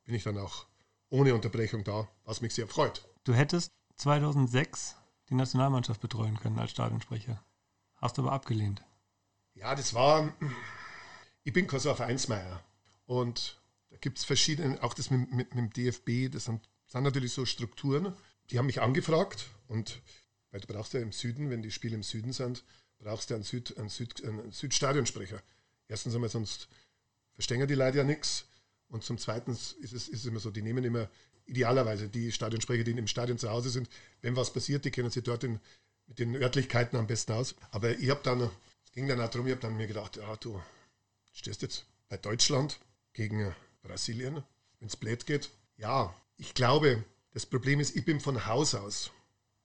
bin 0.07 0.15
ich 0.15 0.23
dann 0.23 0.37
auch 0.37 0.65
ohne 1.09 1.35
Unterbrechung 1.35 1.83
da, 1.83 2.07
was 2.23 2.39
mich 2.41 2.55
sehr 2.55 2.67
freut. 2.67 3.05
Du 3.25 3.33
hättest 3.33 3.73
2006 3.97 4.95
die 5.29 5.35
Nationalmannschaft 5.35 5.99
betreuen 5.99 6.39
können 6.39 6.57
als 6.57 6.71
Stadionsprecher. 6.71 7.43
Hast 7.97 8.17
du 8.17 8.21
aber 8.21 8.31
abgelehnt. 8.31 8.81
Ja, 9.53 9.75
das 9.75 9.93
war, 9.93 10.33
ich 11.43 11.51
bin 11.51 11.67
kein 11.67 11.81
so 11.81 11.89
ein 11.89 11.97
Vereinsmeier. 11.97 12.63
Und 13.05 13.61
da 13.89 13.97
gibt 13.97 14.17
es 14.17 14.23
verschiedene, 14.23 14.81
auch 14.81 14.93
das 14.93 15.09
mit, 15.09 15.29
mit, 15.31 15.53
mit, 15.53 15.57
dem 15.57 15.73
DFB, 15.73 16.33
das 16.33 16.45
sind, 16.45 16.69
sind 16.85 17.03
natürlich 17.03 17.33
so 17.33 17.45
Strukturen. 17.45 18.15
Die 18.49 18.59
haben 18.59 18.67
mich 18.67 18.81
angefragt 18.81 19.47
und 19.67 20.01
weil 20.51 20.61
du 20.61 20.67
brauchst 20.67 20.93
ja 20.93 21.01
im 21.01 21.11
Süden, 21.11 21.49
wenn 21.49 21.61
die 21.61 21.71
Spiele 21.71 21.95
im 21.95 22.03
Süden 22.03 22.31
sind, 22.31 22.63
brauchst 22.97 23.29
du 23.29 23.33
einen, 23.33 23.43
Süd, 23.43 23.77
einen, 23.77 23.89
Süd, 23.89 24.23
einen 24.23 24.53
Südstadionsprecher. 24.53 25.41
Erstens 25.89 26.15
einmal, 26.15 26.29
sonst 26.29 26.69
verstehen 27.33 27.67
die 27.67 27.75
Leute 27.75 27.97
ja 27.97 28.03
nichts. 28.05 28.46
Und 28.89 29.03
zum 29.03 29.17
Zweiten 29.17 29.51
ist 29.51 29.75
es, 29.81 30.07
ist 30.07 30.25
immer 30.25 30.39
so, 30.39 30.49
die 30.49 30.61
nehmen 30.61 30.83
immer 30.83 31.09
idealerweise 31.45 32.09
die 32.09 32.31
Stadionsprecher, 32.31 32.83
die 32.83 32.91
im 32.91 33.07
Stadion 33.07 33.37
zu 33.37 33.49
Hause 33.49 33.69
sind. 33.69 33.89
Wenn 34.21 34.35
was 34.35 34.53
passiert, 34.53 34.85
die 34.85 34.91
kennen 34.91 35.09
sich 35.09 35.23
dort 35.23 35.43
in, 35.43 35.59
mit 36.07 36.19
den 36.19 36.35
Örtlichkeiten 36.35 36.97
am 36.97 37.07
besten 37.07 37.33
aus. 37.33 37.55
Aber 37.71 37.97
ich 37.97 38.09
habe 38.09 38.21
dann, 38.23 38.41
es 38.41 38.91
ging 38.91 39.07
dann 39.07 39.21
auch 39.21 39.29
darum, 39.29 39.47
ich 39.47 39.53
habe 39.53 39.61
dann 39.61 39.77
mir 39.77 39.87
gedacht, 39.87 40.17
ja, 40.17 40.35
du 40.37 40.61
stehst 41.33 41.61
jetzt 41.61 41.85
bei 42.09 42.17
Deutschland 42.17 42.79
gegen 43.13 43.53
Brasilien, 43.81 44.43
wenn 44.79 44.87
es 44.87 44.95
blöd 44.95 45.25
geht. 45.25 45.49
Ja, 45.77 46.15
ich 46.37 46.53
glaube, 46.53 47.03
das 47.31 47.45
Problem 47.45 47.79
ist, 47.79 47.95
ich 47.95 48.05
bin 48.05 48.19
von 48.19 48.45
Haus 48.45 48.75
aus, 48.75 49.11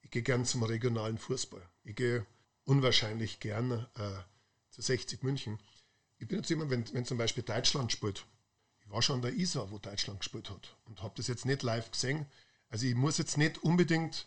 ich 0.02 0.10
gehe 0.10 0.22
gern 0.22 0.44
zum 0.44 0.62
regionalen 0.62 1.18
Fußball. 1.18 1.62
Ich 1.84 1.96
gehe 1.96 2.26
unwahrscheinlich 2.64 3.40
gern 3.40 3.86
äh, 3.96 4.10
zu 4.70 4.82
60 4.82 5.22
München. 5.22 5.58
Ich 6.18 6.28
bin 6.28 6.38
jetzt 6.38 6.50
immer, 6.50 6.70
wenn, 6.70 6.84
wenn 6.92 7.04
zum 7.04 7.18
Beispiel 7.18 7.42
Deutschland 7.42 7.90
spielt, 7.92 8.24
war 8.92 9.00
schon 9.00 9.22
der 9.22 9.32
Isar, 9.32 9.70
wo 9.70 9.78
Deutschland 9.78 10.20
gespielt 10.20 10.50
hat 10.50 10.76
und 10.84 11.02
habe 11.02 11.14
das 11.16 11.26
jetzt 11.26 11.46
nicht 11.46 11.62
live 11.62 11.90
gesehen. 11.90 12.26
Also 12.68 12.86
ich 12.86 12.94
muss 12.94 13.16
jetzt 13.16 13.38
nicht 13.38 13.62
unbedingt 13.62 14.26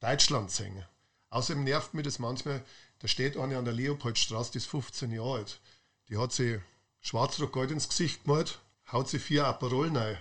Deutschland 0.00 0.50
singen. 0.50 0.84
Außerdem 1.30 1.64
nervt 1.64 1.94
mich 1.94 2.04
das 2.04 2.18
manchmal, 2.18 2.62
da 2.98 3.08
steht 3.08 3.36
eine 3.36 3.56
an 3.56 3.64
der 3.64 3.74
Leopoldstraße, 3.74 4.52
die 4.52 4.58
ist 4.58 4.66
15 4.66 5.10
Jahre 5.10 5.38
alt. 5.38 5.60
Die 6.08 6.18
hat 6.18 6.32
sich 6.32 6.60
Schwarzrock-Gold 7.00 7.70
ins 7.70 7.88
Gesicht 7.88 8.24
gemalt, 8.24 8.60
haut 8.92 9.08
sich 9.08 9.22
vier 9.22 9.46
Aperol 9.46 9.96
rein, 9.96 10.18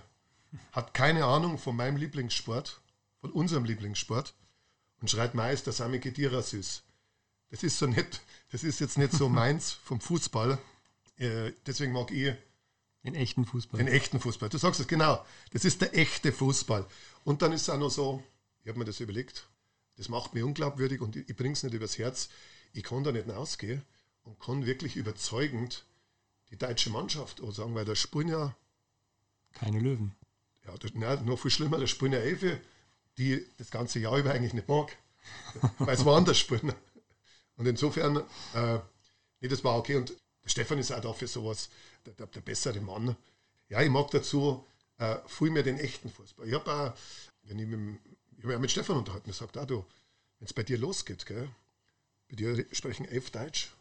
hat 0.71 0.93
keine 0.93 1.25
Ahnung 1.25 1.57
von 1.57 1.75
meinem 1.75 1.97
Lieblingssport, 1.97 2.81
von 3.19 3.31
unserem 3.31 3.65
Lieblingssport 3.65 4.33
und 5.01 5.11
schreit 5.11 5.35
meist, 5.35 5.67
dass 5.67 5.77
Sami 5.77 5.99
Kedira 5.99 6.41
süß. 6.41 6.83
Das 7.51 7.63
ist 7.63 7.77
so 7.77 7.85
nicht, 7.85 8.21
das 8.51 8.63
ist 8.63 8.79
jetzt 8.79 8.97
nicht 8.97 9.11
so 9.11 9.27
meins 9.41 9.73
vom 9.73 9.99
Fußball. 9.99 10.57
Äh, 11.17 11.51
deswegen 11.65 11.91
mag 11.91 12.09
ich 12.11 12.33
den 13.03 13.15
echten 13.15 13.45
Fußball. 13.45 13.77
Den 13.77 13.87
echten 13.87 14.19
Fußball. 14.19 14.49
Du 14.49 14.57
sagst 14.57 14.79
es 14.79 14.87
genau. 14.87 15.23
Das 15.51 15.65
ist 15.65 15.81
der 15.81 15.97
echte 15.97 16.31
Fußball. 16.31 16.85
Und 17.23 17.41
dann 17.41 17.51
ist 17.51 17.63
es 17.63 17.69
auch 17.69 17.77
noch 17.77 17.91
so, 17.91 18.23
ich 18.63 18.69
habe 18.69 18.79
mir 18.79 18.85
das 18.85 18.99
überlegt, 18.99 19.47
das 19.97 20.09
macht 20.09 20.33
mich 20.33 20.43
unglaubwürdig 20.43 21.01
und 21.01 21.15
ich, 21.15 21.29
ich 21.29 21.35
bringe 21.35 21.53
es 21.53 21.63
nicht 21.63 21.73
übers 21.73 21.97
Herz. 21.97 22.29
Ich 22.71 22.83
kann 22.83 23.03
da 23.03 23.11
nicht 23.11 23.27
rausgehen 23.27 23.83
und 24.23 24.39
kann 24.39 24.65
wirklich 24.65 24.95
überzeugend 24.95 25.85
die 26.49 26.57
deutsche 26.57 26.89
Mannschaft 26.89 27.41
auch 27.41 27.51
sagen, 27.51 27.75
weil 27.75 27.85
da 27.85 27.95
spielen 27.95 28.29
ja. 28.29 28.55
Keine 29.53 29.79
Löwen. 29.79 30.15
Ja, 30.65 30.77
das, 30.77 30.91
nein, 30.93 31.25
noch 31.25 31.39
viel 31.39 31.51
schlimmer, 31.51 31.77
da 31.77 31.87
spielen 31.87 32.13
ja 32.13 32.19
Elfe, 32.19 32.59
die 33.17 33.45
das 33.57 33.69
ganze 33.69 33.99
Jahr 33.99 34.17
über 34.17 34.31
eigentlich 34.31 34.53
nicht 34.53 34.67
mag, 34.67 34.97
weil 35.77 35.95
es 35.95 36.05
woanders 36.05 36.37
spielen. 36.37 36.73
Und 37.57 37.67
insofern, 37.67 38.23
äh, 38.53 38.79
nee, 39.41 39.47
das 39.47 39.63
war 39.63 39.77
okay. 39.77 39.97
Und 39.97 40.13
der 40.43 40.49
Stefan 40.49 40.79
ist 40.79 40.91
auch 40.91 41.01
dafür 41.01 41.27
sowas 41.27 41.69
der, 42.05 42.13
der, 42.13 42.27
der 42.27 42.41
bessere 42.41 42.81
Mann. 42.81 43.15
Ja, 43.69 43.81
ich 43.81 43.89
mag 43.89 44.11
dazu 44.11 44.65
äh, 44.97 45.17
viel 45.27 45.49
mehr 45.49 45.63
den 45.63 45.79
echten 45.79 46.09
Fußball. 46.09 46.47
Ich 46.47 46.53
habe 46.53 46.71
auch, 46.71 46.93
wenn 47.43 47.59
ich 47.59 47.67
mit, 47.67 47.99
ich 48.37 48.45
hab 48.45 48.59
mit 48.59 48.71
Stefan 48.71 48.97
unterhalten, 48.97 49.29
er 49.29 49.33
sagt, 49.33 49.57
ah, 49.57 49.65
du, 49.65 49.85
wenn 50.39 50.45
es 50.45 50.53
bei 50.53 50.63
dir 50.63 50.77
losgeht, 50.77 51.25
gell, 51.25 51.49
bei 52.29 52.35
dir 52.35 52.65
sprechen 52.71 53.05
elf 53.05 53.31
Deutsch, 53.31 53.71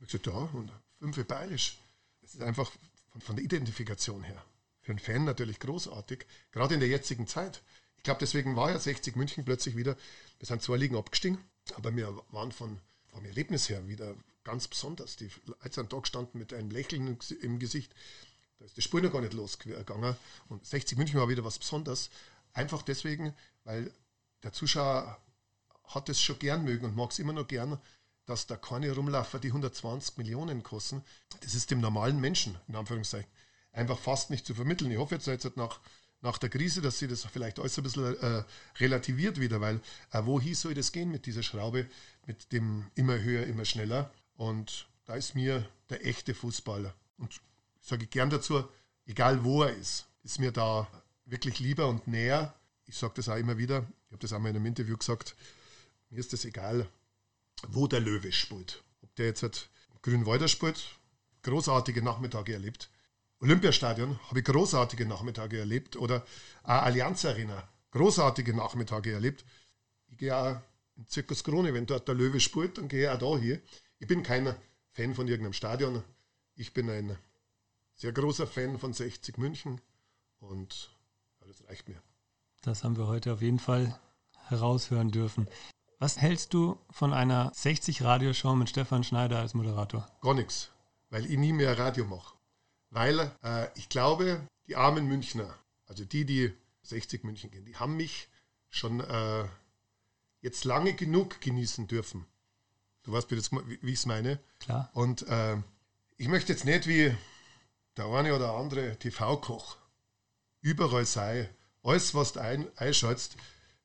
ich 0.00 0.06
gesagt, 0.06 0.26
ja, 0.26 0.32
und 0.32 0.72
fünf 0.98 1.22
bayerisch. 1.26 1.78
Das 2.22 2.34
ist 2.34 2.42
einfach 2.42 2.70
von, 3.10 3.20
von 3.20 3.36
der 3.36 3.44
Identifikation 3.44 4.22
her 4.22 4.44
für 4.88 4.92
einen 4.92 5.00
Fan 5.00 5.24
natürlich 5.24 5.58
großartig, 5.60 6.24
gerade 6.50 6.72
in 6.72 6.80
der 6.80 6.88
jetzigen 6.88 7.26
Zeit. 7.26 7.60
Ich 7.98 8.04
glaube, 8.04 8.20
deswegen 8.20 8.56
war 8.56 8.70
ja 8.70 8.78
60 8.78 9.16
München 9.16 9.44
plötzlich 9.44 9.76
wieder, 9.76 9.98
wir 10.38 10.46
sind 10.46 10.62
zwei 10.62 10.78
Ligen 10.78 10.96
abgestiegen, 10.96 11.36
aber 11.74 11.94
wir 11.94 12.18
waren 12.30 12.52
von, 12.52 12.78
vom 13.08 13.22
Erlebnis 13.26 13.68
her 13.68 13.86
wieder 13.86 14.14
ganz 14.44 14.68
besonders. 14.68 15.16
Die 15.16 15.30
Leute 15.46 15.72
sind 15.72 15.92
da 15.92 15.98
gestanden 15.98 16.38
mit 16.38 16.52
einem 16.52 16.70
Lächeln 16.70 17.18
im 17.42 17.58
Gesicht. 17.58 17.94
Da 18.58 18.64
ist 18.64 18.76
das 18.76 18.84
Spiel 18.84 19.02
noch 19.02 19.12
gar 19.12 19.20
nicht 19.20 19.34
losgegangen. 19.34 20.16
Und 20.48 20.66
60 20.66 20.98
München 20.98 21.20
war 21.20 21.28
wieder 21.28 21.44
was 21.44 21.58
Besonderes. 21.58 22.10
Einfach 22.52 22.82
deswegen, 22.82 23.34
weil 23.64 23.92
der 24.42 24.52
Zuschauer 24.52 25.20
hat 25.84 26.08
es 26.08 26.20
schon 26.20 26.38
gern 26.38 26.64
mögen 26.64 26.84
und 26.84 26.96
mag 26.96 27.10
es 27.10 27.18
immer 27.18 27.32
noch 27.32 27.46
gern, 27.46 27.78
dass 28.26 28.46
da 28.46 28.56
keine 28.56 28.92
Rumlaufer, 28.92 29.38
die 29.38 29.48
120 29.48 30.18
Millionen 30.18 30.62
kosten. 30.62 31.02
Das 31.40 31.54
ist 31.54 31.70
dem 31.70 31.80
normalen 31.80 32.20
Menschen, 32.20 32.58
in 32.68 32.76
Anführungszeichen, 32.76 33.30
einfach 33.72 33.98
fast 33.98 34.30
nicht 34.30 34.46
zu 34.46 34.54
vermitteln. 34.54 34.90
Ich 34.90 34.98
hoffe 34.98 35.14
jetzt, 35.14 35.26
jetzt 35.26 35.56
nach, 35.56 35.80
nach 36.20 36.36
der 36.36 36.50
Krise, 36.50 36.82
dass 36.82 36.98
sie 36.98 37.08
das 37.08 37.24
vielleicht 37.24 37.58
alles 37.58 37.78
ein 37.78 37.84
bisschen 37.84 38.20
äh, 38.20 38.44
relativiert 38.80 39.40
wieder, 39.40 39.60
weil 39.60 39.80
äh, 40.12 40.24
wohin 40.24 40.54
soll 40.54 40.74
das 40.74 40.92
gehen 40.92 41.10
mit 41.10 41.24
dieser 41.24 41.42
Schraube, 41.42 41.86
mit 42.26 42.52
dem 42.52 42.90
immer 42.94 43.18
höher, 43.18 43.46
immer 43.46 43.64
schneller? 43.64 44.12
Und 44.38 44.86
da 45.04 45.16
ist 45.16 45.34
mir 45.34 45.68
der 45.90 46.06
echte 46.06 46.32
Fußballer. 46.32 46.94
Und 47.18 47.40
sage 47.80 48.04
ich 48.04 48.10
gern 48.10 48.30
dazu, 48.30 48.62
egal 49.04 49.42
wo 49.42 49.64
er 49.64 49.74
ist, 49.74 50.06
ist 50.22 50.38
mir 50.38 50.52
da 50.52 50.86
wirklich 51.24 51.58
lieber 51.58 51.88
und 51.88 52.06
näher. 52.06 52.54
Ich 52.86 52.96
sage 52.96 53.14
das 53.16 53.28
auch 53.28 53.36
immer 53.36 53.58
wieder, 53.58 53.86
ich 54.06 54.12
habe 54.12 54.20
das 54.20 54.32
auch 54.32 54.38
mal 54.38 54.50
in 54.50 54.56
einem 54.56 54.66
Interview 54.66 54.96
gesagt, 54.96 55.34
mir 56.08 56.20
ist 56.20 56.32
das 56.32 56.44
egal, 56.44 56.88
wo 57.66 57.88
der 57.88 57.98
Löwe 57.98 58.30
spielt. 58.30 58.84
Ob 59.02 59.12
der 59.16 59.26
jetzt 59.26 59.42
halt 59.42 59.68
Grünwalder 60.02 60.46
spielt, 60.46 60.84
großartige 61.42 62.00
Nachmittage 62.00 62.52
erlebt. 62.52 62.90
Olympiastadion 63.40 64.20
habe 64.28 64.38
ich 64.38 64.44
großartige 64.44 65.04
Nachmittage 65.04 65.58
erlebt 65.58 65.96
oder 65.96 66.24
Allianz 66.62 67.24
Arena, 67.24 67.68
großartige 67.90 68.54
Nachmittage 68.54 69.12
erlebt. 69.12 69.44
Ich 70.06 70.18
gehe 70.18 70.36
auch 70.36 70.60
in 70.96 71.08
Zirkus 71.08 71.42
Krone, 71.42 71.74
wenn 71.74 71.86
dort 71.86 72.06
der 72.06 72.14
Löwe 72.14 72.38
spielt, 72.38 72.78
dann 72.78 72.88
gehe 72.88 73.02
ich 73.02 73.08
auch 73.08 73.18
da 73.18 73.40
hier. 73.40 73.60
Ich 73.98 74.06
bin 74.06 74.22
kein 74.22 74.54
Fan 74.92 75.14
von 75.14 75.26
irgendeinem 75.26 75.52
Stadion. 75.52 76.02
Ich 76.54 76.72
bin 76.72 76.88
ein 76.88 77.18
sehr 77.94 78.12
großer 78.12 78.46
Fan 78.46 78.78
von 78.78 78.92
60 78.92 79.38
München 79.38 79.80
und 80.38 80.96
das 81.40 81.64
reicht 81.68 81.88
mir. 81.88 82.00
Das 82.62 82.84
haben 82.84 82.96
wir 82.96 83.06
heute 83.06 83.32
auf 83.32 83.42
jeden 83.42 83.58
Fall 83.58 83.98
heraushören 84.46 85.10
dürfen. 85.10 85.48
Was 85.98 86.18
hältst 86.18 86.54
du 86.54 86.78
von 86.90 87.12
einer 87.12 87.50
60 87.54 88.02
Radioshow 88.02 88.54
mit 88.54 88.68
Stefan 88.68 89.02
Schneider 89.02 89.40
als 89.40 89.54
Moderator? 89.54 90.08
Gar 90.20 90.34
nichts, 90.34 90.70
weil 91.10 91.26
ich 91.26 91.36
nie 91.36 91.52
mehr 91.52 91.76
Radio 91.76 92.04
mache. 92.04 92.36
Weil 92.90 93.32
äh, 93.42 93.68
ich 93.74 93.88
glaube, 93.88 94.46
die 94.68 94.76
armen 94.76 95.06
Münchner, 95.08 95.52
also 95.86 96.04
die, 96.04 96.24
die 96.24 96.54
60 96.82 97.24
München 97.24 97.50
gehen, 97.50 97.64
die 97.64 97.76
haben 97.76 97.96
mich 97.96 98.28
schon 98.70 99.00
äh, 99.00 99.44
jetzt 100.40 100.64
lange 100.64 100.94
genug 100.94 101.40
genießen 101.40 101.88
dürfen. 101.88 102.26
Du 103.08 103.14
weißt, 103.14 103.30
wie, 103.30 103.38
wie 103.80 103.92
ich 103.92 104.00
es 104.00 104.04
meine. 104.04 104.38
Klar. 104.60 104.90
Und 104.92 105.26
äh, 105.28 105.56
ich 106.18 106.28
möchte 106.28 106.52
jetzt 106.52 106.66
nicht 106.66 106.86
wie 106.86 107.16
der 107.96 108.04
eine 108.04 108.34
oder 108.34 108.52
andere 108.52 108.98
TV-Koch 108.98 109.78
überall 110.60 111.06
sei, 111.06 111.48
alles, 111.82 112.14
was 112.14 112.34
du 112.34 112.40
ein, 112.40 112.68
einschaltest, 112.76 113.36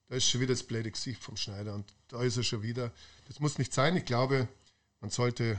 da 0.09 0.15
ist 0.15 0.29
schon 0.29 0.41
wieder 0.41 0.51
das 0.53 0.63
blöde 0.63 0.91
Gesicht 0.91 1.23
vom 1.23 1.37
Schneider 1.37 1.73
und 1.73 1.85
da 2.09 2.21
ist 2.21 2.35
er 2.35 2.43
schon 2.43 2.63
wieder. 2.63 2.91
Das 3.29 3.39
muss 3.39 3.57
nicht 3.57 3.73
sein. 3.73 3.95
Ich 3.95 4.03
glaube, 4.03 4.49
man 4.99 5.09
sollte 5.09 5.57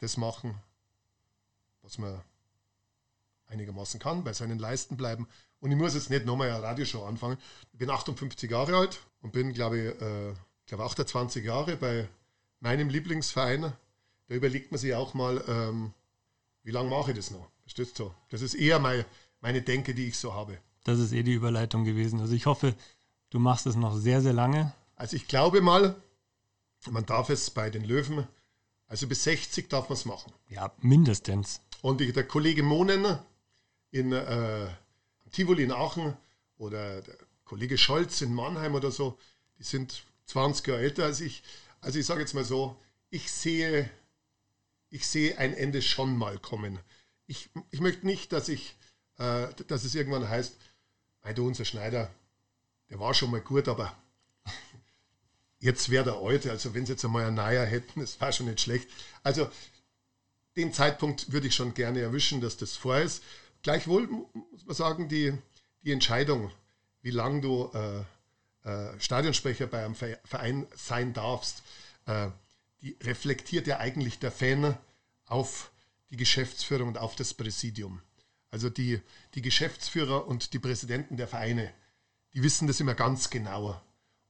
das 0.00 0.18
machen, 0.18 0.60
was 1.80 1.96
man 1.96 2.20
einigermaßen 3.46 3.98
kann, 3.98 4.24
bei 4.24 4.34
seinen 4.34 4.58
Leisten 4.58 4.98
bleiben. 4.98 5.26
Und 5.58 5.70
ich 5.70 5.78
muss 5.78 5.94
jetzt 5.94 6.10
nicht 6.10 6.26
nochmal 6.26 6.50
eine 6.50 6.62
Radioshow 6.62 7.06
anfangen. 7.06 7.38
Ich 7.72 7.78
bin 7.78 7.88
58 7.88 8.50
Jahre 8.50 8.76
alt 8.76 9.00
und 9.22 9.32
bin, 9.32 9.54
glaube 9.54 9.78
ich, 9.78 10.02
äh, 10.02 10.34
glaube 10.66 10.84
28 10.84 11.44
Jahre 11.44 11.76
bei 11.76 12.08
meinem 12.60 12.88
Lieblingsverein. 12.88 13.72
Da 14.28 14.34
überlegt 14.34 14.70
man 14.70 14.78
sich 14.78 14.94
auch 14.94 15.14
mal, 15.14 15.44
ähm, 15.48 15.92
wie 16.62 16.70
lange 16.70 16.90
mache 16.90 17.10
ich 17.10 17.16
das 17.16 17.30
noch? 17.30 17.46
Verstehst 17.60 17.98
du? 17.98 18.12
Das 18.30 18.42
ist 18.42 18.54
eher 18.54 18.78
meine, 18.78 19.04
meine 19.40 19.62
Denke, 19.62 19.94
die 19.94 20.08
ich 20.08 20.18
so 20.18 20.34
habe. 20.34 20.58
Das 20.84 20.98
ist 20.98 21.12
eh 21.12 21.22
die 21.22 21.32
Überleitung 21.32 21.84
gewesen. 21.84 22.20
Also 22.20 22.34
ich 22.34 22.46
hoffe, 22.46 22.74
du 23.30 23.38
machst 23.38 23.66
es 23.66 23.76
noch 23.76 23.96
sehr, 23.96 24.20
sehr 24.20 24.32
lange. 24.32 24.72
Also 24.96 25.16
ich 25.16 25.28
glaube 25.28 25.60
mal, 25.60 25.96
man 26.90 27.06
darf 27.06 27.30
es 27.30 27.50
bei 27.50 27.70
den 27.70 27.84
Löwen, 27.84 28.26
also 28.86 29.06
bis 29.06 29.24
60 29.24 29.68
darf 29.68 29.88
man 29.88 29.96
es 29.96 30.04
machen. 30.04 30.32
Ja, 30.48 30.72
mindestens. 30.80 31.60
Und 31.82 32.00
ich, 32.00 32.12
der 32.12 32.26
Kollege 32.26 32.62
Monen 32.62 33.18
in 33.90 34.12
äh, 34.12 34.68
Tivoli 35.32 35.64
in 35.64 35.72
Aachen 35.72 36.16
oder 36.58 37.02
der 37.02 37.16
Kollege 37.44 37.76
Scholz 37.76 38.20
in 38.20 38.34
Mannheim 38.34 38.74
oder 38.74 38.90
so, 38.90 39.18
die 39.58 39.64
sind 39.64 40.04
20 40.26 40.66
Jahre 40.66 40.80
älter 40.80 41.04
als 41.04 41.20
ich. 41.20 41.42
Also 41.80 41.98
ich 41.98 42.06
sage 42.06 42.20
jetzt 42.20 42.34
mal 42.34 42.44
so, 42.44 42.80
ich 43.10 43.30
sehe, 43.30 43.90
ich 44.90 45.06
sehe 45.06 45.38
ein 45.38 45.54
Ende 45.54 45.82
schon 45.82 46.16
mal 46.16 46.38
kommen. 46.38 46.78
Ich, 47.26 47.50
ich 47.70 47.80
möchte 47.80 48.06
nicht, 48.06 48.32
dass, 48.32 48.48
ich, 48.48 48.76
äh, 49.18 49.48
dass 49.68 49.84
es 49.84 49.94
irgendwann 49.94 50.28
heißt, 50.28 50.56
du, 51.34 51.46
unser 51.46 51.64
Schneider, 51.64 52.12
der 52.90 53.00
war 53.00 53.14
schon 53.14 53.30
mal 53.30 53.40
gut, 53.40 53.68
aber 53.68 53.96
jetzt 55.58 55.88
wäre 55.88 56.04
der 56.04 56.16
alte, 56.16 56.50
also 56.50 56.74
wenn 56.74 56.84
sie 56.84 56.92
jetzt 56.92 57.04
einmal 57.04 57.24
ein 57.24 57.34
neuer 57.34 57.64
hätten, 57.64 58.00
das 58.00 58.20
war 58.20 58.32
schon 58.32 58.46
nicht 58.46 58.60
schlecht. 58.60 58.88
Also 59.22 59.48
den 60.56 60.72
Zeitpunkt 60.72 61.32
würde 61.32 61.46
ich 61.48 61.54
schon 61.54 61.74
gerne 61.74 62.00
erwischen, 62.00 62.40
dass 62.40 62.56
das 62.56 62.76
vor 62.76 62.98
ist. 62.98 63.22
Gleichwohl 63.62 64.06
muss 64.06 64.66
man 64.66 64.76
sagen, 64.76 65.08
die, 65.08 65.32
die 65.82 65.92
Entscheidung, 65.92 66.50
wie 67.00 67.10
lange 67.10 67.40
du 67.40 67.70
äh, 67.72 68.04
äh, 68.64 68.98
Stadionsprecher 68.98 69.66
bei 69.66 69.84
einem 69.84 69.94
Verein 69.94 70.66
sein 70.74 71.12
darfst, 71.12 71.62
äh, 72.06 72.28
die 72.80 72.96
reflektiert 73.02 73.66
ja 73.66 73.78
eigentlich 73.78 74.18
der 74.18 74.32
Fan 74.32 74.76
auf 75.26 75.70
die 76.10 76.16
Geschäftsführung 76.16 76.88
und 76.88 76.98
auf 76.98 77.14
das 77.14 77.34
Präsidium. 77.34 78.00
Also 78.50 78.70
die, 78.70 79.00
die 79.34 79.42
Geschäftsführer 79.42 80.26
und 80.26 80.52
die 80.52 80.58
Präsidenten 80.58 81.16
der 81.16 81.28
Vereine, 81.28 81.72
die 82.32 82.42
wissen 82.42 82.66
das 82.66 82.80
immer 82.80 82.94
ganz 82.94 83.30
genau, 83.30 83.80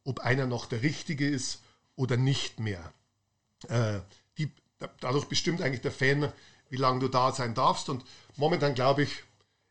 ob 0.05 0.21
einer 0.21 0.47
noch 0.47 0.67
der 0.67 0.83
Richtige 0.83 1.29
ist 1.29 1.63
oder 1.95 2.17
nicht 2.17 2.59
mehr. 2.59 2.93
Äh, 3.69 4.01
die, 4.39 4.51
dadurch 5.01 5.27
bestimmt 5.27 5.63
eigentlich 5.63 5.83
der 5.83 5.93
Fan, 5.93 6.33
wie 6.71 6.77
lange 6.77 7.01
du 7.01 7.09
da 7.09 7.33
sein 7.33 7.55
darfst. 7.55 7.89
Und 7.89 8.05
momentan 8.37 8.75
glaube 8.75 9.05
ich, 9.05 9.23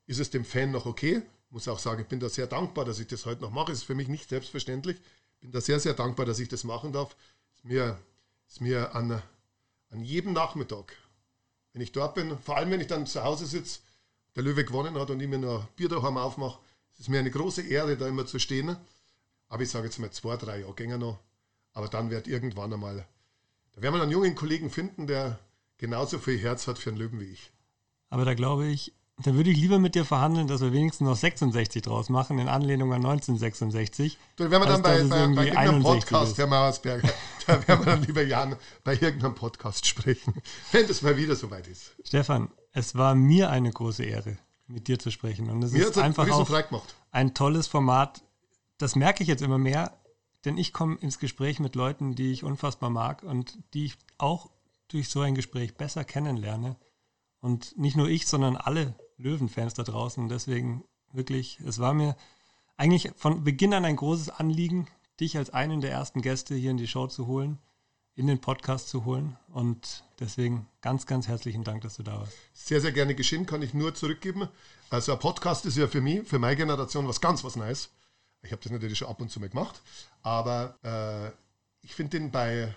ist 0.07 0.19
es 0.19 0.29
dem 0.29 0.45
Fan 0.45 0.71
noch 0.71 0.85
okay 0.85 1.21
muss 1.53 1.67
auch 1.67 1.79
sagen, 1.79 2.01
ich 2.01 2.07
bin 2.07 2.19
da 2.19 2.29
sehr 2.29 2.47
dankbar, 2.47 2.83
dass 2.83 2.99
ich 2.99 3.07
das 3.07 3.25
heute 3.25 3.41
noch 3.41 3.51
mache. 3.51 3.71
Es 3.71 3.79
ist 3.79 3.83
für 3.83 3.95
mich 3.95 4.07
nicht 4.07 4.27
selbstverständlich. 4.27 4.97
Ich 5.35 5.39
bin 5.39 5.51
da 5.51 5.61
sehr, 5.61 5.79
sehr 5.79 5.93
dankbar, 5.93 6.25
dass 6.25 6.39
ich 6.39 6.49
das 6.49 6.63
machen 6.63 6.91
darf. 6.91 7.15
Es 7.51 7.59
ist 7.59 7.65
mir, 7.65 7.99
ist 8.47 8.61
mir 8.61 8.95
an, 8.95 9.21
an 9.91 10.03
jedem 10.03 10.33
Nachmittag, 10.33 10.95
wenn 11.71 11.81
ich 11.81 11.91
dort 11.91 12.15
bin, 12.15 12.37
vor 12.39 12.57
allem 12.57 12.71
wenn 12.71 12.81
ich 12.81 12.87
dann 12.87 13.05
zu 13.05 13.23
Hause 13.23 13.45
sitze, 13.45 13.79
der 14.35 14.43
Löwe 14.43 14.65
gewonnen 14.65 14.95
hat 14.95 15.11
und 15.11 15.19
ich 15.19 15.27
mir 15.27 15.37
noch 15.37 15.65
Bier 15.69 15.89
daheim 15.89 16.17
aufmache, 16.17 16.59
es 16.93 17.01
ist 17.01 17.09
mir 17.09 17.19
eine 17.19 17.29
große 17.29 17.61
Ehre, 17.61 17.97
da 17.97 18.07
immer 18.07 18.25
zu 18.25 18.39
stehen. 18.39 18.75
Aber 19.47 19.61
ich 19.61 19.69
sage 19.69 19.85
jetzt 19.85 19.99
mal 19.99 20.11
zwei, 20.11 20.37
drei 20.37 20.61
Jahre 20.61 20.73
gänger 20.73 20.97
noch. 20.97 21.19
Aber 21.73 21.87
dann 21.87 22.09
wird 22.09 22.27
irgendwann 22.27 22.73
einmal, 22.73 23.05
da 23.73 23.81
werden 23.81 23.95
wir 23.95 24.01
einen 24.01 24.11
jungen 24.11 24.33
Kollegen 24.35 24.71
finden, 24.71 25.05
der 25.05 25.39
genauso 25.77 26.17
viel 26.17 26.39
Herz 26.39 26.65
hat 26.65 26.79
für 26.79 26.89
einen 26.89 26.97
Löwen 26.97 27.19
wie 27.19 27.25
ich. 27.25 27.51
Aber 28.09 28.25
da 28.25 28.33
glaube 28.33 28.67
ich, 28.67 28.93
dann 29.17 29.35
würde 29.35 29.51
ich 29.51 29.57
lieber 29.57 29.77
mit 29.77 29.93
dir 29.93 30.05
verhandeln, 30.05 30.47
dass 30.47 30.61
wir 30.61 30.73
wenigstens 30.73 31.07
noch 31.07 31.15
66 31.15 31.83
draus 31.83 32.09
machen, 32.09 32.39
in 32.39 32.47
Anlehnung 32.47 32.93
an 32.93 33.05
1966. 33.05 34.17
Dann 34.37 34.49
wären 34.49 34.63
wir 34.63 34.67
dann 34.67 34.81
bei, 34.81 35.03
bei, 35.03 35.27
bei 35.27 35.45
irgendeinem 35.45 35.83
Podcast, 35.83 36.37
Herr 36.37 36.47
Mauersberger, 36.47 37.09
da 37.47 37.67
werden 37.67 37.85
wir 37.85 37.93
dann 37.93 38.03
lieber 38.03 38.23
Jan 38.23 38.55
bei 38.83 38.93
irgendeinem 38.93 39.35
Podcast 39.35 39.85
sprechen, 39.85 40.41
wenn 40.71 40.87
das 40.87 41.03
mal 41.03 41.15
wieder 41.15 41.35
soweit 41.35 41.67
ist. 41.67 41.91
Stefan, 42.03 42.49
es 42.71 42.95
war 42.95 43.13
mir 43.13 43.51
eine 43.51 43.71
große 43.71 44.03
Ehre, 44.03 44.37
mit 44.65 44.87
dir 44.87 44.97
zu 44.97 45.11
sprechen. 45.11 45.49
Und 45.49 45.63
es 45.63 45.73
mir 45.73 45.87
ist 45.87 45.97
einfach 45.99 46.27
auch 46.31 46.49
ein 47.11 47.35
tolles 47.35 47.67
Format. 47.67 48.23
Das 48.79 48.95
merke 48.95 49.21
ich 49.21 49.29
jetzt 49.29 49.43
immer 49.43 49.59
mehr, 49.59 49.95
denn 50.43 50.57
ich 50.57 50.73
komme 50.73 50.95
ins 50.95 51.19
Gespräch 51.19 51.59
mit 51.59 51.75
Leuten, 51.75 52.15
die 52.15 52.31
ich 52.31 52.43
unfassbar 52.43 52.89
mag 52.89 53.21
und 53.21 53.59
die 53.75 53.85
ich 53.85 53.97
auch 54.17 54.49
durch 54.87 55.09
so 55.09 55.21
ein 55.21 55.35
Gespräch 55.35 55.75
besser 55.75 56.03
kennenlerne. 56.03 56.77
Und 57.39 57.77
nicht 57.77 57.95
nur 57.95 58.07
ich, 58.07 58.25
sondern 58.25 58.55
alle 58.55 58.95
Löwenfans 59.23 59.73
da 59.73 59.83
draußen. 59.83 60.21
Und 60.21 60.29
deswegen 60.29 60.83
wirklich, 61.11 61.59
es 61.61 61.79
war 61.79 61.93
mir 61.93 62.15
eigentlich 62.77 63.11
von 63.15 63.43
Beginn 63.43 63.73
an 63.73 63.85
ein 63.85 63.95
großes 63.95 64.29
Anliegen, 64.29 64.87
dich 65.19 65.37
als 65.37 65.51
einen 65.51 65.81
der 65.81 65.91
ersten 65.91 66.21
Gäste 66.21 66.55
hier 66.55 66.71
in 66.71 66.77
die 66.77 66.87
Show 66.87 67.07
zu 67.07 67.27
holen, 67.27 67.59
in 68.15 68.27
den 68.27 68.41
Podcast 68.41 68.89
zu 68.89 69.05
holen. 69.05 69.37
Und 69.49 70.03
deswegen 70.19 70.67
ganz, 70.81 71.05
ganz 71.05 71.27
herzlichen 71.27 71.63
Dank, 71.63 71.81
dass 71.81 71.95
du 71.95 72.03
da 72.03 72.19
warst. 72.19 72.33
Sehr, 72.53 72.81
sehr 72.81 72.91
gerne 72.91 73.15
geschehen, 73.15 73.45
kann 73.45 73.61
ich 73.61 73.73
nur 73.73 73.95
zurückgeben. 73.95 74.49
Also 74.89 75.13
ein 75.13 75.19
Podcast 75.19 75.65
ist 75.65 75.77
ja 75.77 75.87
für 75.87 76.01
mich, 76.01 76.27
für 76.27 76.39
meine 76.39 76.55
Generation 76.55 77.07
was 77.07 77.21
ganz 77.21 77.43
was 77.43 77.55
Neues. 77.55 77.89
Ich 78.41 78.51
habe 78.51 78.61
das 78.61 78.71
natürlich 78.71 78.97
schon 78.97 79.07
ab 79.07 79.21
und 79.21 79.29
zu 79.29 79.39
mal 79.39 79.47
gemacht, 79.47 79.81
aber 80.21 80.77
äh, 80.83 81.31
ich 81.81 81.95
finde 81.95 82.19
den 82.19 82.29
bei, 82.29 82.75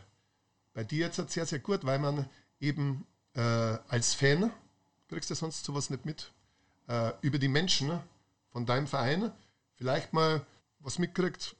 bei 0.75 0.85
dir 0.85 1.07
jetzt 1.07 1.17
sehr, 1.33 1.45
sehr 1.45 1.59
gut, 1.59 1.85
weil 1.85 1.99
man 1.99 2.27
eben 2.61 3.05
äh, 3.35 3.41
als 3.41 4.15
Fan, 4.15 4.53
kriegst 5.09 5.29
du 5.31 5.35
sonst 5.35 5.65
sowas 5.65 5.91
nicht 5.91 6.05
mit, 6.05 6.31
äh, 6.89 7.12
über 7.20 7.39
die 7.39 7.49
Menschen 7.49 7.99
von 8.51 8.66
deinem 8.66 8.87
Verein 8.87 9.32
vielleicht 9.74 10.12
mal 10.12 10.45
was 10.78 10.99
mitkriegt, 10.99 11.57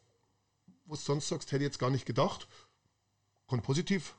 was 0.87 1.01
du 1.01 1.07
sonst 1.07 1.29
sagst, 1.29 1.53
hätte 1.53 1.65
ich 1.65 1.69
jetzt 1.69 1.79
gar 1.79 1.91
nicht 1.91 2.07
gedacht. 2.07 2.49
Kann 3.49 3.63
positiv, 3.63 4.15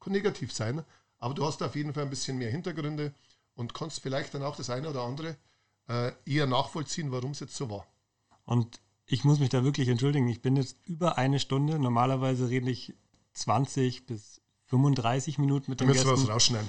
kann 0.00 0.12
negativ 0.12 0.52
sein, 0.52 0.84
aber 1.18 1.34
du 1.34 1.44
hast 1.44 1.62
auf 1.62 1.74
jeden 1.74 1.94
Fall 1.94 2.04
ein 2.04 2.10
bisschen 2.10 2.38
mehr 2.38 2.50
Hintergründe 2.50 3.12
und 3.54 3.74
kannst 3.74 4.00
vielleicht 4.00 4.34
dann 4.34 4.42
auch 4.42 4.56
das 4.56 4.70
eine 4.70 4.90
oder 4.90 5.02
andere 5.02 5.36
äh, 5.88 6.12
eher 6.24 6.46
nachvollziehen, 6.46 7.10
warum 7.10 7.32
es 7.32 7.40
jetzt 7.40 7.56
so 7.56 7.70
war. 7.70 7.86
Und 8.44 8.80
ich 9.06 9.24
muss 9.24 9.40
mich 9.40 9.48
da 9.48 9.64
wirklich 9.64 9.88
entschuldigen. 9.88 10.28
Ich 10.28 10.42
bin 10.42 10.56
jetzt 10.56 10.76
über 10.84 11.18
eine 11.18 11.40
Stunde. 11.40 11.78
Normalerweise 11.78 12.48
rede 12.48 12.70
ich 12.70 12.94
20 13.32 14.06
bis 14.06 14.40
35 14.66 15.38
Minuten 15.38 15.70
mit 15.70 15.80
den 15.80 15.88
Gästen. 15.88 16.08
Müssen 16.08 16.22
wir 16.22 16.28
was 16.28 16.34
rausschneiden. 16.34 16.68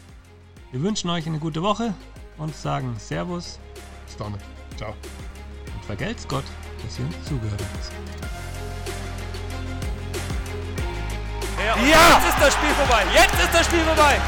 Wir 0.70 0.80
wünschen 0.80 1.10
euch 1.10 1.26
eine 1.26 1.38
gute 1.38 1.62
Woche 1.62 1.92
und 2.38 2.56
sagen 2.56 2.96
Servus. 2.98 3.58
Bis 4.06 4.16
dann. 4.16 4.38
Ciao. 4.78 4.94
Und 5.74 5.84
vergelt's 5.84 6.26
Gott, 6.26 6.44
dass 6.82 6.98
ihr 6.98 7.04
uns 7.04 7.22
zugehört 7.26 7.60
habt. 7.60 8.51
Ja, 11.64 11.76
ja! 11.76 12.18
Jetzt 12.18 12.28
ist 12.28 12.40
das 12.40 12.54
Spiel 12.54 12.70
vorbei. 12.70 13.02
Jetzt 13.14 13.34
ist 13.34 13.54
das 13.54 13.66
Spiel 13.66 13.84
vorbei. 13.84 14.20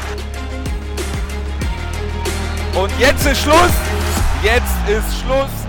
Und 2.75 2.99
jetzt 2.99 3.25
ist 3.25 3.41
Schluss. 3.41 3.71
Jetzt 4.41 4.87
ist 4.87 5.21
Schluss. 5.21 5.64